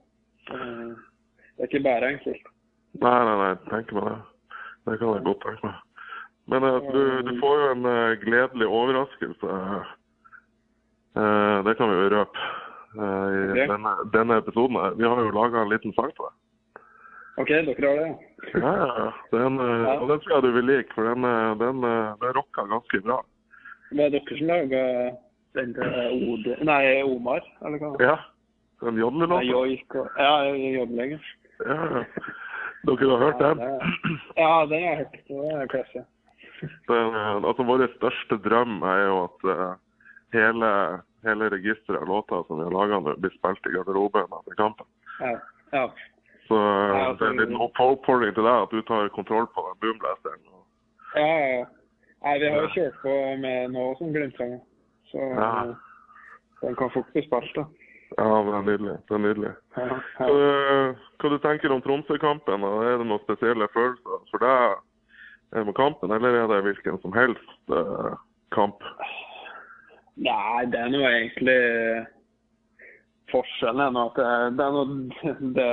Det 0.49 1.63
er 1.63 1.69
ikke 1.69 1.79
bare 1.85 2.09
enkelt. 2.11 2.49
Nei, 2.99 3.19
nei, 3.27 3.35
nei, 3.39 3.51
tenk 3.69 3.93
meg 3.95 4.09
det. 4.09 4.17
Det 4.85 4.97
kan 4.99 5.13
jeg 5.15 5.23
godt 5.25 5.45
tenke 5.45 5.69
meg. 5.69 5.77
Men 6.51 6.63
eh, 6.63 6.79
du, 6.93 7.01
du 7.25 7.33
får 7.41 7.59
jo 7.61 7.71
en 7.73 7.85
uh, 7.89 8.17
gledelig 8.21 8.67
overraskelse. 8.67 9.59
Uh, 11.15 11.57
det 11.65 11.77
kan 11.79 11.89
vi 11.89 11.95
jo 11.95 12.09
røpe 12.13 12.47
uh, 12.99 13.27
i 13.31 13.43
okay. 13.51 13.67
denne, 13.71 13.93
denne 14.13 14.41
episoden. 14.43 14.81
her. 14.81 14.97
Vi 14.99 15.07
har 15.07 15.21
jo 15.23 15.35
laga 15.35 15.63
en 15.63 15.71
liten 15.73 15.95
sang 15.97 16.11
til 16.13 16.27
deg. 16.27 16.35
OK, 17.37 17.49
dere 17.49 17.87
har 17.87 17.95
det? 17.99 18.15
ja. 18.53 18.73
Ja. 18.75 19.11
Den, 19.31 19.59
eh, 19.59 19.81
Ja. 19.83 19.99
Og 19.99 20.09
den 20.09 20.19
tror 20.19 20.35
jeg 20.35 20.43
du 20.43 20.51
vil 20.51 20.63
like, 20.63 20.93
for 20.95 21.03
den, 21.03 21.23
eh, 21.23 21.57
den, 21.59 21.83
eh, 21.83 22.13
den 22.21 22.35
rocka 22.37 22.61
ganske 22.61 23.01
bra. 23.01 23.25
Det 23.91 24.11
det 24.11 24.11
dere 24.11 24.37
som 24.37 24.47
laga 24.47 25.11
den 25.55 25.73
til. 25.73 26.65
Nei, 26.65 27.03
Omar, 27.03 27.43
eller 27.65 27.77
hva? 27.77 27.95
Ja. 27.99 28.17
Den 28.81 29.03
og 29.03 29.43
Ja, 30.17 30.53
jodling. 30.53 31.19
Ja, 31.65 31.75
ja. 31.95 32.03
Dere 32.85 33.09
har 33.09 33.17
hørt 33.17 33.39
den? 33.39 33.59
Ja, 34.37 34.65
den 34.65 34.83
har 34.83 34.89
jeg 34.89 34.97
hørt. 34.97 35.27
Det 35.27 35.61
er 35.61 35.67
klasse. 35.67 36.05
Den, 36.87 37.15
eh, 37.15 37.35
altså, 37.43 37.63
Vår 37.67 37.85
største 37.95 38.37
drøm 38.45 38.81
er 38.83 39.01
jo 39.05 39.15
at 39.25 39.45
eh, 39.53 39.75
hele, 40.37 40.71
hele 41.27 41.49
registeret 41.53 42.01
av 42.01 42.07
låter 42.09 42.43
som 42.47 42.59
vi 42.59 42.67
har 42.67 42.75
laga 42.75 42.99
nå, 42.99 43.15
blir 43.21 43.33
spilt 43.37 43.65
i 43.69 43.73
garderoben 43.75 44.27
etter 44.39 44.57
kampen. 44.59 44.87
Ja. 45.19 45.35
ja. 45.73 45.85
Så 46.47 46.57
ja, 46.59 47.07
altså, 47.09 47.31
det 47.39 47.47
er 47.49 47.55
opp- 47.57 47.79
oppfordring 47.81 48.35
til 48.37 48.45
deg 48.45 48.65
at 48.67 48.73
du 48.75 48.81
tar 48.85 49.09
kontroll 49.15 49.47
på 49.55 49.63
den 49.69 49.79
boomblasteren. 49.81 50.43
Ja, 51.15 51.25
ja, 51.25 51.47
ja. 51.61 51.65
Nei, 52.25 52.35
vi 52.41 52.49
har 52.49 52.61
jo 52.65 52.69
kjørt 52.73 52.95
på 53.01 53.15
med 53.41 53.73
noe 53.73 53.95
som 53.99 54.11
Glimt-sanger. 54.13 54.61
Så 55.11 55.17
Ja. 55.37 55.49
den 56.61 56.75
kan 56.75 56.89
fort 56.93 57.09
bli 57.13 57.21
spilt, 57.25 57.53
da. 57.55 57.65
Ja, 58.17 58.27
det 58.45 58.53
er 58.53 58.65
nydelig. 58.65 58.95
Det 59.09 59.15
er 59.15 59.21
nydelig. 59.21 59.51
Ja, 59.77 59.85
ja. 60.19 60.93
hva 61.19 61.29
du 61.29 61.37
tenker 61.43 61.71
om 61.73 61.81
Tromsø-kampen? 61.81 62.63
Er 62.63 62.97
det 63.01 63.07
noen 63.07 63.21
spesielle 63.25 63.67
følelser 63.73 64.21
for 64.31 64.37
deg 64.45 64.75
det 64.77 64.77
kampen, 65.75 66.11
eller 66.11 66.29
er 66.43 66.47
det 66.47 66.61
hvilken 66.65 66.97
som 67.01 67.13
helst 67.13 67.71
uh, 67.71 68.15
kamp? 68.51 68.81
Nei, 70.15 70.65
det 70.71 70.79
er 70.79 70.89
nå 70.93 71.01
egentlig 71.03 72.05
Forskjellen 73.31 73.97
er 73.97 74.05
at 74.05 74.19
det, 74.55 74.63
er- 74.63 74.75
noe 74.75 75.43
Det 75.57 75.65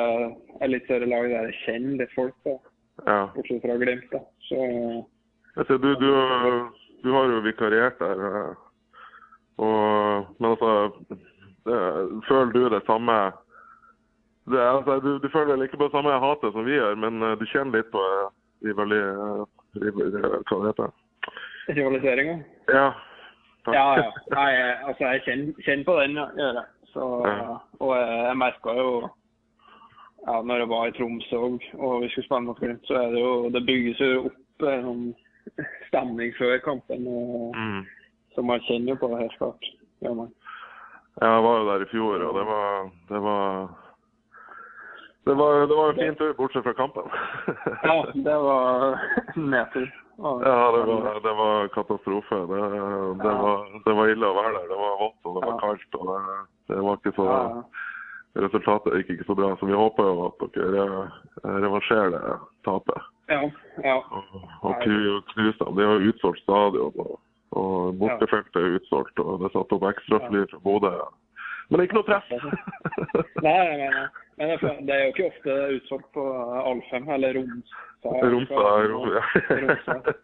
er 0.63 0.71
litt 0.73 0.85
større 0.89 1.07
lag 1.07 1.29
der 1.31 1.51
jeg 1.51 1.59
kjenner 1.67 1.99
litt 2.01 2.15
folk, 2.17 2.35
på. 2.47 2.57
Ja. 3.07 3.27
Bortsett 3.35 3.63
fra 3.63 3.77
Glimt, 3.81 4.09
da. 4.13 4.21
Så 4.49 4.57
Jeg 5.57 5.67
ser, 5.69 5.79
du, 5.83 5.91
du, 6.01 6.09
du 7.05 7.11
har 7.13 7.29
jo 7.29 7.41
vikariert 7.45 7.99
der. 8.01 8.23
eh, 8.29 8.55
Og, 9.63 10.27
men 10.41 10.51
altså 10.55 10.71
det, 11.13 11.79
Føler 12.29 12.53
du 12.57 12.69
det 12.73 12.83
samme 12.87 13.33
det, 14.51 14.59
altså, 14.59 14.97
du, 15.05 15.19
du 15.23 15.29
føler 15.31 15.53
vel 15.55 15.63
ikke 15.69 15.77
på 15.79 15.87
det 15.87 15.95
samme 15.95 16.17
hatet 16.19 16.51
som 16.57 16.65
vi 16.67 16.75
gjør, 16.75 16.97
men 16.99 17.23
eh, 17.23 17.37
du 17.39 17.45
kjenner 17.47 17.79
litt 17.79 17.93
på 17.93 18.01
eh, 18.03 18.31
rivali... 18.67 18.99
eh, 19.77 19.89
eh, 19.89 20.43
Hva 20.49 20.59
det 20.63 20.73
heter 20.73 20.93
rivaliseringa 21.77 22.45
Ja. 22.73 22.93
takk. 23.65 23.75
Ja, 23.75 23.97
ja. 23.97 24.11
Nei, 24.35 24.53
altså, 24.89 25.05
jeg 25.13 25.23
kjenner, 25.27 25.53
kjenner 25.65 25.85
på 25.87 25.95
den, 26.01 26.15
gjør 26.17 26.55
jeg. 26.59 26.65
Så, 26.93 27.27
Ja. 27.27 27.59
og 27.81 27.93
jeg, 27.97 28.25
jeg 28.27 28.37
merka 28.37 28.75
jo 28.77 29.11
ja, 30.27 30.41
når 30.43 30.57
jeg 30.59 30.69
var 30.69 30.87
i 30.87 30.93
Tromsø 30.93 31.37
og, 31.37 31.63
og 31.79 32.03
vi 32.03 32.09
skulle 32.09 32.25
spille 32.27 32.45
mot 32.47 32.59
Glimt, 32.61 32.85
så 32.87 32.95
er 32.95 33.11
det 33.11 33.21
jo 33.21 33.51
Det 33.51 33.63
bygges 33.67 33.99
jo 33.99 34.25
opp 34.27 34.67
en 34.69 34.85
sånn 34.85 35.15
stemning 35.89 36.35
før 36.39 36.59
kampen. 36.63 37.07
Og, 37.07 37.55
Mm. 37.57 37.87
så 38.35 38.43
man 38.45 38.61
kjenner 38.61 38.93
jo 38.95 38.97
på 39.01 39.09
det 39.11 39.19
helt 39.25 39.39
klart. 39.39 39.65
Ja, 40.03 40.13
man. 40.15 40.31
Jeg 41.21 41.43
var 41.43 41.59
jo 41.59 41.67
der 41.71 41.83
i 41.85 41.91
fjor, 41.91 42.23
og 42.23 42.35
det 42.39 42.47
var 42.47 42.91
Det 43.09 43.21
var 43.23 43.69
det 45.25 45.35
var, 45.39 45.67
det 45.71 45.75
var 45.79 45.89
en 45.93 45.99
fin 46.01 46.15
tur, 46.19 46.33
bortsett 46.39 46.65
fra 46.67 46.73
kampen. 46.75 47.05
Ja, 47.89 47.97
det 48.15 48.39
var 48.43 48.99
nedtur. 49.37 49.89
Ja, 50.23 50.33
det 50.77 50.83
var, 50.87 51.21
det 51.23 51.33
var 51.39 51.69
katastrofe. 51.69 52.35
Det, 52.35 52.59
det, 53.23 53.29
Ja. 53.29 53.39
var, 53.43 53.83
det 53.85 53.95
var 53.99 54.09
ille 54.13 54.27
å 54.29 54.35
være 54.37 54.53
der. 54.59 54.69
Det 54.71 54.79
var 54.83 54.99
vått 55.01 55.27
og 55.31 55.39
det 55.39 55.47
var 55.49 55.57
kaldt. 55.63 55.95
og 55.95 56.11
Det, 56.69 56.81
var 56.83 56.99
ikke 57.01 57.15
så, 57.17 57.27
Ja, 57.31 57.63
Resultatet 58.43 58.95
gikk 58.97 59.11
ikke 59.13 59.27
så 59.29 59.35
bra, 59.37 59.51
så 59.61 59.67
vi 59.69 59.75
håper 59.77 60.07
jo 60.09 60.23
at 60.31 60.45
dere 60.55 60.85
eh, 60.89 61.57
revanserer 61.61 62.15
det 62.15 62.37
tapet. 62.65 63.03
ja. 63.29 63.43
ja. 63.85 63.97
Og, 64.09 64.39
og 64.63 64.79
knuse 64.85 65.59
dem. 65.65 65.75
Det 65.77 65.85
er 65.85 65.91
jo 66.01 66.13
utsolgt 66.15 66.41
stadion, 66.41 66.95
og, 67.05 67.19
og 67.61 67.99
bortefeltet 68.01 68.57
er 68.63 68.79
utsolgt. 68.79 69.21
Og 69.21 69.43
det 69.45 69.53
satt 69.53 69.75
opp 69.77 69.85
ekstrafly 69.91 70.47
fra 70.51 70.63
Bodø. 70.65 70.95
Men 71.69 71.77
det 71.79 71.85
er 71.85 71.89
ikke 71.91 72.01
noe 72.01 72.09
press. 72.09 72.33
Nei, 73.45 73.53
nei, 73.53 73.91
nei. 73.93 74.07
Men 74.43 74.87
det, 74.87 74.95
er- 74.95 75.03
jo 75.07 75.13
ikke 75.13 75.27
ofte 75.31 75.57
utsolgt 75.79 76.09
på 76.17 76.23
Alfheim 76.67 77.09
eller 77.15 77.37
Romsdal. 77.39 78.31
Romsdal. 78.35 78.87
Rom, 78.93 79.09
ja. 79.15 79.23
Romsdal. 79.51 80.15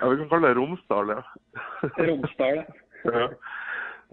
ja, 0.00 0.08
vi 0.08 0.16
kan 0.20 0.28
kalle 0.32 0.48
det 0.50 0.56
Romsdal, 0.58 1.12
ja. 1.14 1.22
Romsdal, 2.08 2.64
ja. 3.04 3.28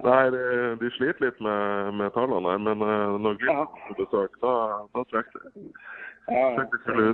Nei, 0.02 0.22
de, 0.34 0.44
de 0.82 0.90
sliter 0.96 1.26
litt 1.28 1.42
med, 1.44 1.92
med 2.00 2.14
tallene 2.16 2.50
her, 2.56 2.62
men 2.64 2.82
eh, 2.82 3.18
når 3.22 3.36
Glimt 3.42 3.52
Ja. 3.52 3.66
er 3.92 3.98
besøk, 4.00 4.38
da, 4.42 4.54
da 4.96 5.04
trekker 5.12 5.44
det. 5.44 5.66
Ja, 6.32 6.48
ja. 6.56 7.12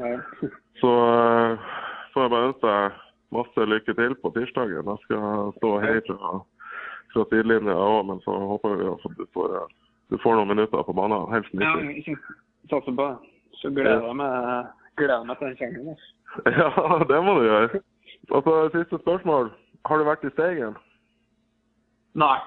ja. 0.00 0.14
Så 0.80 0.90
eh, 1.12 1.68
får 2.14 2.24
jeg 2.26 2.32
bare 2.32 2.48
ønske 2.48 2.66
deg 2.66 3.02
masse 3.36 3.66
lykke 3.70 3.94
til 4.00 4.16
på 4.22 4.32
tirsdagen. 4.34 4.88
Jeg 4.88 5.04
skal 5.04 5.52
stå 5.60 5.70
helt 5.84 6.10
fra, 6.10 6.32
fra 7.12 7.26
sidelinja 7.30 7.76
òg, 7.76 8.00
men 8.10 8.20
så 8.24 8.34
håper 8.54 8.76
vi 8.80 8.88
at 8.94 9.06
du 9.20 9.24
får, 9.36 9.54
eh, 9.60 9.70
du 10.10 10.18
får 10.22 10.36
noen 10.38 10.48
minutter 10.52 10.82
på 10.86 10.94
banen. 10.96 11.26
Helst 11.32 11.54
ja 11.54 11.72
90. 11.76 11.96
ikke. 12.02 12.16
Satser 12.70 12.94
på 12.98 13.06
det. 13.06 13.32
Så 13.60 13.70
gleder 13.74 14.04
jeg 14.06 14.16
meg, 14.20 14.68
gleder 15.00 15.24
meg 15.26 15.38
til 15.40 15.56
den. 15.60 15.88
Altså. 15.94 16.12
Ja, 16.60 16.68
det 17.08 17.18
må 17.24 17.38
du 17.38 17.46
gjøre. 17.46 17.80
Og 18.34 18.42
så 18.44 18.54
siste 18.74 18.98
spørsmål. 19.02 19.50
Har 19.86 19.98
du 19.98 20.04
vært 20.08 20.24
i 20.26 20.32
Steigen? 20.34 20.74
Nei, 22.18 22.38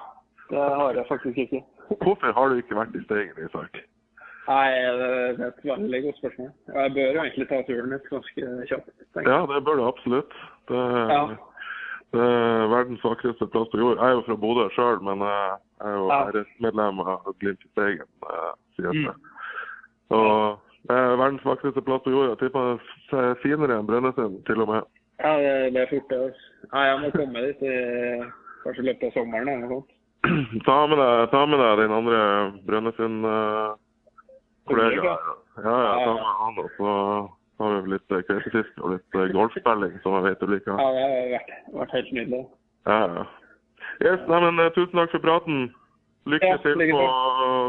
det 0.50 0.60
har 0.80 0.94
jeg 0.98 1.06
faktisk 1.08 1.38
ikke. 1.44 1.62
Hvorfor 2.02 2.32
har 2.36 2.48
du 2.52 2.60
ikke 2.60 2.76
vært 2.78 2.94
i 2.98 3.02
Steigen, 3.06 3.38
Isak? 3.46 3.80
Nei, 4.50 4.66
det 4.98 5.06
er 5.06 5.46
et 5.48 5.62
veldig 5.64 6.00
godt 6.06 6.18
spørsmål. 6.20 6.50
Jeg 6.74 6.92
bør 6.96 7.08
jo 7.16 7.22
egentlig 7.24 7.46
ta 7.50 7.60
turen 7.68 7.92
litt 7.94 8.08
ganske 8.10 8.48
kjapt. 8.70 8.90
Ja, 9.26 9.38
det 9.50 9.60
bør 9.66 9.80
du 9.80 9.84
absolutt. 9.88 10.36
Det, 10.70 10.80
Ja. 11.10 11.22
Det 12.12 12.20
er 12.20 12.66
verdens 12.72 13.04
vakreste 13.04 13.46
plass 13.52 13.68
på 13.72 13.78
jord. 13.78 13.96
Jeg 14.00 14.06
er 14.08 14.16
jo 14.16 14.22
fra 14.26 14.36
Bodø 14.42 14.64
sjøl, 14.74 14.98
men 15.06 15.18
jeg 15.22 15.58
er 15.86 15.92
jo 15.94 16.06
Ja. 16.10 16.18
æresmedlem 16.30 17.00
av 17.06 17.34
Glimt 17.40 17.62
i 17.64 17.68
Steigen. 17.70 18.08
eh, 18.30 18.52
sies 18.76 18.86
det. 18.90 19.14
Mm. 19.14 19.14
Og 20.10 20.58
det 20.88 20.96
er 20.96 21.16
verdens 21.16 21.44
vakreste 21.44 21.82
plass 21.86 22.02
på 22.02 22.10
jord. 22.10 22.28
Jeg 22.32 22.38
tipper 22.38 22.80
det 23.10 23.18
er 23.20 23.34
finere 23.44 23.78
enn 23.78 23.86
Brønnøysund, 23.86 24.44
til 24.46 24.60
og 24.62 24.68
med. 24.68 24.82
Ja, 25.20 25.36
det, 25.38 25.72
det 25.74 25.80
er 25.82 25.90
fort 25.92 26.08
det. 26.10 26.18
Altså. 26.18 26.42
Nei, 26.72 26.84
jeg 26.88 26.96
må 27.00 27.10
komme 27.14 27.38
dit 27.46 27.62
i 27.62 27.74
kanskje 28.64 28.80
i 28.82 28.86
løpet 28.88 29.04
av 29.06 29.12
sommeren 29.18 29.48
eller 29.48 29.66
noe 29.68 29.74
sånt. 29.76 29.90
ta, 30.66 30.86
med 30.86 30.98
deg, 31.00 31.30
ta 31.32 31.46
med 31.46 31.58
deg 31.60 31.78
din 31.80 31.92
andre 31.96 32.18
Brønnøysund-kollega. 32.66 33.76
Kollega? 34.66 35.14
ja, 35.64 35.76
ja, 35.84 35.92
ta 36.04 36.12
med 36.14 36.34
han, 36.40 36.58
og 36.64 36.68
så 36.76 36.90
har 37.60 37.82
vi 37.84 37.92
litt 37.92 38.14
eh, 38.16 38.80
og 38.80 38.94
litt 38.94 39.18
eh, 39.18 39.32
golfspilling, 39.34 39.98
som 40.04 40.16
jeg 40.16 40.26
vet 40.28 40.40
du 40.40 40.50
liker. 40.54 40.80
Ja, 40.80 40.88
det 40.96 41.04
har 41.04 41.28
vært, 41.34 41.52
vært 41.82 41.94
helt 41.98 42.12
nydelig. 42.16 42.42
Ja, 42.88 42.98
ja. 43.18 43.26
Yes, 44.00 44.24
nei, 44.28 44.40
men 44.46 44.62
eh, 44.64 44.72
tusen 44.76 44.96
takk 44.96 45.12
for 45.14 45.24
praten. 45.24 45.68
Lykke 46.30 46.56
til 46.64 46.84
på, 46.92 47.04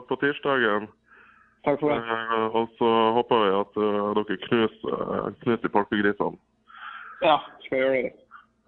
på 0.08 0.18
tirsdagen. 0.24 0.88
Takk 1.66 1.80
for 1.80 1.94
det. 1.94 2.00
Eh, 2.00 2.56
og 2.58 2.72
så 2.80 2.89
håper 3.18 3.44
vi 3.44 3.52
at 3.60 3.78
uh, 3.78 4.14
dere 4.18 4.38
knuser, 4.48 5.36
knuser 5.44 5.62
de 5.66 5.74
polkegrisene. 5.76 6.39
Ja, 7.22 7.38
skal 7.66 7.84
gjøre 7.84 8.00
det. 8.08 8.14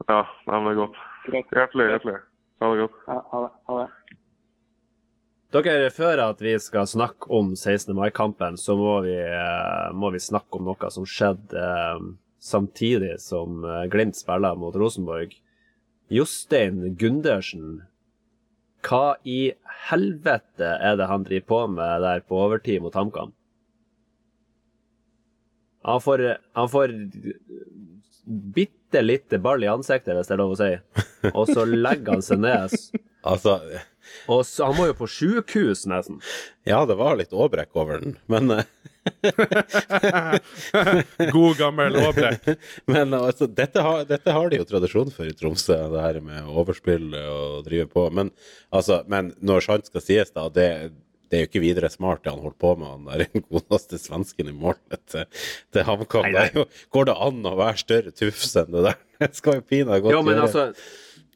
Ja, 0.10 0.22
nei, 0.50 0.60
men 0.60 0.68
det 0.68 0.76
er 0.76 0.82
godt. 0.84 1.00
Hjertelig, 1.32 1.88
hjertelig. 1.94 2.20
Ha 2.62 2.70
det 2.72 2.84
godt. 2.84 3.00
Ja, 3.08 3.18
ha 3.32 3.42
det. 3.46 3.52
Ha 3.70 3.80
det. 3.80 4.18
Dere, 5.54 5.92
før 5.94 6.18
at 6.18 6.40
vi 6.42 6.56
skal 6.58 6.88
snakke 6.90 7.30
om 7.30 7.52
16. 7.54 7.92
mai-kampen, 7.94 8.56
så 8.58 8.74
må 8.74 8.96
vi, 9.06 9.14
eh, 9.22 9.92
må 9.94 10.10
vi 10.10 10.22
snakke 10.22 10.58
om 10.58 10.66
noe 10.66 10.90
som 10.90 11.06
skjedde 11.06 11.62
eh, 11.62 12.08
samtidig 12.42 13.20
som 13.22 13.62
eh, 13.62 13.84
Glimt 13.94 14.18
spiller 14.18 14.58
mot 14.58 14.74
Rosenborg. 14.74 15.36
Jostein 16.10 16.96
Gundersen, 16.98 17.84
hva 18.82 19.14
i 19.30 19.54
helvete 19.92 20.74
er 20.74 20.98
det 20.98 21.12
han 21.12 21.30
driver 21.30 21.48
på 21.54 21.62
med 21.78 22.02
der 22.02 22.26
på 22.26 22.42
overtid 22.48 22.82
mot 22.82 22.98
HamKam? 22.98 23.38
Han 25.86 26.02
får, 26.02 26.28
han 26.58 26.70
får 26.72 26.98
bitte 28.58 29.06
lite 29.06 29.38
ball 29.38 29.62
i 29.62 29.70
ansiktet, 29.70 30.16
hvis 30.18 30.32
det 30.32 30.34
er 30.34 30.42
lov 30.42 30.58
å 30.58 30.62
si. 30.64 30.74
Og 31.38 31.46
så 31.52 31.70
legger 31.70 32.18
han 32.18 32.26
seg 32.26 32.42
ned. 32.42 32.74
Altså, 33.24 33.58
Og 34.28 34.44
så, 34.46 34.66
han 34.68 34.76
var 34.78 34.90
jo 34.92 34.96
på 35.00 35.08
sjukehus, 35.10 35.86
nesten. 35.90 36.20
ja, 36.68 36.84
det 36.86 36.98
var 37.00 37.16
litt 37.20 37.34
åbrekk 37.34 37.76
over 37.80 38.04
den, 38.04 38.18
men 38.32 38.52
eh, 38.60 38.66
God 41.34 41.58
gammel 41.58 41.96
Åbrekk. 42.00 42.46
Men 42.92 43.14
altså, 43.18 43.48
dette 43.52 43.82
har, 43.84 44.06
dette 44.08 44.32
har 44.32 44.50
de 44.50 44.60
jo 44.62 44.68
tradisjon 44.68 45.12
for 45.12 45.28
i 45.28 45.34
Tromsø, 45.36 45.76
det 45.92 46.04
her 46.06 46.20
med 46.24 46.46
å 46.48 46.56
overspille 46.64 47.24
og 47.32 47.66
drive 47.68 47.88
på. 47.92 48.06
Men, 48.16 48.32
altså, 48.72 49.02
men 49.12 49.34
når 49.44 49.66
sant 49.68 49.90
skal 49.92 50.06
sies, 50.06 50.32
da, 50.36 50.46
det, 50.54 50.68
det 51.28 51.40
er 51.40 51.44
jo 51.46 51.50
ikke 51.52 51.64
videre 51.66 51.92
smart 51.92 52.24
det 52.24 52.32
han 52.32 52.44
holdt 52.44 52.60
på 52.64 52.74
med, 52.80 52.88
han 52.94 53.10
der 53.12 53.40
godeste 53.52 54.00
svensken 54.02 54.52
i 54.52 54.56
målet 54.56 55.02
til, 55.12 55.28
til 55.74 55.88
HamKam. 55.90 56.32
Går 56.96 57.10
det 57.12 57.18
an 57.28 57.44
å 57.50 57.58
være 57.60 57.84
større 57.84 58.16
tufs 58.16 58.56
enn 58.62 58.72
det 58.76 58.86
der? 58.92 59.02
Det 59.24 59.34
skal 59.40 59.60
jo 59.60 59.68
pinadø 59.68 60.00
godt 60.08 60.20
gjøre. 60.20 60.48
altså 60.48 60.64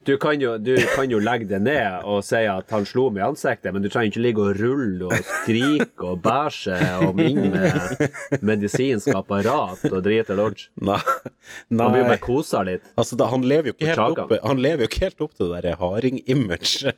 du 0.08 0.18
kan, 0.18 0.39
jo, 0.41 0.53
du 0.58 0.78
kan 0.95 1.12
jo 1.12 1.20
legge 1.20 1.49
det 1.49 1.60
ned 1.66 2.05
og 2.08 2.22
si 2.24 2.39
at 2.47 2.72
han 2.72 2.86
slo 2.88 3.10
meg 3.12 3.22
i 3.22 3.26
ansiktet, 3.28 3.74
men 3.76 3.84
du 3.84 3.89
trenger 3.91 4.14
ikke 4.14 4.24
ligge 4.24 4.45
og 4.45 4.62
rulle 4.62 5.10
og 5.10 5.32
skrike 5.43 6.14
og 6.14 6.30
seg 6.55 7.03
og 7.03 7.20
inn 7.20 7.49
med 7.51 8.39
medisinsk 8.47 9.12
apparat 9.18 9.84
og 9.89 9.99
drite 10.05 10.38
lodge. 10.38 10.70
Nei. 10.80 10.99
Han 11.72 11.91
blir 11.91 12.01
jo 12.01 12.05
Nei. 12.05 12.14
bare 12.14 12.24
kosa 12.24 12.64
litt. 12.68 12.88
Altså, 12.99 13.18
da, 13.20 13.28
han, 13.32 13.43
lever 13.47 13.74
opp, 13.76 14.32
han 14.43 14.62
lever 14.64 14.86
jo 14.86 14.89
ikke 14.91 15.03
helt 15.05 15.26
opp 15.28 15.36
til 15.36 15.51
det 15.51 15.64
der 15.66 15.78
harding-image 15.82 16.93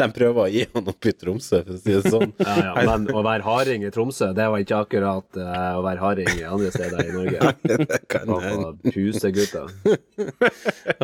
de 0.00 0.08
prøver 0.16 0.40
å 0.44 0.48
gi 0.52 0.64
han 0.72 0.90
opp 0.94 1.08
i 1.08 1.14
Tromsø, 1.16 1.60
for 1.66 1.76
å 1.76 1.80
si 1.80 1.94
det 1.94 2.12
sånn. 2.12 2.32
Ja, 2.44 2.56
ja, 2.70 2.72
men 2.88 3.06
å 3.12 3.22
være 3.24 3.44
harding 3.46 3.84
i 3.86 3.92
Tromsø, 3.94 4.30
det 4.36 4.48
var 4.52 4.64
ikke 4.64 4.80
akkurat 4.86 5.40
uh, 5.40 5.76
å 5.78 5.84
være 5.84 6.02
harding 6.02 6.32
andre 6.48 6.72
steder 6.74 7.04
i 7.04 7.14
Norge. 7.14 7.52
Det 7.84 8.00
kan 8.10 8.32
hende. 8.44 8.72
på 8.80 8.92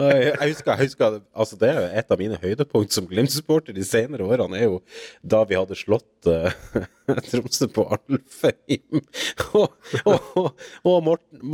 Jeg 0.01 0.51
husker, 0.53 0.73
jeg 0.73 0.81
husker 0.85 1.10
altså 1.33 1.59
Det 1.61 1.71
er 1.71 1.99
et 2.01 2.13
av 2.13 2.21
mine 2.21 2.39
høydepunkt 2.41 2.95
som 2.95 3.09
Glimt-supporter 3.11 3.77
de 3.77 3.85
senere 3.87 4.27
årene, 4.27 4.59
er 4.59 4.69
jo 4.69 4.81
da 5.23 5.43
vi 5.49 5.59
hadde 5.59 5.79
slått 5.79 6.31
uh, 6.31 6.53
Tromsø 7.31 7.69
på 7.73 7.87
Alfheim. 7.97 9.03
og, 9.61 9.75
og, 10.05 10.65
og 10.87 10.97
Morten, 11.07 11.45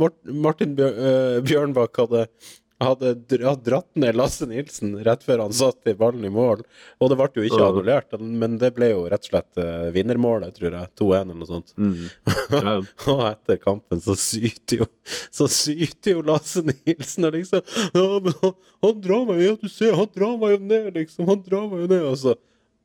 Martin 0.43 0.77
eh, 0.77 1.39
Bjørnbakk 1.45 2.01
hadde 2.03 2.27
hadde 2.83 3.13
dratt 3.65 3.89
ned 3.97 4.17
Lasse 4.17 4.45
Nilsen 4.49 4.91
rett 5.05 5.23
før 5.25 5.41
han 5.45 5.53
satte 5.55 5.95
ballen 5.97 6.25
i 6.27 6.31
mål. 6.33 6.61
Og 7.01 7.09
det 7.09 7.17
ble 7.17 7.27
jo 7.39 7.45
ikke 7.47 7.61
annullert, 7.65 8.13
men 8.21 8.57
det 8.61 8.69
ble 8.75 8.91
jo 8.91 9.05
rett 9.09 9.25
og 9.25 9.31
slett 9.31 9.61
eh, 9.61 9.87
vinnermålet, 9.95 10.53
tror 10.57 10.75
jeg. 10.77 10.91
2-1 11.01 11.15
eller 11.23 11.39
noe 11.41 11.49
sånt. 11.49 11.73
Ja. 12.47 12.77
Og 13.11 13.21
etter 13.27 13.57
kampen 13.59 13.99
så 14.01 14.13
syter 14.17 14.79
jo 14.79 14.85
Så 15.35 15.49
syter 15.51 16.13
jo 16.13 16.21
Lasse 16.25 16.61
Nilsen 16.63 17.27
og 17.27 17.35
liksom 17.35 17.59
Ja, 17.91 18.05
men 18.23 18.35
han, 18.39 18.53
han 18.85 19.01
drar 19.03 19.25
meg 19.27 19.41
Ja, 19.43 19.55
du 19.59 19.67
ser, 19.71 19.97
han 19.99 20.07
drar 20.15 20.37
meg 20.39 20.53
jo 20.55 20.59
ned, 20.63 20.87
liksom. 20.95 21.27
Han 21.27 21.41
drar 21.43 21.67
meg 21.71 21.83
jo 21.83 21.89
ned. 21.91 22.05
Og 22.07 22.15
så, 22.21 22.35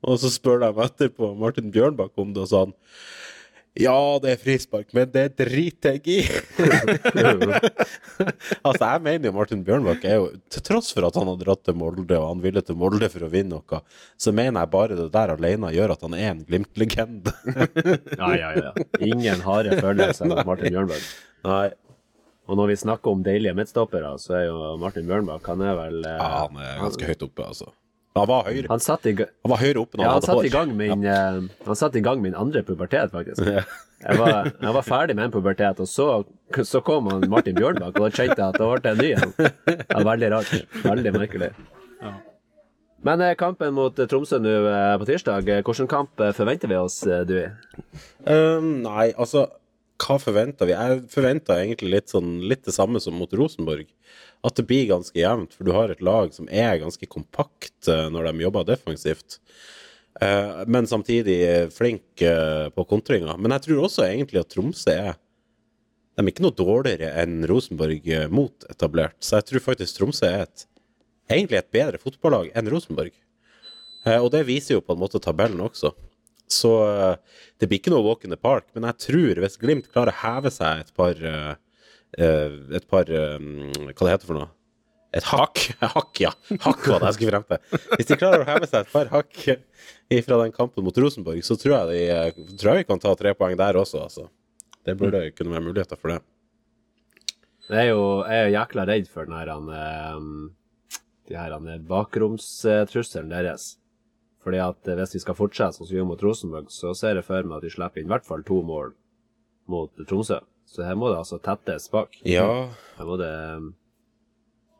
og 0.03 0.19
så 0.19 0.33
spør 0.35 0.65
de 0.65 0.73
etterpå 0.87 1.31
Martin 1.39 1.71
Bjørnbakk 1.75 2.19
om 2.19 2.33
det, 2.35 2.43
og 2.43 2.51
sa 2.51 2.65
han 2.67 2.75
ja, 3.81 3.97
det 4.21 4.35
er 4.35 4.41
frispark, 4.41 4.91
men 4.93 5.09
det 5.15 5.31
driter 5.39 5.95
jeg 5.97 6.03
i. 6.13 6.17
altså, 8.67 8.85
jeg 8.85 9.01
mener 9.07 9.31
jo 9.31 9.35
Martin 9.37 9.63
Bjørnbakk 9.65 10.05
er 10.05 10.17
jo 10.19 10.27
Til 10.53 10.63
tross 10.67 10.91
for 10.93 11.07
at 11.09 11.17
han 11.17 11.31
har 11.31 11.39
dratt 11.41 11.63
til 11.65 11.77
Molde, 11.81 12.19
og 12.19 12.27
han 12.35 12.43
ville 12.45 12.61
til 12.67 12.77
Molde 12.77 13.09
for 13.13 13.25
å 13.25 13.31
vinne 13.33 13.57
noe, 13.57 13.81
så 14.21 14.29
mener 14.37 14.61
jeg 14.61 14.73
bare 14.75 14.99
det 14.99 15.09
der 15.15 15.33
alene 15.37 15.73
gjør 15.73 15.95
at 15.97 16.05
han 16.05 16.15
er 16.19 16.29
en 16.35 16.45
Glimt-legende. 16.49 17.33
Ja, 18.21 18.29
ja, 18.37 18.51
ja. 18.59 18.73
Ingen 19.03 19.41
harde 19.45 19.79
følelser 19.81 20.29
mot 20.29 20.45
Martin 20.47 20.73
Bjørnbakk. 20.75 21.05
Nei. 21.49 21.69
Og 22.51 22.59
når 22.59 22.67
vi 22.73 22.77
snakker 22.83 23.09
om 23.15 23.23
deilige 23.25 23.55
midtstoppere, 23.57 24.11
så 24.21 24.31
er 24.37 24.45
jo 24.51 24.57
Martin 24.83 25.07
Bjørnbakk 25.09 25.47
Han 25.49 25.63
er 25.65 25.75
vel 25.79 25.97
eh, 26.03 26.19
Ja, 26.19 26.29
han 26.43 26.59
er 26.61 26.81
ganske 26.83 27.07
høyt 27.09 27.23
oppe, 27.25 27.47
altså. 27.47 27.71
Han 28.19 28.29
var 28.29 28.45
høyere, 28.45 28.69
Han 28.69 28.83
satt 28.85 29.07
i, 29.09 29.15
han 29.17 29.51
var 29.55 29.61
høyere 29.63 29.81
oppe 29.81 29.97
når 29.97 30.05
ja, 30.05 30.11
han 30.11 30.13
han 30.13 30.21
hadde 30.21 30.29
satte 30.29 30.45
i 30.45 30.51
hår. 30.51 30.57
gang 30.59 30.75
min 30.77 31.05
eh, 31.09 31.39
Han 31.69 31.79
satt 31.81 31.95
i 31.97 32.03
gang 32.05 32.21
min 32.21 32.35
andre 32.37 32.63
pubertet, 32.67 33.13
faktisk. 33.15 33.41
Ja. 33.49 33.63
Jeg 34.03 34.19
var, 34.19 34.49
jeg 34.51 34.75
var 34.75 34.83
ferdig 34.83 35.15
med 35.15 35.29
en 35.29 35.33
pubertet, 35.33 35.79
og 35.81 35.87
så, 35.87 36.07
så 36.67 36.81
kom 36.83 37.07
han 37.13 37.23
Martin 37.31 37.55
Bjørnbakk, 37.55 37.95
og 38.01 38.09
da 38.09 38.11
kjente 38.11 38.35
jeg 38.35 38.49
at 38.49 38.59
det 38.59 38.67
ble 38.67 38.91
en 38.91 38.99
ny 38.99 39.07
igjen. 39.13 39.33
Det 39.39 39.95
var 39.95 40.09
veldig 40.11 40.31
rart. 40.35 40.53
Veldig 40.83 41.13
merkelig. 41.15 41.51
Men 43.07 43.23
eh, 43.23 43.37
kampen 43.39 43.73
mot 43.79 43.97
Tromsø 44.11 44.43
nå 44.43 44.57
eh, 44.69 44.93
på 44.99 45.07
tirsdag, 45.09 45.49
hvilken 45.63 45.89
kamp 45.91 46.27
forventer 46.37 46.71
vi 46.71 46.81
oss, 46.83 47.01
Du? 47.07 47.15
Dui? 47.31 47.47
Um, 48.27 48.73
nei, 48.85 49.09
altså 49.17 49.47
Hva 50.01 50.19
forventer 50.21 50.69
vi? 50.69 50.75
Jeg 50.75 51.03
forventer 51.13 51.61
egentlig 51.61 51.93
litt 51.93 52.13
sånn 52.13 52.41
Litt 52.49 52.65
det 52.67 52.75
samme 52.75 53.01
som 53.03 53.17
mot 53.19 53.33
Rosenborg. 53.37 53.91
At 54.43 54.59
det 54.59 54.67
blir 54.67 54.89
ganske 54.91 55.19
jevnt, 55.19 55.55
for 55.55 55.67
du 55.67 55.75
har 55.77 55.93
et 55.93 56.03
lag 56.03 56.33
som 56.35 56.49
er 56.51 56.81
ganske 56.81 57.07
kompakt 57.11 57.89
eh, 57.91 58.09
når 58.11 58.31
de 58.31 58.47
jobber 58.47 58.67
defensivt. 58.67 59.39
Eh, 60.21 60.63
men 60.67 60.89
samtidig 60.91 61.39
flink 61.75 62.25
eh, 62.27 62.67
på 62.75 62.87
kontringa. 62.91 63.37
Men 63.39 63.55
jeg 63.55 63.69
tror 63.69 63.87
også 63.87 64.09
egentlig 64.09 64.43
at 64.43 64.51
Tromsø 64.53 64.97
er 64.97 65.15
De 66.13 66.21
er 66.21 66.29
ikke 66.29 66.45
noe 66.45 66.53
dårligere 66.53 67.15
enn 67.23 67.47
Rosenborg 67.49 68.09
mot 68.35 68.67
etablert. 68.69 69.17
Så 69.25 69.39
jeg 69.39 69.49
tror 69.49 69.67
faktisk 69.71 69.97
Tromsø 69.97 70.27
er 70.29 70.43
et 70.45 70.67
egentlig 71.31 71.63
et 71.63 71.73
bedre 71.73 72.03
fotballag 72.03 72.51
enn 72.59 72.69
Rosenborg. 72.69 73.15
Og 74.19 74.29
det 74.35 74.43
viser 74.45 74.75
jo 74.75 74.83
på 74.85 74.93
en 74.93 75.01
måte 75.01 75.23
tabellen 75.23 75.63
også. 75.63 75.95
Så 76.51 76.73
eh, 76.87 77.15
det 77.61 77.69
blir 77.69 77.81
ikke 77.81 77.93
noe 77.95 78.05
walk 78.05 78.25
in 78.27 78.35
the 78.35 78.41
park, 78.41 78.69
men 78.75 78.87
jeg 78.91 79.01
tror 79.07 79.43
hvis 79.43 79.61
Glimt 79.61 79.91
klarer 79.93 80.13
å 80.13 80.21
heve 80.23 80.53
seg 80.53 80.83
et 80.83 80.91
par 80.97 81.17
eh, 81.17 81.55
eh, 82.19 82.59
Et 82.79 82.89
par 82.89 83.09
Hva 83.09 83.93
det 84.03 84.13
heter 84.15 84.29
for 84.29 84.39
noe? 84.41 84.51
Et 85.13 85.25
hakk. 85.29 85.61
Hakk, 85.95 86.21
ja. 86.25 86.31
Hakk 86.65 86.87
var 86.89 87.03
det 87.03 87.11
jeg 87.11 87.17
skulle 87.19 87.33
frem 87.35 87.43
til. 87.51 87.81
Hvis 87.99 88.09
de 88.09 88.17
klarer 88.17 88.45
å 88.45 88.49
heve 88.49 88.69
seg 88.69 88.87
et 88.87 88.93
par 88.95 89.11
hakk 89.13 89.43
fra 90.25 90.39
den 90.41 90.55
kampen 90.57 90.87
mot 90.87 91.01
Rosenborg, 91.05 91.43
så 91.45 91.57
tror 91.61 91.75
jeg, 91.75 91.91
de, 91.91 92.47
tror 92.57 92.71
jeg 92.71 92.81
vi 92.81 92.87
kan 92.89 93.03
ta 93.03 93.13
tre 93.21 93.35
poeng 93.37 93.59
der 93.61 93.77
også, 93.77 94.07
altså. 94.07 94.25
Det 94.89 94.95
burde 94.97 95.21
kunne 95.37 95.53
være 95.53 95.67
muligheter 95.67 96.01
for 96.01 96.15
det. 96.15 96.23
Jeg 97.69 97.83
er 97.83 97.91
jo, 97.91 98.07
jeg 98.25 98.39
er 98.39 98.49
jo 98.49 98.57
jækla 98.57 98.87
redd 98.89 99.13
for 99.13 99.29
den 99.29 99.37
her, 99.37 99.53
han, 99.53 100.33
de 101.29 101.37
her 101.37 101.85
bakromstrusselen 101.93 103.37
deres. 103.37 103.69
Fordi 104.43 104.59
at 104.59 104.89
eh, 104.91 104.97
hvis 104.99 105.15
vi 105.15 105.21
skal 105.23 105.37
fortsette 105.39 105.79
som 105.79 105.87
vi 105.87 105.99
gjorde 106.01 106.11
mot 106.13 106.23
Rosenborg, 106.27 106.71
så 106.75 106.95
ser 106.99 107.15
jeg 107.21 107.25
for 107.29 107.43
meg 107.47 107.61
at 107.61 107.67
de 107.67 107.71
slipper 107.75 108.03
inn 108.03 108.09
i 108.11 108.15
hvert 108.15 108.27
fall 108.27 108.43
to 108.49 108.59
mål 108.67 108.93
mot 109.71 110.03
Tromsø. 110.09 110.41
Så 110.67 110.83
her 110.87 110.97
må 110.99 111.11
det 111.13 111.19
altså 111.21 111.39
tettes 111.43 111.89
bak. 111.93 112.17
Ja, 112.27 112.47
Her 112.99 113.07
må 113.09 113.17
det 113.21 113.29
eh, 113.31 113.71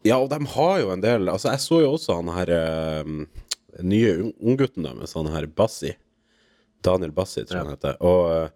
Ja, 0.09 0.17
og 0.19 0.31
de 0.33 0.39
har 0.57 0.79
jo 0.83 0.89
en 0.91 1.03
del 1.05 1.29
Altså, 1.31 1.53
jeg 1.53 1.61
så 1.63 1.81
jo 1.85 1.93
også 1.95 2.17
han 2.19 2.31
her 2.35 2.51
øh, 2.57 3.13
nye 3.87 4.15
ung- 4.25 4.35
unggutten 4.53 4.83
deres, 4.89 5.15
han 5.15 5.31
her 5.31 5.47
Bassi. 5.47 5.93
Daniel 6.83 7.13
Bassi, 7.15 7.45
tror 7.45 7.59
jeg 7.61 7.67
han 7.69 7.77
heter. 7.77 8.01
Og 8.03 8.51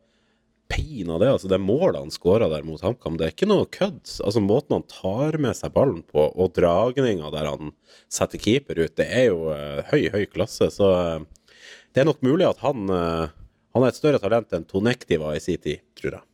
pinadø, 0.68 1.28
altså, 1.30 1.48
det 1.50 1.58
målet 1.62 2.00
han 2.00 2.12
skåra 2.14 2.48
der 2.50 2.64
mot 2.66 2.82
HamKam, 2.82 3.16
det 3.18 3.26
er 3.26 3.34
ikke 3.34 3.48
noe 3.50 3.68
kødd. 3.70 4.02
Altså, 4.24 4.42
måten 4.42 4.76
han 4.78 4.86
tar 4.90 5.38
med 5.42 5.56
seg 5.58 5.74
ballen 5.74 6.02
på, 6.06 6.28
og 6.32 6.54
dragninga 6.56 7.30
der 7.34 7.50
han 7.52 7.74
setter 8.12 8.40
keeper 8.42 8.80
ut, 8.82 8.94
det 8.98 9.06
er 9.06 9.28
jo 9.30 9.50
uh, 9.50 9.82
høy, 9.92 10.08
høy 10.14 10.24
klasse. 10.30 10.70
Så 10.74 10.88
uh, 10.90 11.66
det 11.94 12.02
er 12.02 12.08
nok 12.08 12.24
mulig 12.26 12.48
at 12.48 12.62
han 12.64 12.90
uh, 12.92 13.26
Han 13.76 13.84
er 13.84 13.92
et 13.92 13.98
større 13.98 14.20
talent 14.22 14.54
enn 14.56 14.64
Tonekti 14.64 15.18
var 15.20 15.36
i 15.36 15.42
sin 15.44 15.60
tid, 15.60 15.82
tror 15.98 16.14
jeg. 16.16 16.24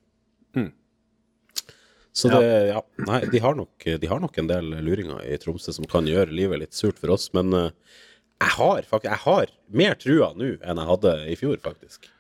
Så 2.14 2.28
det, 2.28 2.44
ja, 2.68 2.80
nei, 3.08 3.22
de 3.32 3.40
har, 3.40 3.56
nok, 3.56 3.86
de 3.98 4.08
har 4.10 4.20
nok 4.22 4.36
en 4.38 4.50
del 4.50 4.66
luringer 4.84 5.24
i 5.26 5.38
Tromsø 5.40 5.72
som 5.74 5.88
kan 5.90 6.06
gjøre 6.06 6.30
livet 6.30 6.60
litt 6.60 6.76
surt 6.76 7.00
for 7.00 7.10
oss, 7.14 7.30
men 7.34 7.50
jeg 7.56 8.52
har 8.58 8.86
faktisk 8.86 9.08
Jeg 9.08 9.22
har 9.24 9.54
mer 9.80 9.96
trua 9.98 10.28
nå 10.36 10.52
enn 10.60 10.82
jeg 10.82 10.90
hadde 10.92 11.14
i 11.32 11.38
fjor, 11.40 11.56
faktisk. 11.64 12.12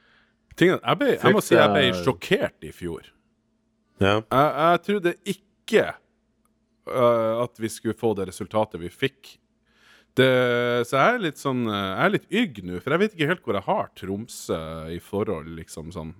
Tingen, 0.58 0.80
jeg, 0.80 0.98
ble, 1.00 1.12
jeg 1.16 1.34
må 1.34 1.42
si 1.44 1.56
jeg 1.56 1.72
ble 1.72 1.84
sjokkert 2.02 2.66
i 2.66 2.72
fjor. 2.74 3.06
Ja. 4.02 4.18
Jeg, 4.20 4.48
jeg 4.58 4.82
trodde 4.88 5.12
ikke 5.32 5.84
uh, 6.90 7.44
at 7.44 7.62
vi 7.62 7.70
skulle 7.72 7.98
få 7.98 8.12
det 8.18 8.28
resultatet 8.32 8.82
vi 8.82 8.90
fikk. 8.92 9.36
Det, 10.18 10.28
så 10.84 10.98
jeg 10.98 11.14
er 11.14 11.22
litt 11.24 11.38
sånn 11.40 11.62
øh, 11.64 11.72
Jeg 11.72 12.02
er 12.04 12.10
litt 12.12 12.34
ygg 12.36 12.58
nå, 12.68 12.80
for 12.84 12.92
jeg 12.92 13.00
vet 13.00 13.14
ikke 13.14 13.28
helt 13.30 13.46
hvor 13.46 13.56
jeg 13.56 13.64
har 13.64 13.86
Tromsø 13.96 14.58
i 14.92 14.98
forhold, 15.00 15.48
liksom 15.56 15.88
sånn. 15.94 16.10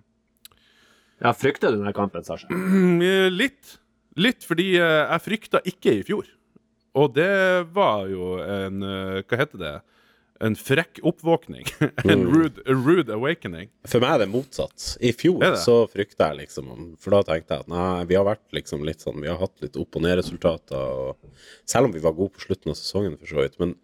Ja, 1.20 1.34
frykter 1.36 1.74
du 1.74 1.76
denne 1.76 1.92
kampen, 1.92 2.24
Sasha? 2.24 2.48
Mm, 2.48 3.02
eh, 3.04 3.26
Litt. 3.28 3.74
Litt 4.16 4.46
fordi 4.48 4.70
jeg 4.78 5.24
frykta 5.24 5.60
ikke 5.68 5.92
i 5.98 6.06
fjor. 6.08 6.24
Og 6.96 7.12
det 7.16 7.28
var 7.72 8.08
jo 8.08 8.34
en 8.40 8.80
Hva 9.24 9.38
heter 9.40 9.60
det? 9.60 9.76
En 10.42 10.56
frekk 10.58 10.98
oppvåkning. 11.06 11.68
en 12.12 12.24
rude, 12.26 12.64
rude 12.66 13.14
awakening. 13.14 13.68
For 13.86 14.02
meg 14.02 14.16
er 14.16 14.24
det 14.24 14.30
motsatt. 14.32 14.86
I 14.98 15.12
fjor 15.14 15.44
så 15.62 15.76
frykta 15.90 16.32
jeg 16.32 16.40
liksom 16.42 16.72
For 17.02 17.14
da 17.14 17.22
tenkte 17.28 17.54
jeg 17.58 17.66
at 17.66 17.70
nei, 17.70 18.02
vi 18.10 18.18
har 18.18 18.26
vært 18.26 18.44
liksom 18.56 18.82
litt 18.86 19.04
sånn 19.04 19.20
Vi 19.22 19.30
har 19.30 19.38
hatt 19.38 19.62
litt 19.62 19.78
opp- 19.78 19.98
og 20.00 20.02
ned-resultater, 20.02 21.14
selv 21.68 21.88
om 21.88 21.94
vi 21.94 22.02
var 22.02 22.16
gode 22.18 22.34
på 22.34 22.46
slutten 22.48 22.74
av 22.74 22.78
sesongen, 22.80 23.14
for 23.20 23.30
så 23.30 23.44
vidt. 23.44 23.58
Men 23.62 23.76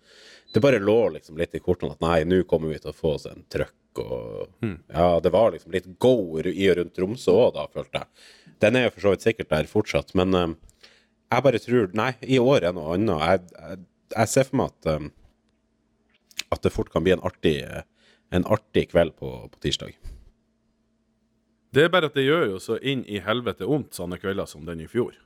det 0.54 0.62
bare 0.64 0.80
lå 0.82 0.98
liksom 1.14 1.38
litt 1.38 1.54
i 1.54 1.62
kortene 1.62 1.94
at 1.94 2.02
nei, 2.02 2.22
nå 2.26 2.42
kommer 2.48 2.72
vi 2.72 2.80
til 2.82 2.90
å 2.90 2.96
få 2.96 3.14
oss 3.18 3.28
en 3.30 3.44
trøkk, 3.52 4.02
og 4.02 4.64
Ja, 4.64 5.18
det 5.22 5.32
var 5.34 5.52
liksom 5.54 5.74
litt 5.74 5.88
go 6.02 6.14
i 6.40 6.70
og 6.70 6.78
rundt 6.80 6.94
Tromsø 6.96 7.34
òg, 7.34 7.52
da, 7.58 7.66
følte 7.70 8.02
jeg. 8.02 8.26
Den 8.62 8.78
er 8.78 8.88
jo 8.88 8.94
for 8.96 9.06
så 9.06 9.14
vidt 9.14 9.26
sikkert 9.26 9.52
der 9.52 9.70
fortsatt, 9.70 10.14
men 10.18 10.34
eh, 10.34 10.56
jeg 11.28 11.44
bare 11.44 11.60
tror 11.62 11.94
Nei, 11.98 12.12
i 12.24 12.38
år 12.40 12.66
er 12.66 12.74
noe 12.76 12.96
annet. 12.96 13.22
Jeg, 13.22 13.42
jeg, 13.60 13.80
jeg 14.16 14.32
ser 14.32 14.48
for 14.48 14.60
meg 14.62 14.72
at 14.72 14.90
eh, 14.94 15.08
at 16.54 16.62
det 16.64 16.72
fort 16.74 16.90
kan 16.92 17.04
bli 17.04 17.12
en 17.14 17.24
artig, 17.26 17.58
eh, 17.64 17.82
en 18.34 18.46
artig 18.48 18.88
kveld 18.92 19.16
på, 19.18 19.30
på 19.52 19.60
tirsdag. 19.64 19.96
Det 21.74 21.84
er 21.84 21.90
bare 21.92 22.08
at 22.08 22.16
det 22.16 22.24
gjør 22.24 22.46
jo 22.54 22.60
så 22.62 22.78
inn 22.80 23.02
i 23.04 23.20
helvete 23.20 23.66
vondt 23.68 23.96
sånne 23.98 24.16
kvelder 24.20 24.48
som 24.48 24.64
den 24.68 24.80
i 24.80 24.88
fjor. 24.88 25.16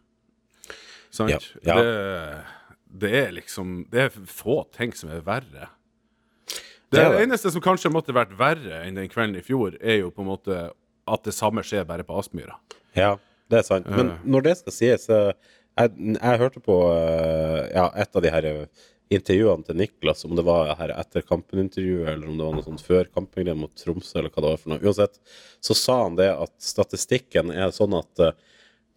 Sant? 1.13 1.31
Ja, 1.31 1.39
ja. 1.69 1.77
Det, 1.79 3.03
det 3.03 3.11
er 3.19 3.33
liksom 3.37 3.83
Det 3.93 4.07
er 4.07 4.15
få 4.29 4.63
ting 4.75 4.95
som 4.97 5.13
er 5.13 5.23
verre. 5.27 5.69
Det, 6.49 6.99
Det 6.99 7.03
er 7.05 7.15
det. 7.15 7.23
eneste 7.27 7.53
som 7.53 7.63
kanskje 7.65 7.93
måtte 7.93 8.15
vært 8.17 8.35
verre 8.37 8.83
enn 8.87 8.99
den 8.99 9.09
kvelden 9.13 9.39
i 9.39 9.45
fjor, 9.45 9.77
er 9.81 10.03
jo 10.03 10.11
på 10.13 10.25
en 10.25 10.33
måte 10.33 10.63
at 11.09 11.25
det 11.25 11.35
samme 11.37 11.63
skjer 11.65 11.87
bare 11.89 12.05
på 12.07 12.17
Aspmyra. 12.19 12.59
Ja, 12.97 13.15
det 13.51 13.63
er 13.63 13.67
sant. 13.67 13.89
Men 13.89 14.17
når 14.25 14.45
det 14.49 14.57
skal 14.61 14.75
sies 14.77 15.09
eh, 15.13 15.33
jeg, 15.79 15.95
jeg 16.19 16.41
hørte 16.43 16.61
på 16.65 16.77
eh, 16.93 17.71
ja, 17.73 17.87
et 18.03 18.17
av 18.19 18.25
de 18.25 18.33
her 18.35 18.49
eh, 18.51 18.67
intervjuene 19.13 19.67
til 19.67 19.79
Niklas, 19.79 20.25
om 20.27 20.35
det 20.37 20.45
var 20.47 20.73
her 20.79 20.93
etter 20.97 21.25
kampen-intervjuet, 21.27 22.09
eller 22.15 22.29
om 22.29 22.39
det 22.39 22.47
var 22.47 22.57
noe 22.57 22.67
sånt 22.67 22.85
før 22.85 23.09
kampen 23.13 23.51
mot 23.59 23.73
Tromsø, 23.79 24.19
eller 24.19 24.33
hva 24.33 24.45
det 24.45 24.53
var 24.53 24.61
for 24.63 24.73
noe. 24.73 24.83
Uansett, 24.83 25.21
så 25.65 25.77
sa 25.79 25.99
han 26.05 26.19
det 26.21 26.31
at 26.33 26.55
statistikken 26.63 27.53
er 27.55 27.75
sånn 27.75 27.97
at 27.99 28.23
uh, 28.23 28.33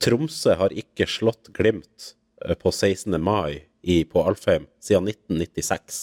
Tromsø 0.04 0.56
har 0.60 0.76
ikke 0.76 1.08
slått 1.10 1.52
Glimt 1.56 2.14
eh, 2.44 2.56
på 2.60 2.72
16. 2.72 3.16
mai 3.22 3.66
i, 3.82 4.04
på 4.04 4.24
Alfheim 4.28 4.68
siden 4.84 5.08
1996. 5.12 6.02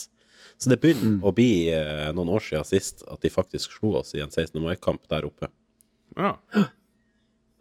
Så 0.62 0.70
det 0.70 0.78
begynner 0.82 1.24
å 1.26 1.34
bli 1.34 1.68
uh, 1.74 2.08
noen 2.16 2.32
år 2.36 2.46
siden 2.46 2.68
sist 2.68 3.04
at 3.10 3.24
de 3.24 3.32
faktisk 3.32 3.76
slo 3.76 3.98
oss 4.00 4.14
i 4.16 4.22
en 4.24 4.32
16. 4.32 4.56
mai-kamp 4.62 5.04
der 5.12 5.28
oppe. 5.28 5.50
Ja. 6.16 6.36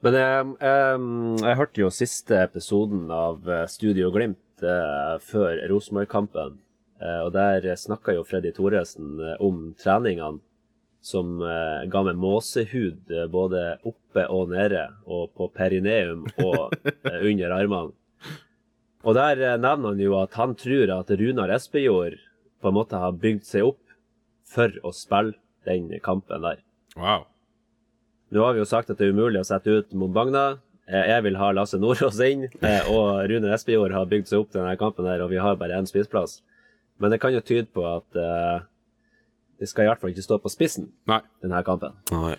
Men 0.02 0.16
jeg, 0.18 0.54
jeg, 0.64 1.02
jeg 1.46 1.60
hørte 1.60 1.84
jo 1.84 1.92
siste 1.94 2.40
episoden 2.42 3.12
av 3.14 3.46
Studio 3.70 4.10
Glimt 4.14 4.40
eh, 4.64 5.16
før 5.24 5.62
Rosenborg-kampen. 5.72 6.60
Eh, 7.02 7.20
og 7.26 7.34
der 7.34 7.66
snakka 7.80 8.14
jo 8.14 8.26
Freddy 8.28 8.52
Thoresen 8.54 9.18
eh, 9.20 9.38
om 9.42 9.72
treningene 9.82 10.42
som 11.02 11.40
ga 11.42 12.04
meg 12.06 12.20
måsehud 12.22 13.10
eh, 13.10 13.26
både 13.34 13.80
oppe 13.90 14.28
og 14.30 14.52
nede, 14.54 14.84
og 15.10 15.32
på 15.34 15.48
perineum 15.50 16.28
og 16.44 16.76
under 17.32 17.56
armene. 17.56 17.96
Og 19.02 19.18
der 19.18 19.58
nevner 19.58 19.96
han 19.96 20.04
jo 20.04 20.14
at 20.20 20.38
han 20.38 20.54
tror 20.54 20.94
at 20.94 21.10
Runar 21.18 21.50
Espejord 21.56 22.20
på 22.62 22.70
en 22.70 22.78
måte 22.78 23.02
har 23.02 23.18
bygd 23.18 23.48
seg 23.50 23.72
opp 23.72 23.96
for 24.46 24.70
å 24.86 24.92
spille 24.94 25.40
den 25.66 25.90
kampen 26.06 26.46
der. 26.46 26.62
Wow. 26.94 27.26
Nå 28.30 28.46
har 28.46 28.54
vi 28.54 28.62
jo 28.62 28.70
sagt 28.70 28.94
at 28.94 29.02
det 29.02 29.10
er 29.10 29.16
umulig 29.16 29.42
å 29.42 29.48
sette 29.48 29.74
ut 29.74 29.98
Mombagna. 29.98 30.62
Eh, 30.92 31.06
Jeg 31.14 31.24
vil 31.24 31.38
ha 31.40 31.52
Lasse 31.56 31.80
Nordås 31.80 32.20
inn, 32.28 32.44
eh, 32.62 32.90
og 32.92 33.24
Rune 33.32 33.54
Espejord 33.56 33.94
har 33.96 34.06
bygd 34.12 34.28
seg 34.28 34.40
opp 34.44 34.52
denne 34.52 34.76
kampen 34.80 35.08
her, 35.08 35.22
og 35.24 35.30
vi 35.32 35.40
har 35.40 35.56
bare 35.56 35.78
én 35.80 35.88
spiseplass. 35.88 36.42
Men 37.00 37.12
det 37.14 37.22
kan 37.24 37.34
jo 37.34 37.40
tyde 37.42 37.66
på 37.74 37.82
at 37.88 38.18
uh, 38.20 38.60
det 39.60 39.70
skal 39.72 39.86
i 39.86 39.88
hvert 39.90 40.02
fall 40.04 40.12
ikke 40.12 40.22
stå 40.26 40.38
på 40.44 40.52
spissen, 40.54 40.92
Nei. 41.10 41.22
denne 41.42 41.64
kampen. 41.66 41.96
Nei. 42.12 42.36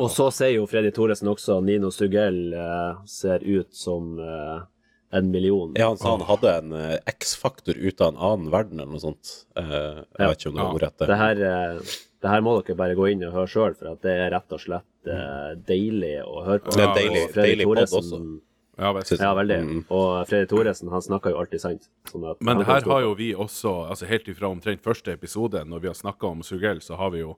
Og 0.00 0.08
så 0.10 0.30
sier 0.32 0.54
jo 0.56 0.64
Freddy 0.66 0.90
Thoresen 0.96 1.28
også 1.30 1.60
Nino 1.62 1.90
Stugell 1.92 2.54
uh, 2.56 3.02
ser 3.06 3.44
ut 3.44 3.68
som 3.76 4.16
uh, 4.18 4.64
en 5.12 5.28
million. 5.30 5.74
Ja, 5.76 5.90
han 5.92 5.98
sa 6.00 6.16
han 6.16 6.24
hadde 6.24 6.52
en 6.56 6.72
eh, 6.72 6.94
X-faktor 7.12 7.76
ut 7.76 8.00
av 8.00 8.14
en 8.14 8.20
annen 8.24 8.50
verden, 8.50 8.80
eller 8.80 8.94
noe 8.94 9.02
sånt. 9.02 9.32
Eh, 9.60 9.66
jeg 9.68 10.22
Ja. 10.24 10.28
vet 10.30 10.38
ikke 10.40 10.48
om 10.48 10.54
det 10.56 10.62
Ja. 10.62 10.64
var 10.64 10.78
ordrett. 10.78 10.98
Det 11.12 11.18
her, 11.20 11.42
eh, 11.50 11.96
det 12.24 12.30
her 12.32 12.40
må 12.40 12.54
dere 12.64 12.76
bare 12.80 12.94
gå 12.96 13.10
inn 13.12 13.22
og 13.28 13.34
høre 13.34 13.50
sjøl, 13.52 13.74
for 13.76 13.90
at 13.92 14.00
det 14.00 14.14
er 14.16 14.30
rett 14.32 14.50
og 14.56 14.62
slett 14.64 14.88
eh, 14.88 14.91
deilig 15.04 16.22
å 16.24 16.44
høre 16.46 16.58
på. 16.62 16.72
Er 16.78 16.88
Og 16.88 16.96
deilig- 16.96 17.34
deilig 17.34 17.66
Thoresen- 17.66 17.98
også. 17.98 18.40
Ja. 18.78 18.92
Ja, 19.20 19.34
veldig. 19.36 19.58
Mm. 19.62 19.84
Og 19.90 20.26
Fredrik 20.26 20.48
Thoresen 20.48 20.88
han 20.90 21.00
snakker 21.02 21.30
jo 21.30 21.38
alltid 21.42 21.60
sant. 21.60 21.88
Sånn 22.08 22.24
at 22.30 22.40
Men 22.40 22.62
her 22.64 22.80
har 22.80 23.00
jo 23.02 23.14
vi 23.14 23.34
også, 23.34 23.88
altså 23.90 24.06
helt 24.08 24.24
ifra 24.26 24.48
omtrent 24.50 24.80
første 24.82 25.12
episode, 25.12 25.64
når 25.68 25.80
vi 25.80 25.88
har 25.88 25.94
snakka 25.94 26.30
om 26.30 26.40
Sugell, 26.42 26.80
så 26.80 26.96
har 26.96 27.10
vi 27.10 27.18
jo 27.20 27.36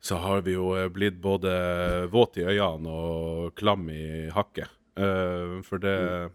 så 0.00 0.16
har 0.18 0.40
vi 0.42 0.52
jo 0.54 0.72
eh, 0.74 0.88
blitt 0.88 1.20
både 1.20 2.08
våt 2.10 2.36
i 2.36 2.42
øynene 2.42 2.88
og 2.90 3.54
klam 3.54 3.88
i 3.90 4.30
hakket. 4.34 4.68
Eh, 4.96 5.60
for 5.62 5.78
det 5.78 6.30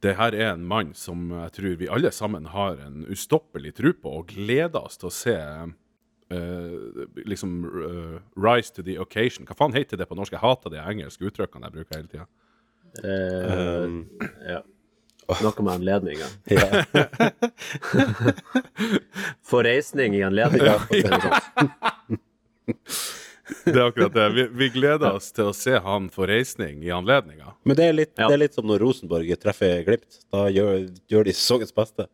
det 0.00 0.16
her 0.16 0.34
er 0.34 0.52
en 0.52 0.64
mann 0.66 0.92
som 0.94 1.30
jeg 1.30 1.52
tror 1.52 1.76
vi 1.78 1.88
alle 1.88 2.10
sammen 2.12 2.44
har 2.52 2.76
en 2.84 3.06
ustoppelig 3.08 3.74
tro 3.74 3.92
på, 3.92 4.18
og 4.18 4.26
gleder 4.28 4.84
oss 4.84 4.98
til 4.98 5.08
å 5.08 5.12
se 5.12 5.36
eh, 6.34 7.06
liksom 7.30 7.56
uh, 7.64 8.18
rise 8.36 8.74
to 8.74 8.82
the 8.86 8.98
occasion. 9.02 9.46
Hva 9.48 9.56
faen 9.58 9.74
heter 9.76 10.00
det 10.00 10.08
på 10.10 10.18
norsk? 10.18 10.34
Jeg 10.36 10.42
hater 10.44 10.74
de 10.74 10.82
engelske 10.82 11.26
uttrykkene 11.30 11.70
jeg 11.70 11.76
bruker 11.78 11.98
hele 12.00 12.10
tida. 12.12 12.26
Eh, 13.02 13.88
ja. 14.52 14.60
Noe 15.40 15.62
med 15.64 15.74
anledninger. 15.78 16.30
Ja. 16.52 16.66
Forreisning 19.50 20.14
i 20.18 20.22
anledning. 20.26 20.62
Det 23.64 23.74
er 23.76 23.86
akkurat 23.86 24.14
det. 24.14 24.28
Vi, 24.32 24.44
vi 24.56 24.68
gleder 24.72 25.18
oss 25.18 25.26
til 25.36 25.50
å 25.50 25.54
se 25.56 25.76
han 25.84 26.06
få 26.12 26.24
reisning 26.30 26.80
i 26.84 26.88
anledninga. 26.94 27.52
Men 27.68 27.76
det 27.76 27.84
er, 27.90 27.96
litt, 27.96 28.12
Ja. 28.16 28.28
det 28.30 28.38
er 28.38 28.40
litt 28.46 28.56
som 28.56 28.64
når 28.68 28.80
Rosenborg 28.80 29.28
treffer 29.42 29.82
Glimt. 29.84 30.20
Da 30.32 30.46
gjør, 30.52 30.86
gjør 31.12 31.26
de 31.28 31.34
sesongens 31.36 31.74
beste. 31.76 32.06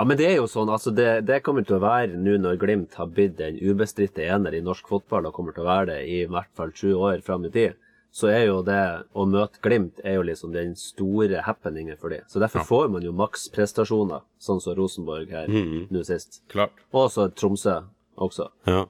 Ja, 0.00 0.04
men 0.08 0.16
det 0.16 0.30
er 0.30 0.38
jo 0.38 0.46
sånn, 0.48 0.70
altså 0.72 0.88
det, 0.96 1.26
det 1.28 1.42
kommer 1.44 1.60
til 1.68 1.76
å 1.76 1.82
være 1.82 2.16
nå 2.16 2.38
når 2.40 2.56
Glimt 2.62 2.94
har 2.96 3.10
blitt 3.12 3.40
en 3.44 3.58
ubestridte 3.60 4.24
ener 4.24 4.54
i 4.56 4.62
norsk 4.64 4.86
fotball, 4.88 5.26
og 5.28 5.34
kommer 5.36 5.52
til 5.52 5.66
å 5.66 5.68
være 5.68 5.90
det 5.90 5.98
i 6.08 6.22
hvert 6.30 6.48
fall 6.56 6.72
sju 6.72 6.94
år 6.96 7.20
fram 7.26 7.44
i 7.44 7.50
tid, 7.52 7.76
så 8.10 8.30
er 8.32 8.46
jo 8.48 8.62
det 8.64 8.78
å 9.12 9.26
møte 9.28 9.60
Glimt 9.62 10.00
er 10.02 10.16
jo 10.16 10.22
liksom 10.26 10.54
den 10.56 10.72
store 10.80 11.42
happeningen 11.44 12.00
for 12.00 12.14
dem. 12.16 12.24
Så 12.32 12.40
derfor 12.40 12.64
får 12.66 12.88
man 12.96 13.04
jo 13.04 13.12
maksprestasjoner, 13.20 14.24
sånn 14.40 14.64
som 14.64 14.74
Rosenborg 14.80 15.28
her 15.36 15.52
nå 15.52 16.02
sist. 16.08 16.40
Klart. 16.50 16.72
Og 16.96 17.10
så 17.12 17.28
Tromsø 17.36 17.76
også. 18.16 18.48
Ja, 18.72 18.86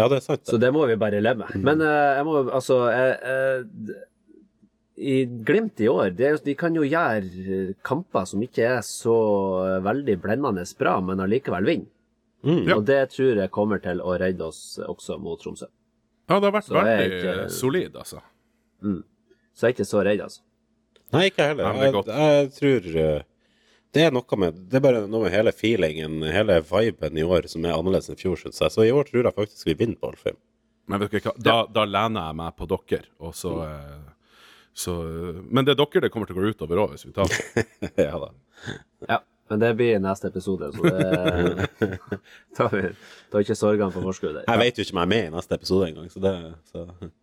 ja 0.00 0.08
det 0.08 0.22
er 0.22 0.26
sant. 0.30 0.48
Så 0.48 0.56
Det. 0.58 0.72
må 0.72 0.88
vi 0.88 0.96
bare 1.04 1.20
leve 1.20 1.44
med. 1.44 1.60
Men 1.68 1.84
uh, 1.84 2.16
jeg 2.16 2.24
må 2.26 2.40
altså 2.48 2.80
jeg, 2.96 3.14
eh, 3.22 3.62
d- 3.92 4.00
I 4.96 5.24
Glimt 5.26 5.80
i 5.82 5.88
år, 5.90 6.12
det, 6.14 6.26
er 6.28 6.36
de 6.44 6.54
kan 6.54 6.74
jo 6.78 6.84
gjøre 6.86 7.24
eh, 7.42 7.72
kamper 7.82 8.26
som 8.30 8.42
ikke 8.46 8.62
er 8.76 8.82
så 8.86 9.14
eh, 9.66 9.80
veldig 9.82 10.14
blendende 10.22 10.62
bra, 10.78 11.00
men 11.02 11.18
allikevel 11.24 11.66
vinne. 11.66 11.90
Mm. 12.44 12.60
Ja. 12.68 12.76
Og 12.76 12.84
det 12.86 13.00
tror 13.14 13.40
jeg 13.40 13.50
kommer 13.50 13.80
til 13.82 14.02
å 14.04 14.14
redde 14.20 14.44
oss 14.46 14.78
også 14.84 15.16
mot 15.18 15.40
Tromsø. 15.40 15.66
Ja, 16.28 16.38
det 16.38 16.44
har 16.46 16.52
vært 16.54 16.68
Så 16.68 16.76
er 16.78 16.84
veldig 16.84 17.18
ikke- 17.20 17.50
solid, 17.50 17.96
altså. 17.96 18.20
Så 18.84 19.66
jeg 19.66 19.70
er 19.70 19.74
ikke 19.74 19.86
så 19.88 20.02
redd, 20.04 20.20
altså. 20.20 20.40
Nei, 21.14 21.26
ikke 21.30 21.46
heller. 21.48 21.64
Er 21.70 21.82
Jeg, 21.84 21.92
godt. 21.94 22.06
jeg 22.12 22.50
tror 22.58 22.88
eh, 23.02 23.22
det 23.94 24.02
er 24.02 24.10
noe 24.10 24.36
med 24.42 24.56
Det 24.68 24.76
er 24.80 24.82
bare 24.82 25.02
noe 25.06 25.22
med 25.24 25.32
hele 25.32 25.52
feelingen, 25.54 26.22
hele 26.34 26.60
viben 26.70 27.18
i 27.18 27.22
år, 27.22 27.46
som 27.48 27.64
er 27.64 27.74
annerledes 27.76 28.10
enn 28.10 28.18
fjor, 28.20 28.36
syns 28.40 28.58
jeg. 28.60 28.70
Så 28.74 28.86
i 28.86 28.90
år 28.94 29.04
tror 29.10 29.24
jeg 29.24 29.34
faktisk 29.34 29.66
vi 29.66 29.74
vinner 29.74 29.96
på 30.00 30.10
Alfheim. 30.12 30.36
Men 30.86 31.00
vet 31.00 31.10
du 31.14 31.20
hva, 31.20 31.32
da, 31.38 31.58
da 31.66 31.84
lener 31.88 32.28
jeg 32.28 32.36
meg 32.36 32.56
på 32.58 32.66
dere, 32.68 33.06
og 33.20 33.32
så, 33.32 33.52
eh, 33.64 34.13
så 34.74 34.94
Men 35.48 35.64
det 35.64 35.76
er 35.76 35.78
dere 35.78 36.02
det 36.04 36.10
kommer 36.12 36.26
til 36.26 36.36
å 36.36 36.42
gå 36.42 36.50
utover 36.54 36.82
òg, 36.82 36.94
hvis 36.96 37.06
vi 37.06 37.14
tar 37.14 37.30
det. 37.30 37.64
ja 38.08 38.18
da. 38.18 38.30
Ja, 39.08 39.18
men 39.52 39.60
det 39.62 39.74
blir 39.78 40.00
neste 40.02 40.30
episode, 40.32 40.70
så 40.74 40.82
det 40.82 41.68
tar 42.58 42.72
vi 42.74 42.88
tar 43.30 43.44
ikke 43.44 43.58
sorgene 43.58 43.92
på 43.94 44.02
forskudd. 44.02 44.42
Jeg 44.48 44.62
vet 44.62 44.78
jo 44.80 44.86
ikke 44.86 44.96
om 44.96 45.02
jeg 45.02 45.06
er 45.08 45.12
med 45.14 45.28
i 45.28 45.34
neste 45.36 45.58
episode 45.60 45.90
engang, 45.92 46.08
så 46.10 46.24
det 46.24 46.34
så. 46.72 46.88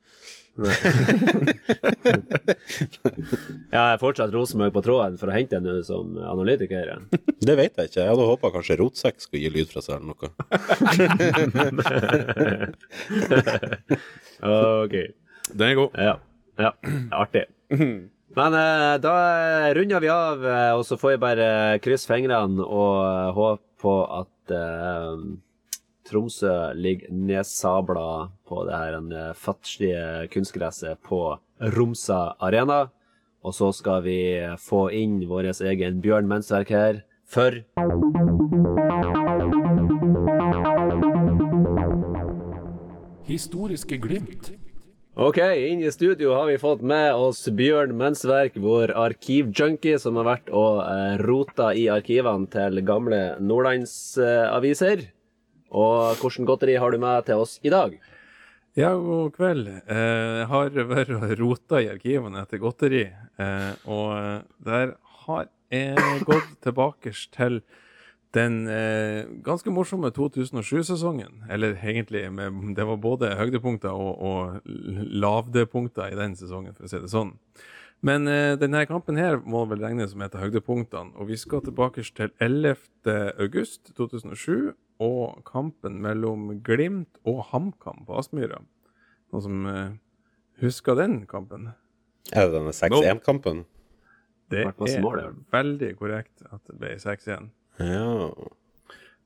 Ja, 3.71 3.85
jeg 3.87 3.93
er 3.95 3.99
fortsatt 4.01 4.33
Rosenborg 4.35 4.73
på 4.75 4.81
tråden 4.83 5.15
for 5.19 5.31
å 5.31 5.35
hente 5.35 5.55
en 5.57 5.67
som 5.87 6.17
analytiker. 6.19 6.91
Det 7.39 7.55
vet 7.55 7.77
jeg 7.79 7.87
ikke. 7.87 8.01
Jeg 8.01 8.09
hadde 8.11 8.25
håpa 8.27 8.51
kanskje 8.53 8.77
Rotsekk 8.81 9.23
skulle 9.23 9.45
gi 9.45 9.53
lyd 9.55 9.71
fra 9.71 9.81
seg 9.85 9.93
eller 9.95 10.11
noe. 10.11 10.27
Ok. 14.43 14.95
Den 15.55 15.67
er 15.69 15.79
god. 15.79 15.95
Ja. 15.95 16.15
Ja. 16.57 16.73
Artig. 17.11 17.45
Men 18.35 18.53
eh, 18.55 18.97
da 19.03 19.15
runder 19.75 19.99
vi 19.99 20.09
av, 20.11 20.45
eh, 20.47 20.71
og 20.77 20.85
så 20.87 20.95
får 20.99 21.15
vi 21.15 21.23
bare 21.25 21.47
krysse 21.83 22.07
fingrene 22.07 22.63
og 22.63 22.93
eh, 23.03 23.31
håpe 23.35 23.65
på 23.81 23.95
at 24.21 24.53
eh, 24.55 25.25
Tromsø 26.07 26.53
ligger 26.79 27.11
nedsabla 27.11 28.31
på 28.47 28.63
det 28.67 28.79
her 28.79 28.97
en 28.97 29.11
fattige 29.37 30.27
kunstgresset 30.33 30.99
på 31.07 31.37
Romsa 31.75 32.33
Arena. 32.41 32.87
Og 33.45 33.55
så 33.55 33.69
skal 33.73 34.03
vi 34.05 34.17
få 34.59 34.87
inn 34.97 35.21
vår 35.29 35.51
egen 35.69 36.01
Bjørn 36.03 36.27
Mensverk 36.29 36.73
her 36.73 37.03
for 37.23 37.61
Historiske 43.29 44.01
glimt. 44.01 44.51
Ok, 45.19 45.37
inn 45.43 45.81
i 45.83 45.91
studio 45.91 46.31
har 46.37 46.45
vi 46.47 46.53
fått 46.57 46.81
med 46.87 47.11
oss 47.19 47.41
Bjørn 47.51 47.91
Mensverk, 47.99 48.55
vår 48.55 48.93
arkivjunkie 48.95 49.97
som 49.99 50.15
har 50.15 50.23
vært 50.23 50.47
og 50.55 50.77
eh, 50.85 51.17
rota 51.19 51.73
i 51.75 51.89
arkivene 51.91 52.47
til 52.53 52.79
gamle 52.87 53.19
nordlandsaviser. 53.43 55.03
Og 55.75 56.15
hvordan 56.21 56.47
godteri 56.47 56.77
har 56.79 56.95
du 56.95 56.99
med 57.03 57.27
til 57.27 57.43
oss 57.43 57.57
i 57.59 57.73
dag? 57.73 57.97
Ja, 58.79 58.93
god 58.95 59.35
kveld. 59.35 59.67
Eh, 59.83 60.39
Jeg 60.39 60.47
har 60.53 60.79
vært 60.93 61.11
og 61.17 61.27
rota 61.43 61.83
i 61.83 61.91
arkivene 61.91 62.45
etter 62.45 62.63
godteri, 62.63 63.03
eh, 63.11 63.71
og 63.91 64.15
eh, 64.15 64.41
der 64.63 64.95
har 65.27 65.49
jeg 65.75 66.23
gått 66.23 66.55
tilbake 66.63 67.11
til 67.35 67.59
den 68.35 68.67
eh, 68.71 69.25
ganske 69.43 69.71
morsomme 69.73 70.11
2007-sesongen. 70.15 71.43
Eller 71.51 71.75
egentlig, 71.83 72.23
med, 72.31 72.75
det 72.77 72.87
var 72.87 72.99
både 73.01 73.33
høydepunkter 73.39 73.91
og, 73.91 74.21
og 74.21 74.71
lavdepunkter 75.25 76.13
i 76.13 76.19
den 76.19 76.37
sesongen, 76.39 76.75
for 76.77 76.87
å 76.87 76.91
si 76.91 77.01
det 77.03 77.11
sånn. 77.11 77.35
Men 78.01 78.25
eh, 78.31 78.55
denne 78.57 78.85
kampen 78.89 79.19
her 79.19 79.41
må 79.43 79.65
vel 79.69 79.83
regnes 79.83 80.15
som 80.15 80.23
et 80.25 80.37
av 80.37 80.45
høydepunktene, 80.45 81.13
og 81.19 81.29
vi 81.29 81.37
skal 81.37 81.61
tilbake 81.65 82.05
til 82.07 82.31
11. 82.41 82.79
august 83.37 83.91
2007, 83.99 84.71
og 85.01 85.41
kampen 85.47 85.97
mellom 86.01 86.49
Glimt 86.65 87.17
og 87.25 87.43
HamKam 87.51 88.05
på 88.05 88.17
Aspmyra. 88.21 88.61
Noen 89.33 89.45
som 89.45 89.69
eh, 89.69 89.93
husker 90.63 90.97
den 90.97 91.23
kampen? 91.29 91.71
Er 92.31 92.47
det 92.47 92.55
denne 92.55 92.73
6-1-kampen? 92.75 93.65
Det 94.51 94.65
er 94.67 95.33
veldig 95.51 95.95
korrekt 95.99 96.43
at 96.51 96.61
det 96.67 96.77
ble 96.79 96.95
6-1. 97.01 97.49
Ja. 97.81 98.31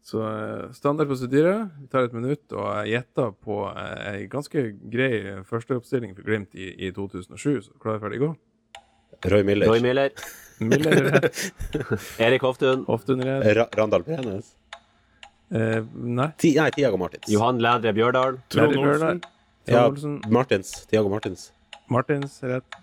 Så 0.06 0.22
eh, 0.22 0.72
standard 0.78 1.10
prosedyre. 1.10 1.54
Vi 1.82 1.88
tar 1.90 2.06
et 2.06 2.14
minutt, 2.14 2.46
og 2.54 2.90
gjetter 2.90 3.32
på 3.42 3.62
eh, 3.72 4.10
ei 4.12 4.28
ganske 4.30 4.68
grei 4.94 5.40
førsteoppstilling 5.50 6.14
for 6.18 6.28
Glimt 6.28 6.54
i, 6.54 6.70
i 6.88 6.92
2007. 6.94 7.64
Så 7.66 7.80
klar, 7.82 7.98
ferdig, 8.04 8.22
gå. 8.22 8.36
Roy 9.32 9.42
Miller. 9.48 9.72
Roy 9.72 9.82
Miller. 9.82 10.14
Miller 10.62 11.10
er. 11.10 11.26
Erik 12.28 12.46
Hoftun. 12.46 12.86
Hoftun. 12.86 13.24
Ra 13.26 13.66
Randal 13.80 14.06
Penes. 14.06 14.54
Eh, 15.50 15.82
nei. 15.94 16.30
Ti, 16.38 16.54
nei, 16.60 16.70
Tiago 16.76 17.02
Martins. 17.02 17.26
Johan 17.32 17.62
Lædre 17.64 17.96
Bjørdal. 17.98 18.40
Trond. 18.54 18.78
Olsen. 18.78 19.24
Ja, 19.66 19.88
Martins. 20.30 20.86
Tiago 20.92 21.10
Martins. 21.10 21.50
Martins 21.90 22.38
rett. 22.46 22.78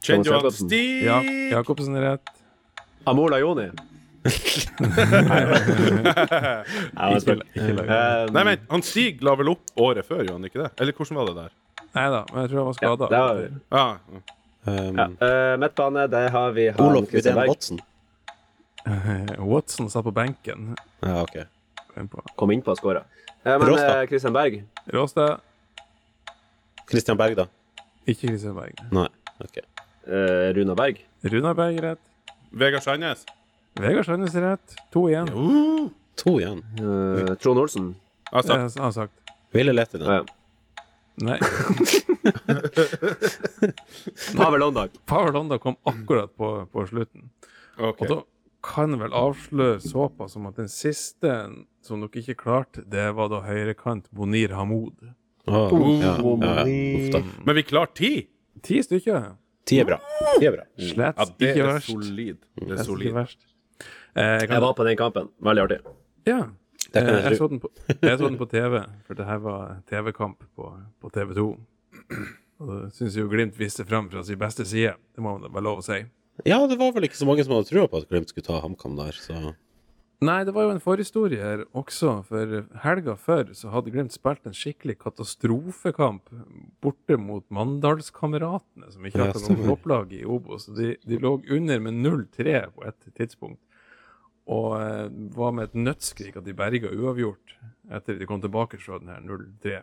Kjent 0.00 0.24
Johan 0.24 0.52
Stig. 0.56 1.04
Ja, 1.04 1.20
Jacobsen 1.52 2.00
rett. 2.00 2.32
Amola 3.04 3.38
Joni. 3.40 3.68
Ja, 6.94 7.08
Ikke 7.16 7.72
lag. 7.76 7.86
Eh, 7.88 8.32
Nei, 8.34 8.44
men 8.44 8.58
han 8.70 8.82
Stig 8.84 9.22
la 9.24 9.34
vel 9.38 9.48
opp 9.54 9.62
året 9.80 10.06
før, 10.08 10.22
gjorde 10.24 10.36
han 10.38 10.48
ikke 10.50 10.62
det? 10.64 10.70
Eller 10.82 10.96
hvordan 10.96 11.16
var 11.20 11.30
det 11.30 11.36
der? 11.38 11.54
Nei 11.96 12.04
da, 12.14 12.20
men 12.32 12.42
jeg 12.44 12.50
tror 12.52 12.58
han 12.60 12.66
var 12.66 12.74
ja, 12.74 12.78
skada. 12.80 13.08
det 13.08 13.22
var... 13.24 13.34
Ja, 13.78 13.86
Um, 14.68 14.92
Ja. 14.98 15.06
uh, 15.08 15.54
midtbane, 15.56 16.02
der 16.12 16.26
har 16.34 16.50
vi 16.52 16.66
han 16.68 16.80
Olof 16.84 17.06
Berg. 17.08 17.48
Watson. 17.48 17.78
Watson 19.52 19.88
satt 19.88 20.04
på 20.04 20.12
benken. 20.12 20.74
Ja, 21.00 21.22
ok. 21.22 21.38
Kom 21.94 22.08
på. 22.12 22.20
Kom 22.36 22.50
innpå 22.52 22.74
og 22.74 22.76
skåra. 22.76 23.00
Eh, 23.40 23.54
men 23.56 23.64
Råstad. 23.70 24.02
eh, 24.02 24.06
Christian 24.10 24.34
Berg. 24.36 24.58
Råstad. 24.92 25.40
Christian 26.90 27.16
Berg, 27.16 27.38
da? 27.40 27.46
Ikke 28.04 28.28
Christian 28.28 28.52
Berg. 28.54 28.76
Nei. 28.92 29.06
Ok. 29.40 29.56
Eh, 30.04 30.52
Runa 30.58 30.74
Berg. 30.76 31.00
Runa 31.24 31.54
Berg 31.56 31.80
er 31.80 31.86
rett. 31.94 32.04
Vegard 32.52 32.84
Sandnes. 32.84 33.24
Vegard 33.78 34.04
Sandnes 34.06 34.34
er 34.34 34.42
rett. 34.52 34.74
To 34.92 35.06
igjen. 35.08 35.28
Uh, 35.34 35.88
To 36.20 36.34
igjen. 36.40 36.60
Uh, 36.80 37.34
Trond 37.40 37.58
Olsen. 37.62 37.92
altså, 38.32 38.52
Det 38.66 38.82
har 38.82 38.90
sagt. 38.92 39.12
Ville 39.54 39.72
Lettinen. 39.72 40.06
Ja. 40.06 40.24
Nei. 41.20 41.38
Pavel 44.36 44.60
Londag. 44.60 44.88
Power 45.06 45.32
Londa 45.32 45.58
kom 45.58 45.76
akkurat 45.82 46.36
på, 46.36 46.66
på 46.72 46.86
slutten. 46.86 47.30
Okay. 47.78 48.06
Og 48.06 48.10
da 48.12 48.20
kan 48.64 48.98
vel 49.00 49.12
avsløre 49.16 49.80
såpass 49.80 50.32
som 50.36 50.46
at 50.50 50.56
den 50.60 50.68
siste 50.68 51.32
som 51.84 52.00
dere 52.04 52.20
ikke 52.22 52.36
klarte, 52.42 52.82
det 52.88 53.06
var 53.16 53.28
da 53.32 53.40
høyrekant 53.46 54.10
Bonir 54.12 54.52
Hamoud. 54.56 54.96
Oh, 55.48 56.00
ja, 56.00 56.16
ja, 56.20 56.20
ja. 56.20 56.64
Uff. 57.18 57.30
Men 57.46 57.56
vi 57.56 57.62
klarte 57.64 57.94
ti! 58.02 58.12
Ti 58.62 58.82
stykker. 58.84 59.30
Ti 59.68 59.78
er 59.80 59.86
bra. 59.88 59.96
Ti 60.38 60.46
er 60.50 60.54
bra. 60.58 60.64
Slett 60.76 61.16
Ja, 61.20 61.24
det 61.40 61.48
ikke 61.54 61.64
er 61.64 61.70
verst. 61.72 61.88
solid. 61.94 62.38
Det 62.60 62.76
er 62.76 62.84
solid. 62.84 63.12
Eh, 64.16 64.40
jeg 64.42 64.48
Jeg 64.50 64.60
var 64.62 64.74
på 64.74 64.84
den 64.86 64.96
kampen. 64.98 65.30
Veldig 65.40 65.62
artig. 65.68 65.80
ja. 66.26 66.42
Det 66.90 67.04
kan 67.06 67.14
Eh, 67.14 67.20
jeg 67.22 67.30
jeg, 67.30 67.38
så 67.38 67.46
den 67.48 67.60
på, 67.60 67.68
jeg 68.02 68.18
så 68.18 68.26
den 68.28 68.38
på 68.38 68.46
TV, 68.50 68.80
for 69.06 69.14
det 69.14 69.26
her 69.26 69.38
var 69.38 69.82
TV-kamp 69.86 70.40
på, 70.56 70.70
på 71.00 71.10
TV 71.14 71.34
2. 71.36 71.44
Og 72.60 72.70
det 72.82 72.92
syns 72.96 73.16
jo 73.16 73.28
Glimt 73.30 73.58
viste 73.58 73.84
fram 73.86 74.08
fra 74.10 74.24
sin 74.26 74.38
beste 74.40 74.64
side. 74.66 74.96
Det 75.14 75.22
må 75.22 75.38
man 75.38 75.52
vel 75.54 75.62
lov 75.62 75.78
å 75.78 75.84
si. 75.86 76.00
Ja, 76.48 76.66
det 76.66 76.78
var 76.80 76.90
vel 76.96 77.06
ikke 77.06 77.20
så 77.20 77.28
mange 77.28 77.44
som 77.44 77.54
hadde 77.54 77.68
trua 77.68 77.86
på 77.86 78.00
at 78.00 78.08
Glimt 78.10 78.32
skulle 78.32 78.48
ta 78.48 78.60
HamKam 78.64 78.96
der, 78.98 79.12
så 79.12 79.54
Nei, 80.20 80.42
det 80.44 80.52
var 80.52 80.66
jo 80.66 80.72
en 80.74 80.82
forhistorie 80.84 81.40
her 81.40 81.62
også. 81.72 82.18
For 82.28 82.66
helga 82.82 83.14
før 83.16 83.54
så 83.56 83.70
hadde 83.72 83.92
Glimt 83.94 84.12
spilt 84.12 84.44
en 84.44 84.56
skikkelig 84.56 84.98
katastrofekamp 85.00 86.28
borte 86.84 87.16
mot 87.16 87.46
Mandalskameratene, 87.48 88.90
som 88.92 89.06
ikke 89.08 89.22
hadde 89.22 89.40
har 89.40 89.56
noe 89.56 89.70
topplag 89.70 90.12
i 90.18 90.24
Obos. 90.28 90.66
De, 90.76 90.92
de 91.08 91.20
lå 91.22 91.38
under 91.48 91.80
med 91.80 92.02
0-3 92.04 92.66
på 92.74 92.84
et 92.90 93.08
tidspunkt. 93.16 93.62
Og 94.50 94.74
eh, 94.80 95.06
var 95.36 95.54
med 95.56 95.70
et 95.70 95.78
nødskrik 95.78 96.38
at 96.40 96.46
de 96.46 96.56
berga 96.56 96.90
uavgjort 96.90 97.56
etter 97.94 98.18
de 98.18 98.28
kom 98.28 98.42
tilbake 98.42 98.78
fra 98.82 98.98
den 99.02 99.10
her 99.12 99.22
0-3. 99.22 99.80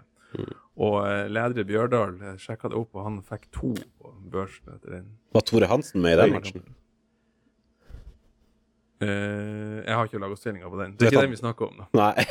Og 0.78 0.98
leder 1.02 1.30
Lædre 1.34 1.64
Bjørdal 1.68 2.18
eh, 2.22 2.36
sjekka 2.42 2.72
det 2.72 2.80
opp, 2.80 2.92
og 2.96 3.06
han 3.08 3.22
fikk 3.26 3.48
to 3.56 3.72
på 3.74 4.12
børsen 4.34 4.76
etter 4.76 5.00
den. 5.00 5.08
Var 5.36 5.46
Tore 5.48 5.70
Hansen 5.72 6.04
med 6.04 6.18
i 6.18 6.20
den 6.22 6.36
matchen? 6.36 6.68
Uh, 8.98 9.84
jeg 9.86 9.94
har 9.94 10.08
ikke 10.08 10.20
lagoppstillinga 10.22 10.70
på 10.74 10.78
den. 10.80 10.94
Det 10.98 11.06
er 11.06 11.12
ikke 11.12 11.26
den 11.28 11.34
vi 11.36 11.38
snakker 11.38 11.68
om, 11.68 11.84
da. 11.84 11.86
Nei. 12.00 12.24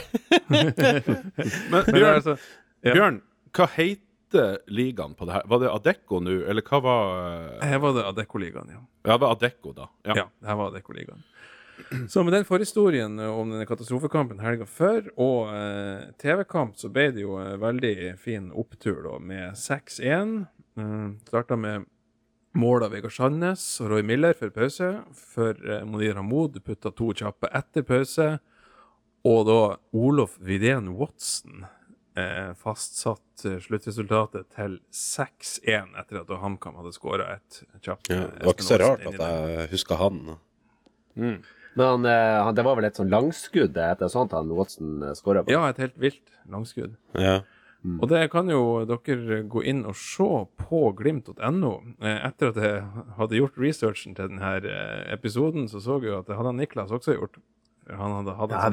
Men 1.70 1.84
Bjørn, 1.86 2.16
altså, 2.16 2.34
ja. 2.82 2.94
Bjørn, 2.96 3.20
hva 3.54 3.68
heter 3.76 4.56
ligaen 4.74 5.14
på 5.14 5.28
det 5.28 5.36
her? 5.36 5.46
Var 5.46 5.62
det 5.62 5.70
Adecco 5.70 6.18
nå, 6.26 6.34
eller 6.50 6.66
hva 6.66 6.80
var 6.82 7.14
Her 7.62 7.78
var 7.84 7.94
det 7.94 8.02
Adecco-ligaen, 8.10 8.74
ja. 8.74 8.82
Ja, 9.06 9.12
det 9.12 9.20
var 9.22 9.36
Adecco, 9.36 9.76
da. 9.76 9.86
Ja. 10.08 10.18
Ja, 10.24 10.26
det 10.26 10.50
her 10.50 10.58
var 10.58 10.74
Adecco-ligaen. 10.74 11.22
Så 12.12 12.22
med 12.24 12.32
den 12.32 12.46
forhistorien 12.48 13.18
eh, 13.18 13.40
om 13.40 13.50
denne 13.52 13.66
katastrofekampen 13.68 14.40
helga 14.42 14.66
før, 14.68 15.10
og 15.20 15.52
eh, 15.54 16.06
TV-kamp, 16.22 16.78
så 16.80 16.90
ble 16.92 17.10
det 17.16 17.26
jo 17.26 17.36
en 17.40 17.60
veldig 17.62 18.14
fin 18.22 18.48
opptur 18.54 19.02
da, 19.06 19.18
med 19.20 19.58
6-1. 19.60 20.38
Uh, 20.76 21.12
Starta 21.24 21.56
med 21.56 21.86
mål 22.56 22.86
av 22.86 22.92
Vegard 22.96 23.14
Sandnes 23.14 23.62
og 23.84 23.92
Roy 23.92 24.04
Miller 24.06 24.36
før 24.36 24.52
pause, 24.54 24.90
før 25.16 25.58
eh, 25.64 25.84
Monir 25.88 26.18
Hamoud 26.18 26.58
putta 26.64 26.92
to 26.96 27.12
kjappe 27.16 27.50
etter 27.54 27.84
pause. 27.86 28.36
Og 29.26 29.40
da 29.48 29.60
Olof 29.96 30.36
Vidén 30.44 30.92
Watson 30.96 31.66
eh, 32.16 32.52
fastsatt 32.58 33.44
eh, 33.44 33.58
sluttresultatet 33.62 34.48
til 34.54 34.78
6-1 34.94 35.96
etter 36.00 36.22
at 36.22 36.32
HamKam 36.42 36.78
hadde 36.80 36.94
skåra 36.96 37.32
et 37.36 37.60
kjapt 37.82 38.12
Ja, 38.12 38.22
eh, 38.22 38.32
det 38.38 38.48
var 38.48 38.56
ikke 38.56 38.68
så 38.70 38.80
rart 38.82 39.06
at 39.10 39.20
jeg 39.20 39.70
huska 39.74 40.00
han. 40.00 40.22
Men 41.76 41.86
han, 41.86 42.06
eh, 42.08 42.52
det 42.56 42.64
var 42.64 42.76
vel 42.78 42.86
et 42.88 42.96
sånn 42.96 43.10
langskudd 43.12 43.76
etter 43.76 44.08
sånt 44.08 44.32
han 44.32 44.48
Watson 44.56 45.02
skåra 45.18 45.42
på? 45.44 45.52
Ja, 45.52 45.66
et 45.68 45.78
helt 45.82 45.98
vilt 46.00 46.32
langskudd. 46.48 46.96
Ja. 47.14 47.42
Og 48.00 48.08
det 48.10 48.24
kan 48.32 48.48
jo 48.50 48.82
dere 48.88 49.42
gå 49.46 49.60
inn 49.62 49.84
og 49.86 49.94
se 49.94 50.24
på 50.58 50.78
glimt.no. 50.98 51.74
Eh, 52.02 52.16
Etter 52.26 52.48
at 52.50 52.56
jeg 52.58 52.80
hadde 53.18 53.38
gjort 53.38 53.60
researchen 53.62 54.16
til 54.16 54.32
denne 54.32 54.54
eh, 54.64 55.12
episoden, 55.14 55.68
så 55.70 55.78
så 55.84 56.00
jeg 56.02 56.10
jo 56.10 56.18
at 56.18 56.26
det 56.32 56.38
hadde 56.40 56.54
Niklas 56.58 56.90
også 56.90 57.14
gjort. 57.14 57.36
Han 57.86 58.16
hadde 58.16 58.32
hatt 58.34 58.50
Ja, 58.50 58.62
sånn 58.64 58.72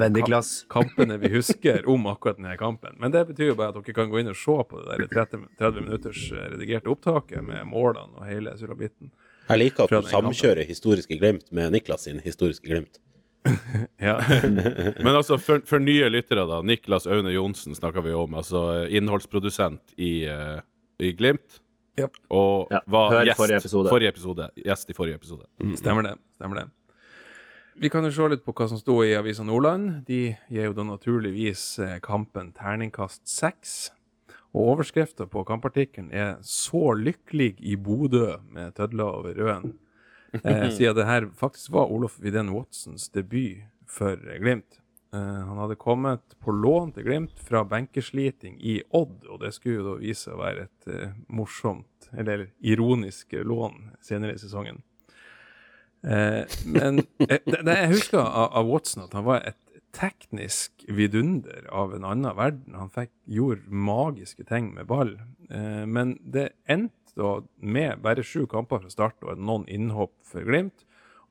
kampene 0.74 1.20
vi 1.22 1.28
husker 1.36 1.84
om 1.86 2.08
akkurat 2.10 2.40
denne 2.40 2.56
kampen. 2.58 2.96
Men 2.98 3.12
det 3.14 3.28
betyr 3.28 3.52
jo 3.52 3.54
bare 3.60 3.70
at 3.70 3.78
dere 3.78 3.94
kan 3.94 4.10
gå 4.10 4.18
inn 4.24 4.32
og 4.32 4.40
se 4.40 4.56
på 4.66 4.80
det 4.82 4.96
der 5.04 5.06
30, 5.12 5.44
30 5.60 5.84
minutters 5.86 6.24
eh, 6.32 6.48
redigerte 6.56 6.90
opptaket 6.90 7.44
med 7.46 7.68
målene 7.70 8.18
og 8.18 8.26
hele 8.26 8.56
surabitten. 8.58 9.12
Jeg 9.48 9.60
liker 9.60 9.84
at 9.84 9.90
du 9.92 10.08
samkjører 10.08 10.64
historiske 10.68 11.18
Glimt 11.20 11.50
med 11.52 11.74
Niklas 11.74 12.06
sin 12.08 12.20
historiske 12.24 12.66
Glimt. 12.68 13.00
Ja. 14.00 14.16
Men 15.04 15.10
altså, 15.14 15.36
for, 15.36 15.60
for 15.68 15.78
nye 15.82 16.08
lyttere, 16.08 16.46
da. 16.48 16.62
Niklas 16.64 17.04
Aune 17.06 17.32
Johnsen 17.34 17.76
snakka 17.76 18.00
vi 18.04 18.14
om. 18.16 18.34
Altså 18.40 18.86
innholdsprodusent 18.88 19.92
i, 20.00 20.24
uh, 20.28 20.62
i 20.98 21.12
Glimt. 21.12 21.60
Japp. 22.00 22.16
Og 22.34 22.72
Ja, 22.72 22.80
var 22.90 23.12
hør 23.12 23.28
gjest 23.28 23.38
forrige 23.38 23.58
episode. 23.60 23.92
forrige 23.92 24.14
episode. 24.14 24.48
Gjest 24.64 24.90
i 24.90 24.96
forrige 24.96 25.20
episode. 25.20 25.44
Stemmer 25.78 26.08
det. 26.08 26.14
stemmer 26.38 26.62
det. 26.62 26.64
Vi 27.76 27.90
kan 27.90 28.06
jo 28.06 28.10
se 28.14 28.26
litt 28.30 28.44
på 28.46 28.54
hva 28.54 28.68
som 28.70 28.78
sto 28.78 29.00
i 29.04 29.12
Avisa 29.18 29.44
Nordland. 29.46 30.04
De 30.06 30.36
gir 30.50 30.68
jo 30.68 30.74
da 30.76 30.84
naturligvis 30.86 31.62
eh, 31.82 31.96
kampen 32.02 32.52
terningkast 32.54 33.26
seks. 33.28 33.90
Og 34.54 34.74
overskrifta 34.74 35.26
på 35.26 35.42
kampartikkelen 35.44 36.12
er 36.12 36.36
'Så 36.42 36.94
lykkelig 36.94 37.56
i 37.58 37.76
Bodø' 37.76 38.40
med 38.50 38.74
tødler 38.74 39.04
over 39.04 39.34
røden. 39.34 39.78
Eh, 40.32 40.70
siden 40.76 40.96
det 40.96 41.06
her 41.06 41.26
faktisk 41.34 41.72
var 41.72 41.90
Olof 41.90 42.20
Widen 42.20 42.50
Watsons 42.50 43.08
debut 43.08 43.66
for 43.86 44.16
Glimt. 44.38 44.80
Eh, 45.12 45.18
han 45.20 45.58
hadde 45.58 45.74
kommet 45.74 46.36
på 46.40 46.52
lån 46.52 46.92
til 46.92 47.04
Glimt 47.04 47.38
fra 47.38 47.64
benkesliting 47.64 48.56
i 48.60 48.82
Odd, 48.90 49.26
og 49.26 49.40
det 49.40 49.54
skulle 49.54 49.76
jo 49.76 49.88
da 49.90 49.98
vise 49.98 50.30
å 50.30 50.38
være 50.38 50.68
et 50.68 50.88
eh, 50.88 51.10
morsomt, 51.28 52.10
eller 52.16 52.50
ironisk 52.60 53.32
lån 53.32 53.90
senere 54.00 54.34
i 54.34 54.38
sesongen. 54.38 54.82
Eh, 56.06 56.44
men 56.66 56.98
eh, 57.18 57.40
det, 57.46 57.62
det 57.64 57.76
jeg 57.78 57.92
husker 57.94 58.20
av, 58.20 58.50
av 58.52 58.66
Watson, 58.70 59.06
at 59.06 59.14
han 59.16 59.24
var 59.24 59.42
et 59.42 59.63
teknisk 59.94 60.84
vidunder 60.88 61.68
av 61.72 61.94
en 61.96 62.04
annen 62.04 62.36
verden. 62.36 62.74
Han 62.78 62.90
fikk, 62.94 63.10
gjorde 63.30 63.68
magiske 63.70 64.44
ting 64.48 64.72
med 64.74 64.86
ball. 64.90 65.14
Eh, 65.50 65.84
men 65.86 66.16
det 66.24 66.50
endte 66.66 67.14
da 67.14 67.36
med 67.62 68.00
bare 68.02 68.24
sju 68.26 68.44
kamper 68.50 68.82
fra 68.82 68.90
start 68.90 69.22
og 69.22 69.38
noen 69.38 69.68
innhopp 69.70 70.14
for 70.26 70.42
Glimt, 70.46 70.82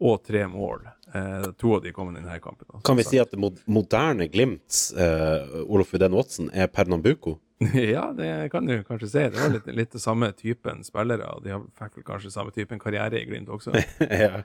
og 0.04 0.24
tre 0.26 0.46
mål. 0.52 0.88
Eh, 1.16 1.50
to 1.60 1.76
av 1.78 1.84
de 1.84 1.92
kom 1.96 2.10
i 2.12 2.16
denne 2.18 2.40
kampen. 2.44 2.68
da, 2.72 2.80
Kan 2.84 2.98
vi 2.98 3.04
si 3.08 3.20
at 3.22 3.32
det 3.32 3.40
moderne 3.72 4.26
Glimts 4.32 4.90
eh, 5.00 5.60
Olof 5.68 5.94
Uden 5.96 6.16
Watson 6.18 6.50
er 6.54 6.68
Pernambuco? 6.68 7.38
Ja, 7.74 8.10
det 8.12 8.50
kan 8.52 8.66
du 8.68 8.82
kanskje 8.84 9.08
si. 9.08 9.20
Det 9.32 9.40
var 9.40 9.54
litt, 9.54 9.68
litt 9.72 9.94
samme 10.02 10.32
typen 10.36 10.82
spillere, 10.84 11.30
de 11.44 11.54
har- 11.54 11.68
fikk 11.80 12.00
vel 12.02 12.08
kanskje 12.10 12.32
samme 12.34 12.52
typen 12.52 12.80
karriere 12.82 13.22
i 13.22 13.28
Glimt 13.30 13.48
også. 13.54 13.72
ja. 14.24 14.42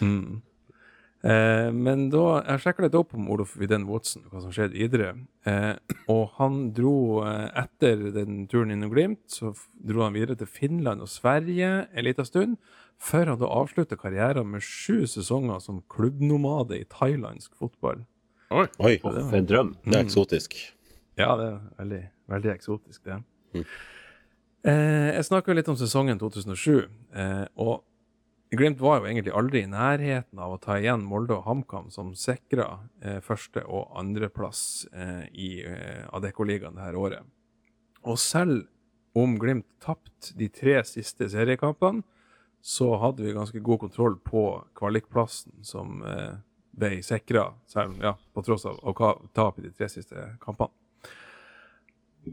Mm. 0.00 0.42
Eh, 1.22 1.68
men 1.70 2.08
da 2.10 2.40
Jeg 2.42 2.62
sjekka 2.64 2.82
litt 2.82 2.96
opp 2.98 3.12
om 3.14 3.28
Olof 3.30 3.52
Widen 3.60 3.84
Watson, 3.86 4.24
hva 4.30 4.40
som 4.42 4.50
skjedde 4.54 4.74
videre. 4.74 5.12
Eh, 5.46 5.76
og 6.10 6.32
han 6.40 6.72
dro 6.74 7.22
eh, 7.22 7.48
etter 7.62 8.08
den 8.16 8.46
turen 8.50 8.74
innom 8.74 8.90
Glimt, 8.90 9.22
så 9.30 9.52
dro 9.86 10.02
han 10.02 10.16
videre 10.16 10.34
til 10.40 10.50
Finland 10.50 11.04
og 11.04 11.10
Sverige 11.12 11.70
en 11.86 12.06
liten 12.08 12.26
stund, 12.26 12.56
før 13.02 13.32
han 13.32 13.38
da 13.38 13.50
avslutta 13.50 13.98
karrieren 13.98 14.50
med 14.50 14.62
sju 14.66 15.06
sesonger 15.10 15.62
som 15.62 15.82
klubbnomade 15.90 16.80
i 16.80 16.86
thailandsk 16.90 17.54
fotball. 17.58 18.02
Oi. 18.52 18.66
Oi, 18.84 18.96
For 19.00 19.38
en 19.38 19.46
drøm. 19.48 19.76
det 19.86 19.96
er 19.96 20.04
eksotisk. 20.04 20.58
Ja, 21.16 21.36
det 21.38 21.46
er 21.48 21.58
veldig, 21.78 22.02
veldig 22.34 22.50
eksotisk, 22.52 23.02
det. 23.06 23.64
Eh, 24.62 25.08
jeg 25.16 25.24
snakka 25.26 25.54
litt 25.56 25.70
om 25.70 25.78
sesongen 25.78 26.20
2007, 26.20 26.84
eh, 27.14 27.46
og 27.58 27.82
Glimt 28.52 28.80
var 28.84 28.98
jo 29.00 29.06
egentlig 29.08 29.32
aldri 29.32 29.62
i 29.64 29.68
nærheten 29.70 30.40
av 30.44 30.52
å 30.52 30.58
ta 30.60 30.74
igjen 30.76 31.04
Molde 31.08 31.38
og 31.38 31.46
HamKam, 31.46 31.86
som 31.90 32.10
sikra 32.18 32.66
eh, 33.00 33.16
første- 33.24 33.64
og 33.64 33.94
andreplass 33.96 34.84
eh, 34.92 35.22
i 35.32 35.48
eh, 35.64 36.02
Adeccoligaen 36.12 36.76
dette 36.76 37.00
året. 37.00 37.24
Og 38.04 38.18
selv 38.20 38.66
om 39.16 39.38
Glimt 39.40 39.64
tapte 39.80 40.34
de 40.36 40.50
tre 40.52 40.82
siste 40.84 41.30
seriekampene, 41.32 42.04
så 42.62 42.92
hadde 43.00 43.24
vi 43.24 43.32
ganske 43.34 43.58
god 43.64 43.80
kontroll 43.86 44.18
på 44.22 44.44
kvalikplassen 44.78 45.64
som 45.66 46.02
eh, 46.06 46.36
ble 46.76 47.00
sikra, 47.04 47.48
ja, 48.04 48.14
på 48.32 48.44
tross 48.44 48.68
av 48.68 48.78
ka- 48.96 49.16
tap 49.34 49.58
i 49.58 49.64
de 49.66 49.72
tre 49.72 49.88
siste 49.92 50.28
kampene. 50.44 50.70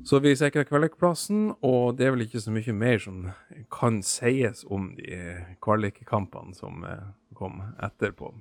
Så 0.05 0.19
vi 0.21 0.35
sikra 0.37 0.63
kvalikplassen, 0.69 1.47
og 1.65 1.97
det 1.97 2.05
er 2.05 2.13
vel 2.13 2.27
ikke 2.27 2.41
så 2.43 2.53
mye 2.53 2.75
mer 2.77 2.99
som 3.01 3.23
kan 3.73 4.03
sies 4.05 4.61
om 4.69 4.91
de 4.97 5.17
kvalikkampene 5.63 6.53
som 6.57 6.85
eh, 6.85 7.09
kom 7.37 7.61
etterpå. 7.81 8.31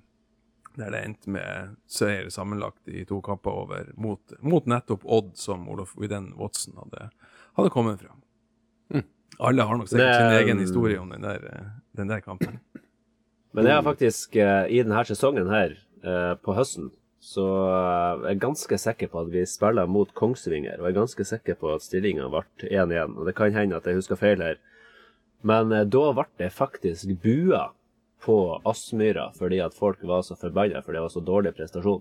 Der 0.78 0.92
det 0.94 1.00
endte 1.06 1.32
med 1.34 1.74
seier 1.90 2.28
sammenlagt 2.30 2.90
i 2.92 3.02
to 3.08 3.22
kamper 3.24 3.64
over 3.64 3.88
mot, 3.96 4.20
mot 4.44 4.68
nettopp 4.68 5.06
Odd, 5.08 5.32
som 5.40 5.66
Olof 5.72 5.96
Widen 5.98 6.34
Watson 6.38 6.76
hadde, 6.78 7.08
hadde 7.58 7.72
kommet 7.74 8.04
fra. 8.04 8.14
Alle 9.38 9.62
har 9.62 9.78
nok 9.78 9.88
sikkert 9.88 10.16
sin 10.16 10.36
egen 10.40 10.62
historie 10.62 10.98
om 11.00 11.10
den 11.14 11.22
der, 11.22 11.44
eh, 11.46 11.66
den 11.96 12.08
der 12.10 12.20
kampen. 12.20 12.58
Men 13.52 13.66
jeg 13.66 13.74
har 13.74 13.82
faktisk 13.86 14.36
eh, 14.36 14.66
i 14.68 14.82
denne 14.82 15.04
sesongen 15.06 15.50
her, 15.50 15.76
eh, 16.02 16.34
på 16.42 16.54
høsten, 16.54 16.90
så 17.20 17.44
eh, 17.66 18.20
jeg 18.28 18.36
er 18.36 18.42
ganske 18.44 18.78
sikker 18.78 19.10
på 19.10 19.20
at 19.24 19.30
vi 19.32 19.42
spiller 19.50 19.88
mot 19.90 20.10
Kongsvinger, 20.14 20.78
og 20.78 20.86
jeg 20.86 20.94
er 20.94 21.00
ganske 21.00 21.24
sikker 21.26 21.56
på 21.58 21.72
at 21.74 21.82
stillinga 21.82 22.28
ble 22.30 22.44
1-1. 22.70 23.16
Og 23.18 23.26
det 23.26 23.34
kan 23.38 23.52
hende 23.56 23.76
at 23.80 23.88
jeg 23.90 23.98
husker 23.98 24.20
feil 24.20 24.42
her. 24.44 24.60
Men 25.42 25.72
eh, 25.74 25.84
da 25.84 26.12
ble 26.14 26.26
det 26.38 26.52
faktisk 26.54 27.10
bua 27.22 27.68
på 28.22 28.36
Aspmyra 28.66 29.28
fordi 29.38 29.60
at 29.62 29.76
folk 29.78 30.00
var 30.02 30.24
så 30.26 30.34
forbanna 30.38 30.80
for 30.82 30.90
det 30.96 31.02
var 31.04 31.12
så 31.14 31.22
dårlig 31.22 31.52
prestasjon. 31.58 32.00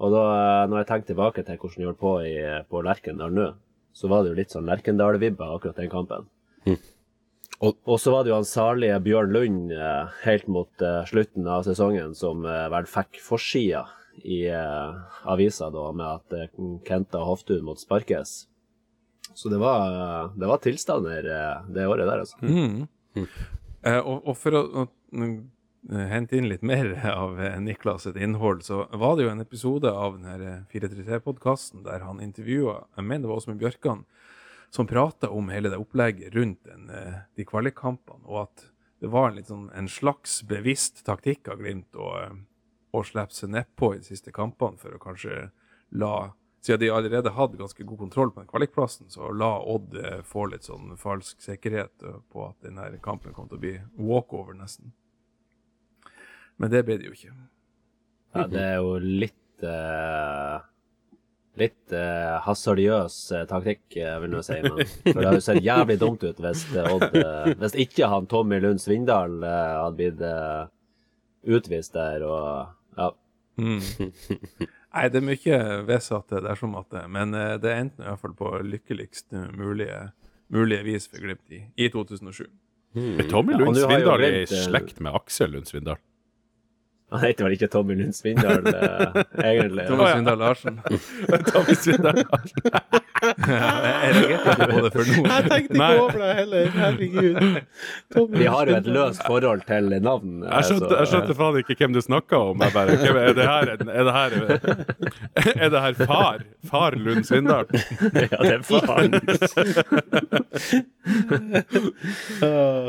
Og 0.00 0.12
da, 0.12 0.22
eh, 0.36 0.66
når 0.68 0.82
jeg 0.82 0.90
tenker 0.92 1.10
tilbake 1.14 1.44
til 1.48 1.56
hvordan 1.60 1.80
det 1.80 1.88
holdt 1.90 2.02
på 2.04 2.14
i, 2.28 2.36
på 2.68 2.84
Lerkendal 2.84 3.32
nå, 3.36 3.48
så 3.96 4.08
var 4.12 4.22
det 4.24 4.34
jo 4.34 4.38
litt 4.42 4.52
sånn 4.52 4.68
Lerkendal-vibber 4.68 5.54
akkurat 5.56 5.80
den 5.80 5.92
kampen. 5.92 6.28
Og- 7.64 7.78
Og 7.88 7.96
så 8.00 8.12
var 8.12 8.24
det 8.24 8.28
jo 8.34 8.36
han 8.36 8.44
salige 8.44 8.98
Bjørn 9.00 9.32
Lund 9.32 9.70
helt 10.26 10.48
mot 10.52 10.68
slutten 11.08 11.46
av 11.48 11.62
sesongen 11.64 12.12
som 12.14 12.42
vel 12.44 12.84
fikk 12.84 13.16
forsida 13.24 13.86
i 14.24 14.46
eh, 14.48 15.18
avisa 15.28 15.70
da 15.70 15.90
med 15.92 16.06
at 16.06 16.36
eh, 16.36 16.60
Kenta 16.86 17.24
Hoftun 17.26 17.64
måtte 17.66 17.84
sparkes. 17.84 18.46
Så 19.34 19.48
det 19.48 19.58
var, 19.58 19.92
eh, 20.24 20.30
det 20.36 20.46
var 20.46 20.62
tilstander 20.64 21.18
eh, 21.18 21.66
det 21.68 21.86
året 21.86 22.06
der, 22.08 22.22
altså. 22.24 22.38
Mm. 22.40 22.86
Eh, 23.82 23.98
og, 23.98 24.22
og 24.24 24.36
for 24.38 24.56
å, 24.56 24.62
å 24.64 24.84
mm, 25.12 25.34
hente 26.12 26.38
inn 26.38 26.48
litt 26.48 26.64
mer 26.66 26.94
av 27.12 27.40
Niklas 27.62 28.06
sitt 28.06 28.16
innhold, 28.16 28.64
så 28.64 28.84
var 28.92 29.16
det 29.16 29.26
jo 29.26 29.32
en 29.34 29.44
episode 29.44 29.92
av 29.92 30.16
den 30.16 30.30
her 30.30 30.46
433-podkasten 30.72 31.84
der 31.86 32.06
han 32.06 32.22
intervjua 32.24 32.86
Jeg 32.96 33.04
mener 33.04 33.26
det 33.26 33.32
var 33.32 33.42
Åsmund 33.42 33.60
Bjørkan, 33.60 34.06
som 34.70 34.88
prata 34.88 35.30
om 35.30 35.52
hele 35.52 35.70
det 35.72 35.78
opplegget 35.80 36.34
rundt 36.34 36.64
den, 36.66 36.88
de 37.36 37.44
kvalikkampene, 37.46 38.24
og 38.26 38.46
at 38.46 38.66
det 39.04 39.12
var 39.12 39.28
en, 39.28 39.36
litt 39.36 39.52
sånn, 39.52 39.68
en 39.76 39.88
slags 39.92 40.40
bevisst 40.48 41.04
taktikk 41.06 41.52
av 41.52 41.60
Glimt 41.60 41.96
å, 42.00 42.08
å 42.96 43.04
slippe 43.06 43.36
seg 43.36 43.52
nedpå 43.54 43.94
i 43.94 44.00
de 44.00 44.08
siste 44.08 44.32
kampene 44.34 44.80
for 44.80 44.96
å 44.96 45.02
kanskje 45.02 45.48
la 45.96 46.14
siden 46.66 46.80
de 46.82 46.90
allerede 46.90 47.30
hadde 47.30 47.60
ganske 47.60 47.84
god 47.86 47.98
kontroll 47.98 48.32
på 48.34 48.42
den 48.42 48.48
kvalikplassen, 48.50 49.06
så 49.12 49.30
la 49.30 49.52
Odd 49.70 49.94
eh, 50.00 50.22
få 50.26 50.48
litt 50.50 50.66
sånn 50.66 50.96
falsk 50.98 51.44
sikkerhet 51.44 52.02
eh, 52.02 52.16
på 52.32 52.48
at 52.48 52.56
denne 52.66 52.88
kampen 53.04 53.36
kom 53.36 53.46
til 53.46 53.60
å 53.60 53.62
bli 53.62 53.74
walkover, 54.02 54.56
nesten. 54.58 54.90
Men 56.58 56.72
det 56.72 56.82
ble 56.88 56.96
det 56.98 57.06
jo 57.06 57.14
ikke. 57.14 57.34
Ja, 58.34 58.48
det 58.50 58.64
er 58.64 58.80
jo 58.80 58.96
litt 58.98 59.66
uh 59.66 60.64
Litt 61.56 61.92
eh, 61.96 62.34
hasardiøs 62.44 63.14
eh, 63.32 63.44
taktikk, 63.48 63.80
vil 63.96 64.34
jeg 64.36 64.44
si. 64.44 64.56
Men, 64.60 64.90
for 65.06 65.22
det 65.22 65.30
jo 65.38 65.44
sett 65.46 65.62
jævlig 65.64 65.96
dumt 66.02 66.24
ut 66.26 66.40
hvis, 66.44 66.66
Odd, 66.82 67.06
eh, 67.16 67.52
hvis 67.62 67.76
ikke 67.86 68.10
han 68.12 68.28
Tommy 68.28 68.58
Lund 68.60 68.82
Svindal 68.82 69.38
hadde 69.40 69.96
blitt 69.96 70.20
utvist 71.56 71.96
der. 71.96 72.26
og 72.28 72.74
ja. 72.96 73.12
Mm. 73.56 73.80
Nei, 74.96 75.08
det 75.12 75.20
er 75.20 75.24
mye 75.24 75.58
vedsatt 75.88 76.32
at 76.32 76.44
det 76.44 76.50
er 76.52 76.58
som 76.60 76.76
at 76.76 76.90
det, 76.92 77.02
men 77.12 77.32
eh, 77.36 77.54
det 77.60 77.72
endte 77.72 78.04
i 78.04 78.08
hvert 78.08 78.22
fall 78.22 78.36
på 78.36 78.52
lykkeligst 78.64 79.32
mulige, 79.56 79.98
mulige 80.52 80.84
vis 80.86 81.08
for 81.08 81.24
Glimt 81.24 81.52
i, 81.52 81.62
i 81.76 81.88
2007. 81.92 82.44
Er 82.96 83.28
Tommy 83.28 83.52
Ja, 83.52 83.58
Lund 83.60 83.76
jo 83.76 83.88
Svindal 83.88 84.24
i 84.24 84.28
eh, 84.42 84.52
slekt 84.64 85.00
med 85.04 85.16
Aksel 85.16 85.52
Lund 85.52 85.68
Svindal? 85.68 85.98
Han 87.12 87.22
heter 87.22 87.46
vel 87.46 87.54
ikke 87.54 87.68
Tommy 87.70 87.94
Lund 87.98 88.16
Svindal, 88.16 88.66
eh, 88.72 89.20
egentlig. 89.44 89.84
Tommy 89.90 90.08
Svindal 90.10 90.40
Larsen. 90.40 90.80
Tommy 91.52 91.76
Svindal. 91.76 92.22
Ja, 92.24 92.80
jeg 93.36 94.14
reagerte 94.16 94.48
ikke 94.52 94.68
på 94.72 94.78
det 94.84 94.90
før 94.94 95.04
nå. 95.10 95.14
tenkte 95.46 95.74
ikke 95.76 96.00
over 96.00 96.18
det 96.22 96.30
heller, 96.40 96.64
herregud. 96.76 97.34
Vi 98.36 98.46
har 98.54 98.62
jo 98.70 98.74
et 98.78 98.88
løst 98.96 99.22
forhold 99.26 99.62
til 99.68 99.84
navn. 100.02 100.30
Jeg 100.46 100.62
skjønte, 100.70 100.92
jeg 100.96 101.06
skjønte 101.12 101.34
faen 101.40 101.56
ikke 101.62 101.76
hvem 101.82 101.92
du 101.96 102.02
snakka 102.04 102.36
om. 102.52 102.56
Jeg 102.64 102.70
bare, 102.76 102.90
hvem, 103.02 103.16
er, 103.22 103.26
det 103.36 103.46
her, 103.50 103.64
er, 103.72 103.76
det 103.76 103.86
her, 104.16 104.30
er 105.56 105.68
det 105.74 105.80
her 105.86 105.94
far? 106.06 106.38
Far 106.70 106.92
Lund 106.96 107.24
Svindal? 107.28 107.66
Ja, 108.26 108.38
det 108.42 108.54
er 108.54 108.62
faren. 108.64 109.12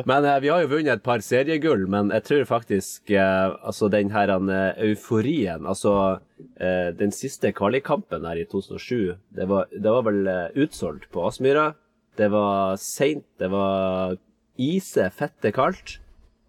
Men 0.05 0.25
eh, 0.25 0.39
vi 0.41 0.49
har 0.49 0.63
jo 0.63 0.69
vunnet 0.71 0.97
et 0.97 1.03
par 1.05 1.21
seriegull, 1.25 1.85
men 1.91 2.11
jeg 2.15 2.25
tror 2.27 2.45
faktisk 2.49 3.11
eh, 3.13 3.47
altså 3.61 3.89
den 3.93 4.11
her 4.13 4.33
eh, 4.37 4.89
euforien 4.89 5.67
Altså 5.67 6.17
eh, 6.59 6.89
den 6.97 7.13
siste 7.15 7.51
kvalikkampen 7.55 8.25
her 8.27 8.39
i 8.41 8.45
2007, 8.49 9.17
det 9.38 9.47
var, 9.49 9.67
det 9.71 9.93
var 9.93 10.05
vel 10.07 10.31
eh, 10.31 10.63
utsolgt 10.63 11.09
på 11.13 11.25
Aspmyra. 11.27 11.71
Det 12.17 12.31
var 12.33 12.79
seint, 12.81 13.25
det 13.38 13.51
var 13.53 14.17
ise 14.57 15.09
fette 15.13 15.51
kaldt, 15.53 15.99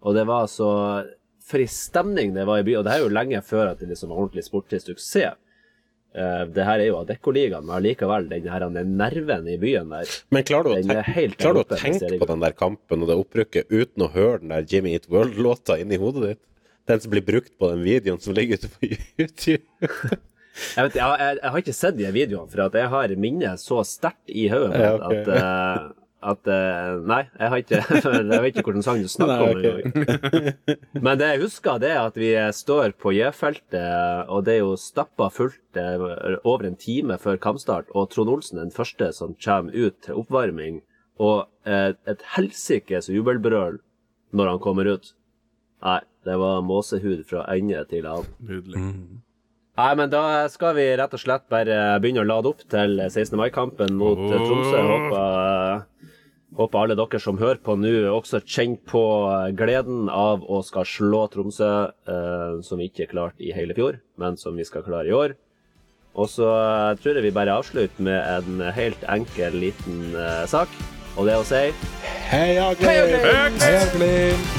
og 0.01 0.15
det 0.17 0.25
var 0.29 0.49
så 0.49 0.69
For 1.49 1.61
ei 1.61 1.69
stemning 1.69 2.35
det 2.35 2.43
var 2.45 2.61
i 2.61 2.63
byen. 2.65 2.77
Og 2.79 2.83
det 2.85 2.91
her 2.93 2.99
er 3.01 3.07
jo 3.07 3.13
lenge 3.15 3.39
før 3.41 3.71
at 3.71 3.79
det 3.81 3.87
liksom 3.89 4.11
var 4.11 4.19
ordentlig 4.21 4.43
sportslig 4.45 4.83
suksess. 4.83 5.37
Eh, 6.13 6.43
det 6.49 6.65
her 6.65 6.81
er 6.81 6.87
jo 6.89 6.99
Adeccoligaen, 7.03 7.65
men 7.65 7.75
allikevel 7.77 8.27
den 8.29 8.47
her 8.49 8.65
den 8.73 8.95
nerven 8.97 9.47
i 9.49 9.57
byen 9.61 9.89
der. 9.93 10.13
Men 10.33 10.45
klarer 10.45 10.69
du 10.69 10.93
å, 10.93 11.01
helt 11.05 11.37
klarer 11.37 11.59
du 11.59 11.61
å 11.61 11.77
tenke 11.77 12.19
på 12.21 12.29
den 12.31 12.45
der 12.45 12.55
kampen 12.57 13.05
og 13.05 13.11
det 13.11 13.17
opprykket 13.17 13.69
uten 13.69 14.05
å 14.05 14.11
høre 14.13 14.41
den 14.41 14.53
der 14.53 14.65
Jimmy 14.69 14.95
Eat 14.97 15.09
World-låta 15.09 15.77
inni 15.81 15.99
hodet 16.01 16.25
ditt? 16.25 16.41
Den 16.89 17.03
som 17.03 17.13
blir 17.13 17.25
brukt 17.25 17.53
på 17.61 17.69
den 17.69 17.85
videoen 17.85 18.19
som 18.21 18.33
ligger 18.33 18.57
ute 18.57 18.71
på 18.73 18.89
YouTube? 19.19 19.63
Jeg, 20.75 20.89
vet, 20.89 20.95
jeg, 20.97 21.05
jeg, 21.21 21.37
jeg 21.39 21.51
har 21.53 21.61
ikke 21.61 21.73
sett 21.77 21.95
de 21.95 22.09
videoene, 22.11 22.49
for 22.51 22.75
jeg 22.75 22.91
har 22.91 23.11
minnet 23.21 23.61
så 23.61 23.79
sterkt 23.87 24.27
i 24.33 24.49
hodet 24.51 24.81
Ja, 24.81 24.89
okay. 24.97 25.21
at, 25.21 25.29
uh, 25.31 26.31
at 26.33 26.49
uh, 26.51 26.97
Nei, 27.07 27.19
jeg 27.37 27.51
har 27.53 27.61
ikke 27.63 27.79
Jeg 28.17 28.41
vet 28.43 28.57
ikke 28.57 28.65
hvilken 28.67 28.83
sang 28.83 28.99
du 28.99 29.07
snakker 29.07 29.45
om 29.45 29.61
Nei, 29.61 29.71
ok. 29.71 29.85
engang. 29.85 30.81
Men 31.05 31.21
det 31.21 31.29
jeg 31.31 31.41
husker, 31.45 31.79
det 31.79 31.93
er 31.93 32.01
at 32.01 32.19
vi 32.19 32.33
står 32.57 32.97
på 32.99 33.13
J-feltet, 33.15 34.27
og 34.27 34.43
det 34.49 34.57
er 34.57 34.65
jo 34.65 34.73
stappa 34.81 35.29
fullt 35.31 35.79
eh, 35.79 36.03
over 36.41 36.67
en 36.67 36.75
time 36.81 37.15
før 37.21 37.39
kampstart, 37.39 37.93
og 37.95 38.09
Trond 38.11 38.33
Olsen 38.33 38.59
er 38.59 38.67
den 38.67 38.75
første 38.75 39.13
som 39.15 39.37
kommer 39.39 39.77
ut 39.77 39.95
til 40.03 40.19
oppvarming, 40.19 40.81
og 41.23 41.47
et 41.69 42.21
helsikes 42.35 43.07
jubelbrøl 43.11 43.79
når 44.35 44.53
han 44.53 44.61
kommer 44.63 44.91
ut. 44.91 45.13
Nei, 45.85 45.99
det 46.27 46.35
var 46.41 46.61
måsehud 46.67 47.23
fra 47.29 47.45
ende 47.55 47.81
til 47.89 48.07
annen. 48.09 48.29
Nydelig. 48.43 48.83
Nei, 49.79 49.91
men 49.95 50.11
da 50.11 50.23
skal 50.51 50.75
vi 50.75 50.89
rett 50.99 51.13
og 51.15 51.21
slett 51.21 51.45
bare 51.51 51.75
begynne 52.03 52.25
å 52.25 52.27
lade 52.27 52.51
opp 52.51 52.65
til 52.67 52.99
16. 53.05 53.37
mai-kampen 53.39 53.95
mot 53.95 54.19
oh. 54.19 54.33
Tromsø. 54.33 54.81
Håper, 54.89 56.17
håper 56.59 56.81
alle 56.81 56.97
dere 56.99 57.21
som 57.23 57.39
hører 57.39 57.61
på 57.63 57.77
nå, 57.79 57.93
også 58.11 58.41
kjenner 58.43 58.83
på 58.91 59.03
gleden 59.55 60.11
av 60.11 60.43
å 60.43 60.59
skal 60.67 60.87
slå 60.89 61.25
Tromsø, 61.31 61.71
eh, 62.11 62.59
som 62.65 62.81
vi 62.81 62.89
ikke 62.91 63.07
klarte 63.13 63.45
i 63.45 63.55
hele 63.55 63.77
fjor, 63.77 64.01
men 64.19 64.35
som 64.41 64.59
vi 64.59 64.67
skal 64.67 64.83
klare 64.83 65.07
i 65.07 65.15
år. 65.15 65.37
Og 66.19 66.27
så 66.27 66.51
eh, 66.51 66.93
tror 66.99 67.15
jeg 67.15 67.29
vi 67.29 67.35
bare 67.39 67.55
avslutter 67.61 68.03
med 68.03 68.19
en 68.19 68.65
helt 68.75 69.07
enkel 69.07 69.61
liten 69.63 70.09
eh, 70.11 70.43
sak, 70.51 70.73
og 71.15 71.23
det 71.23 71.37
er 71.37 71.43
å 71.43 71.47
si 71.47 71.67
Heia 72.33 72.73
Glimt! 72.75 73.63
Heia 73.63 73.85
Glimt! 73.95 74.58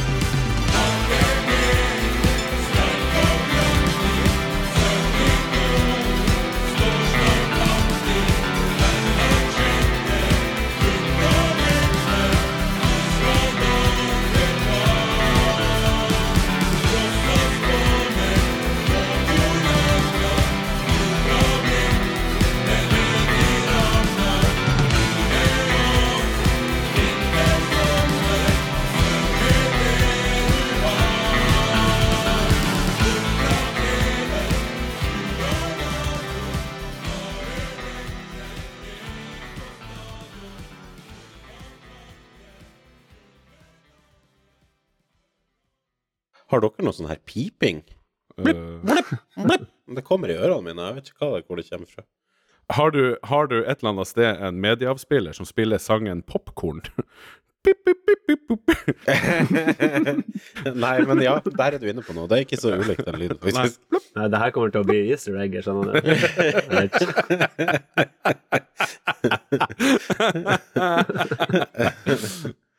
Har 46.51 46.63
dere 46.65 46.87
noe 46.87 46.97
sånn 46.97 47.11
her 47.11 47.21
piping? 47.29 47.83
Blipp, 48.41 48.63
blipp, 48.87 49.11
blipp. 49.37 49.69
Det 49.91 50.03
kommer 50.07 50.33
i 50.33 50.39
ørene 50.39 50.65
mine. 50.71 50.89
Jeg 50.89 50.97
vet 50.97 51.13
ikke 51.13 51.27
hva 51.27 51.37
det, 51.37 51.45
hvor 51.47 51.61
det 51.61 51.67
kommer 51.69 51.91
fra. 51.91 52.07
Har 52.71 52.93
du, 52.95 53.03
har 53.27 53.51
du 53.51 53.57
et 53.61 53.81
eller 53.81 53.91
annet 53.97 54.09
sted 54.09 54.43
en 54.47 54.61
medieavspiller 54.63 55.35
som 55.35 55.47
spiller 55.49 55.83
sangen 55.83 56.23
Popkorn? 56.23 56.85
Nei, 60.85 61.03
men 61.05 61.21
ja, 61.23 61.35
der 61.45 61.75
er 61.75 61.79
du 61.79 61.87
inne 61.91 62.03
på 62.05 62.13
noe. 62.17 62.29
Det 62.31 62.37
er 62.39 62.45
ikke 62.47 62.61
så 62.61 62.71
ulikt 62.73 63.05
den 63.05 63.19
lyden. 63.21 63.39
Nei. 63.53 63.69
Nei, 64.17 64.27
det 64.33 64.39
her 64.41 64.51
kommer 64.55 64.71
til 64.73 64.81
å 64.81 64.89
bli 64.89 65.01
easter 65.13 65.37
egger, 65.43 65.61
skjønner 65.67 65.85
du. 65.93 66.01